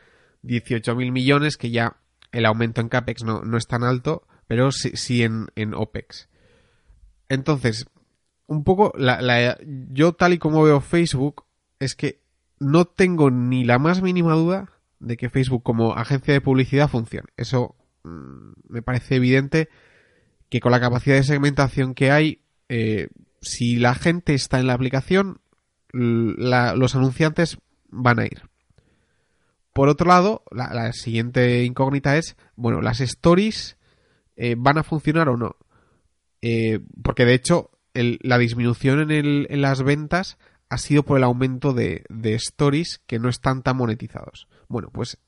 18 0.42 0.94
mil 0.94 1.10
millones, 1.10 1.56
que 1.56 1.70
ya 1.70 1.96
el 2.32 2.46
aumento 2.46 2.80
en 2.80 2.88
CAPEX 2.88 3.24
no, 3.24 3.42
no 3.42 3.56
es 3.56 3.66
tan 3.66 3.84
alto, 3.84 4.26
pero 4.46 4.72
sí, 4.72 4.92
sí 4.94 5.22
en, 5.22 5.48
en, 5.56 5.74
OPEX. 5.74 6.28
Entonces, 7.28 7.86
un 8.46 8.64
poco, 8.64 8.92
la, 8.96 9.58
yo 9.90 10.12
tal 10.14 10.32
y 10.32 10.38
como 10.38 10.62
veo 10.62 10.80
Facebook, 10.80 11.44
es 11.78 11.94
que 11.94 12.22
no 12.58 12.86
tengo 12.86 13.30
ni 13.30 13.64
la 13.64 13.78
más 13.78 14.02
mínima 14.02 14.34
duda 14.34 14.70
de 15.00 15.16
que 15.16 15.30
Facebook 15.30 15.62
como 15.62 15.94
agencia 15.94 16.34
de 16.34 16.40
publicidad 16.40 16.88
funcione. 16.88 17.28
Eso 17.36 17.76
mm, 18.04 18.52
me 18.68 18.82
parece 18.82 19.16
evidente 19.16 19.68
que 20.48 20.60
con 20.60 20.72
la 20.72 20.80
capacidad 20.80 21.16
de 21.16 21.22
segmentación 21.22 21.94
que 21.94 22.10
hay, 22.10 22.42
eh, 22.68 23.08
si 23.40 23.76
la 23.76 23.94
gente 23.94 24.34
está 24.34 24.58
en 24.58 24.66
la 24.66 24.74
aplicación, 24.74 25.40
los 25.92 26.94
anunciantes 26.94 27.58
van 27.90 28.18
a 28.18 28.24
ir. 28.24 28.47
Por 29.78 29.88
otro 29.88 30.08
lado, 30.08 30.42
la, 30.50 30.92
siguiente 30.92 31.62
incógnita 31.62 32.16
es, 32.16 32.36
bueno, 32.56 32.80
las 32.80 33.00
stories 33.00 33.78
eh, 34.34 34.56
van 34.58 34.76
a 34.76 34.82
funcionar 34.82 35.28
o 35.28 35.36
no. 35.36 35.54
Eh, 36.42 36.80
porque 37.04 37.24
de 37.24 37.34
hecho, 37.34 37.70
la 37.94 38.38
disminución 38.38 39.12
en, 39.12 39.60
las 39.62 39.84
ventas 39.84 40.36
ha 40.68 40.78
sido 40.78 41.04
por 41.04 41.16
el 41.16 41.22
aumento 41.22 41.74
de, 41.74 42.02
de, 42.08 42.34
stories 42.34 43.00
que 43.06 43.20
no 43.20 43.28
están 43.28 43.62
tan 43.62 43.76
monetizados. 43.76 44.48
Bueno, 44.66 44.90
pues 44.92 45.18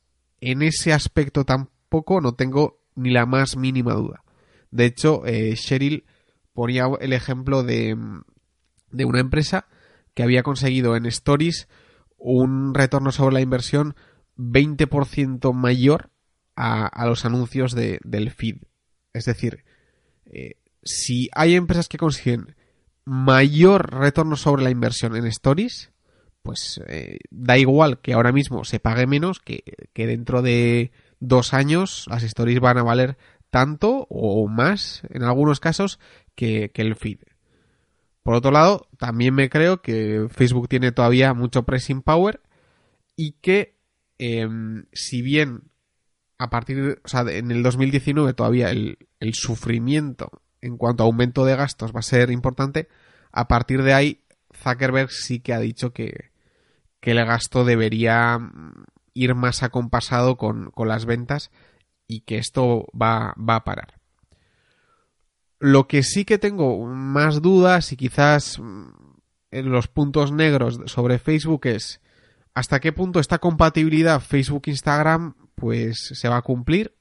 en 0.41 0.63
ese 0.63 0.93
aspecto 0.93 1.45
tampoco 1.45 2.21
no 2.21 2.35
tengo 2.35 2.81
ni 2.97 3.11
la 3.11 3.27
más 3.27 3.57
mínima 3.57 3.95
duda. 3.95 4.25
De 4.73 4.85
hecho, 4.85 5.25
eh, 5.27 5.55
Cheryl 5.55 6.07
ponía 6.55 6.89
el 7.01 7.13
ejemplo 7.13 7.63
de, 7.63 7.97
de 8.91 9.05
una 9.05 9.21
empresa 9.21 9.69
que 10.13 10.25
había 10.25 10.43
conseguido 10.43 10.97
en 10.97 11.07
stories 11.07 11.69
un 12.19 12.75
retorno 12.75 13.13
sobre 13.13 13.35
la 13.35 13.41
inversión 13.43 13.95
20% 14.41 15.53
mayor 15.53 16.11
a, 16.57 17.07
los 17.07 17.25
anuncios 17.25 17.73
de, 17.73 18.01
del 18.05 18.31
feed. 18.31 18.57
Es 19.13 19.25
decir, 19.25 19.65
eh, 20.27 20.57
si 20.83 21.29
hay 21.35 21.55
empresas 21.55 21.89
que 21.89 21.99
consiguen 21.99 22.57
mayor 23.05 23.95
retorno 23.95 24.37
sobre 24.37 24.63
la 24.63 24.71
inversión 24.71 25.17
en 25.17 25.27
stories, 25.27 25.93
pues 26.43 26.81
eh, 26.87 27.19
da 27.31 27.59
igual 27.59 28.01
que 28.01 28.13
ahora 28.13 28.33
mismo 28.33 28.65
se 28.65 28.81
pague 28.81 29.07
menos, 29.07 29.41
que, 29.41 29.63
que, 29.93 30.07
dentro 30.07 30.43
de 30.43 30.93
dos 31.19 31.55
años 31.55 32.07
las 32.09 32.23
stories 32.23 32.61
van 32.61 32.79
a 32.79 32.83
valer 32.83 33.17
tanto 33.51 34.07
o 34.09 34.47
más, 34.49 35.03
en 35.11 35.23
algunos 35.23 35.61
casos, 35.61 35.99
que, 36.35 36.71
que 36.71 36.83
el 36.83 36.95
feed. 36.95 37.19
Por 38.23 38.35
otro 38.35 38.51
lado, 38.51 38.89
también 38.99 39.35
me 39.35 39.49
creo 39.49 39.83
que 39.83 40.29
Facebook 40.31 40.69
tiene 40.69 40.93
todavía 40.93 41.35
mucho 41.35 41.65
pressing 41.65 42.03
power 42.03 42.41
y 43.17 43.33
que 43.33 43.80
em, 44.21 44.85
si 44.93 45.23
bien 45.23 45.71
a 46.37 46.51
partir 46.51 47.01
o 47.03 47.09
sea, 47.09 47.23
en 47.23 47.51
el 47.51 47.63
2019 47.63 48.35
todavía 48.35 48.71
el, 48.71 48.99
sufrimiento 49.33 50.43
en 50.61 50.77
cuanto 50.77 51.03
a 51.03 51.07
aumento 51.07 51.47
de 51.47 51.57
gastos 51.57 51.95
va 51.95 52.01
a 52.01 52.03
ser 52.03 52.31
importante, 52.31 52.89
a 53.33 53.49
partir 53.49 53.83
de 53.83 53.95
ahí 53.95 54.25
Zuckerberg 54.55 55.11
sí 55.11 55.41
que 55.41 55.55
ha 55.55 55.59
dicho 55.59 55.95
que, 55.95 56.33
que 57.01 57.13
el 57.13 57.25
gasto 57.25 57.65
debería 57.65 58.39
ir 59.15 59.35
más 59.35 59.63
acompasado 59.63 60.37
con, 60.37 60.71
con 60.71 60.89
las 60.89 61.07
ventas 61.07 61.51
y 62.07 62.21
que 62.21 62.37
esto 62.37 62.87
va, 63.01 63.35
va 63.37 63.57
a 63.57 63.65
parar. 63.65 63.95
Lo 65.59 65.89
que 65.89 66.03
sí 66.03 66.27
que 66.27 66.39
tengo 66.39 66.87
más 66.87 67.41
dudas 67.41 67.93
y 67.93 67.97
quizás 67.97 68.59
mm, 68.59 68.89
en 69.51 69.71
los 69.71 69.89
puntos 69.89 70.31
negros 70.31 70.81
sobre 70.87 71.19
Facebook 71.19 71.67
es 71.67 72.00
hasta 72.55 72.81
qué 72.81 72.93
punto 72.93 73.21
esta 73.21 73.39
compatibilidad 73.39 74.21
Facebook-Instagram 74.21 75.35
pues 75.55 76.11
se 76.15 76.29
va 76.29 76.39
a 76.39 76.43
cumplir 76.43 76.95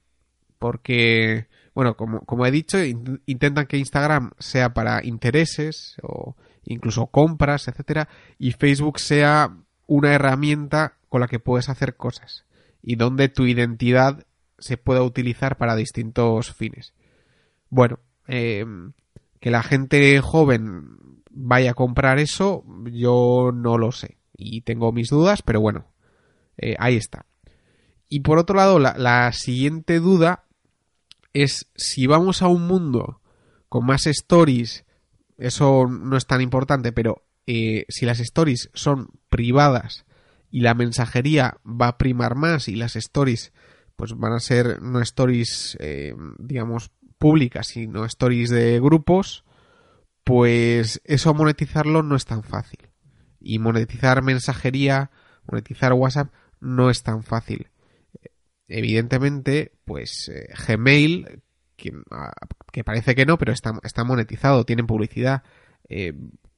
porque 0.57 1.47
bueno 1.73 1.95
como, 1.95 2.21
como 2.21 2.45
he 2.45 2.51
dicho 2.51 2.77
intentan 3.25 3.67
que 3.67 3.77
Instagram 3.77 4.31
sea 4.39 4.73
para 4.73 5.03
intereses 5.03 5.95
o 6.01 6.35
incluso 6.65 7.07
compras 7.07 7.67
etcétera 7.67 8.09
y 8.37 8.51
Facebook 8.51 8.99
sea 8.99 9.55
una 9.87 10.13
herramienta 10.13 10.97
con 11.09 11.21
la 11.21 11.27
que 11.27 11.39
puedes 11.39 11.69
hacer 11.69 11.95
cosas 11.95 12.45
y 12.81 12.95
donde 12.95 13.29
tu 13.29 13.45
identidad 13.45 14.25
se 14.57 14.77
pueda 14.77 15.03
utilizar 15.03 15.57
para 15.57 15.75
distintos 15.75 16.53
fines 16.53 16.93
bueno 17.69 17.99
eh, 18.27 18.65
que 19.39 19.51
la 19.51 19.63
gente 19.63 20.19
joven 20.21 20.99
vaya 21.31 21.71
a 21.71 21.75
comprar 21.75 22.19
eso, 22.19 22.63
yo 22.91 23.51
no 23.53 23.77
lo 23.77 23.91
sé. 23.91 24.17
Y 24.39 24.61
tengo 24.61 24.91
mis 24.91 25.09
dudas, 25.09 25.41
pero 25.41 25.59
bueno, 25.59 25.91
eh, 26.57 26.75
ahí 26.79 26.95
está. 26.95 27.25
Y 28.07 28.21
por 28.21 28.37
otro 28.37 28.55
lado, 28.55 28.79
la, 28.79 29.31
siguiente 29.33 29.99
duda 29.99 30.45
es 31.33 31.69
si 31.75 32.07
vamos 32.07 32.41
a 32.41 32.47
un 32.47 32.65
mundo 32.65 33.21
con 33.67 33.85
más 33.85 34.07
stories, 34.07 34.85
eso 35.37 35.87
no 35.87 36.17
es 36.17 36.25
tan 36.25 36.41
importante, 36.41 36.91
pero 36.91 37.23
eh, 37.45 37.85
si 37.89 38.05
las 38.05 38.19
stories 38.19 38.69
son 38.73 39.09
privadas 39.29 40.05
y 40.49 40.61
la 40.61 40.73
mensajería 40.73 41.57
va 41.63 41.89
a 41.89 41.97
primar 41.97 42.35
más 42.35 42.67
y 42.67 42.75
las 42.75 42.95
stories 42.95 43.53
pues 43.95 44.13
van 44.15 44.33
a 44.33 44.39
ser 44.39 44.81
no 44.81 45.01
stories 45.01 45.77
digamos 46.39 46.91
públicas, 47.19 47.67
sino 47.67 48.05
stories 48.05 48.49
de 48.49 48.79
grupos, 48.79 49.43
pues 50.23 51.01
eso 51.03 51.33
monetizarlo 51.33 52.01
no 52.01 52.15
es 52.15 52.25
tan 52.25 52.43
fácil. 52.43 52.88
Y 53.39 53.59
monetizar 53.59 54.21
mensajería, 54.21 55.11
monetizar 55.45 55.93
WhatsApp 55.93 56.33
no 56.59 56.89
es 56.89 57.03
tan 57.03 57.23
fácil. 57.23 57.69
Evidentemente, 58.67 59.73
pues 59.85 60.29
eh, 60.29 60.47
Gmail, 60.67 61.41
ah, 62.11 62.31
que, 62.71 62.83
parece 62.83 63.15
que 63.15 63.25
no, 63.25 63.37
pero 63.37 63.51
está, 63.51 63.73
está 63.83 64.03
monetizado, 64.03 64.65
tienen 64.65 64.87
publicidad. 64.87 65.43
Eh, 65.87 66.13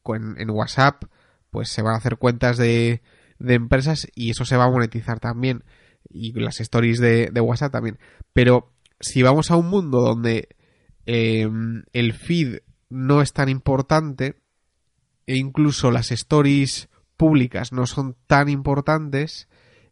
en 0.05 0.49
WhatsApp, 0.49 1.03
pues 1.51 1.69
se 1.69 1.81
van 1.81 1.93
a 1.93 1.97
hacer 1.97 2.17
cuentas 2.17 2.57
de, 2.57 3.01
de 3.41 3.53
empresas 3.55 4.07
y 4.15 4.31
eso 4.31 4.45
se 4.45 4.57
va 4.57 4.65
a 4.65 4.69
monetizar 4.69 5.19
también. 5.19 5.63
Y 6.09 6.33
las 6.33 6.59
stories 6.59 6.99
de, 6.99 7.31
WhatsApp 7.41 7.71
también. 7.71 7.99
Pero 8.33 8.73
si 8.99 9.21
vamos 9.23 9.51
a 9.51 9.55
un 9.55 9.69
mundo 9.69 10.01
donde 10.01 10.49
em, 11.05 11.83
el 11.93 12.13
feed 12.13 12.59
no 12.89 13.21
es 13.21 13.33
tan 13.33 13.49
importante 13.49 14.40
e 15.27 15.35
incluso 15.37 15.91
las 15.91 16.11
stories 16.11 16.89
públicas 17.17 17.71
no 17.71 17.85
son 17.85 18.15
tan 18.27 18.49
importantes, 18.49 19.47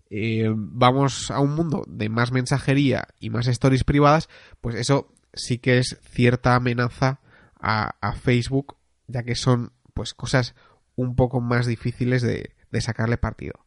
eh, 0.09 0.51
vamos 0.55 1.29
a 1.29 1.39
un 1.39 1.53
mundo 1.53 1.83
de 1.87 2.09
más 2.09 2.31
mensajería 2.31 3.07
y 3.19 3.29
más 3.29 3.47
stories 3.47 3.83
privadas, 3.83 4.29
pues 4.61 4.75
eso 4.75 5.13
sí 5.33 5.59
que 5.59 5.77
es 5.77 5.99
cierta 6.03 6.55
amenaza 6.55 7.19
a, 7.61 8.13
Facebook, 8.13 8.77
ya 9.07 9.23
que 9.23 9.35
son 9.35 9.73
pues 9.93 10.13
cosas 10.13 10.55
un 10.95 11.15
poco 11.15 11.41
más 11.41 11.65
difíciles 11.65 12.21
de, 12.21 12.53
sacarle 12.79 13.17
partido. 13.17 13.65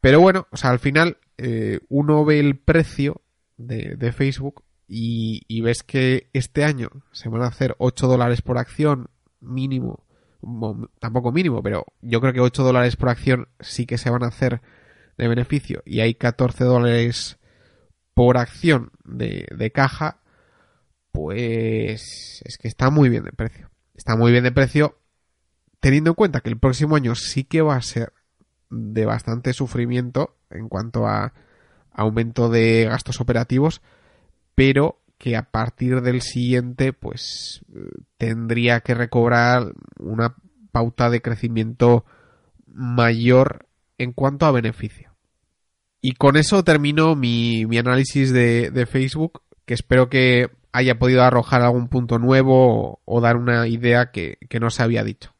Pero 0.00 0.20
bueno, 0.20 0.46
o 0.50 0.56
sea, 0.56 0.70
al 0.70 0.78
final 0.78 1.18
eh, 1.38 1.80
uno 1.88 2.24
ve 2.24 2.40
el 2.40 2.58
precio 2.58 3.22
de, 3.56 4.12
Facebook 4.12 4.64
y, 4.88 5.60
ves 5.62 5.82
que 5.82 6.28
este 6.32 6.64
año 6.64 6.90
se 7.12 7.28
van 7.28 7.42
a 7.42 7.46
hacer 7.46 7.74
8 7.78 8.06
dólares 8.06 8.42
por 8.42 8.58
acción 8.58 9.08
mínimo, 9.40 10.05
tampoco 11.00 11.32
mínimo, 11.32 11.62
pero 11.62 11.86
yo 12.00 12.20
creo 12.20 12.32
que 12.32 12.40
8 12.40 12.62
dólares 12.62 12.96
por 12.96 13.08
acción 13.08 13.48
sí 13.60 13.86
que 13.86 13.98
se 13.98 14.10
van 14.10 14.22
a 14.22 14.28
hacer 14.28 14.60
de 15.18 15.28
beneficio 15.28 15.82
y 15.84 16.00
hay 16.00 16.14
14 16.14 16.64
dólares 16.64 17.38
por 18.14 18.38
acción 18.38 18.92
de, 19.04 19.46
de 19.54 19.72
caja, 19.72 20.20
pues 21.12 22.42
es 22.44 22.58
que 22.58 22.68
está 22.68 22.90
muy 22.90 23.08
bien 23.08 23.24
de 23.24 23.32
precio. 23.32 23.70
Está 23.94 24.16
muy 24.16 24.32
bien 24.32 24.44
de 24.44 24.52
precio 24.52 24.98
teniendo 25.80 26.10
en 26.10 26.14
cuenta 26.14 26.40
que 26.40 26.48
el 26.48 26.58
próximo 26.58 26.96
año 26.96 27.14
sí 27.14 27.44
que 27.44 27.62
va 27.62 27.76
a 27.76 27.82
ser 27.82 28.12
de 28.70 29.06
bastante 29.06 29.52
sufrimiento 29.52 30.36
en 30.50 30.68
cuanto 30.68 31.06
a 31.06 31.32
aumento 31.92 32.48
de 32.48 32.86
gastos 32.88 33.20
operativos, 33.20 33.82
pero 34.54 35.00
que 35.18 35.36
a 35.36 35.42
partir 35.50 36.02
del 36.02 36.20
siguiente 36.20 36.92
pues 36.92 37.64
tendría 38.18 38.80
que 38.80 38.94
recobrar 38.94 39.72
una 39.98 40.36
pauta 40.72 41.10
de 41.10 41.22
crecimiento 41.22 42.04
mayor 42.66 43.66
en 43.98 44.12
cuanto 44.12 44.46
a 44.46 44.52
beneficio. 44.52 45.14
Y 46.02 46.12
con 46.12 46.36
eso 46.36 46.62
termino 46.62 47.16
mi, 47.16 47.64
análisis 47.78 48.32
de, 48.32 48.86
Facebook, 48.88 49.42
que 49.64 49.74
espero 49.74 50.08
que 50.08 50.50
haya 50.72 50.98
podido 50.98 51.22
arrojar 51.22 51.62
algún 51.62 51.88
punto 51.88 52.18
nuevo 52.18 53.00
o, 53.04 53.20
dar 53.20 53.36
una 53.36 53.66
idea 53.66 54.10
que, 54.10 54.38
no 54.60 54.70
se 54.70 54.82
había 54.82 55.02
dicho. 55.02 55.34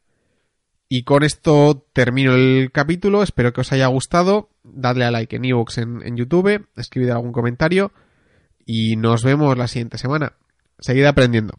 Y 0.89 1.03
con 1.03 1.22
esto 1.22 1.85
termino 1.93 2.35
el 2.35 2.70
capítulo, 2.72 3.22
espero 3.22 3.53
que 3.53 3.61
os 3.61 3.72
haya 3.72 3.89
gustado, 3.89 4.49
dadle 4.62 5.05
a 5.05 5.11
like 5.11 5.37
en 5.37 5.45
iVoox 5.45 5.79
en, 5.79 6.03
en 6.03 6.16
YouTube, 6.16 6.66
escribid 6.77 7.11
algún 7.11 7.33
comentario 7.33 7.93
y 8.67 8.97
nos 8.97 9.23
vemos 9.25 9.57
la 9.57 9.69
siguiente 9.69 9.97
semana. 9.97 10.33
Seguid 10.81 11.05
aprendiendo. 11.05 11.55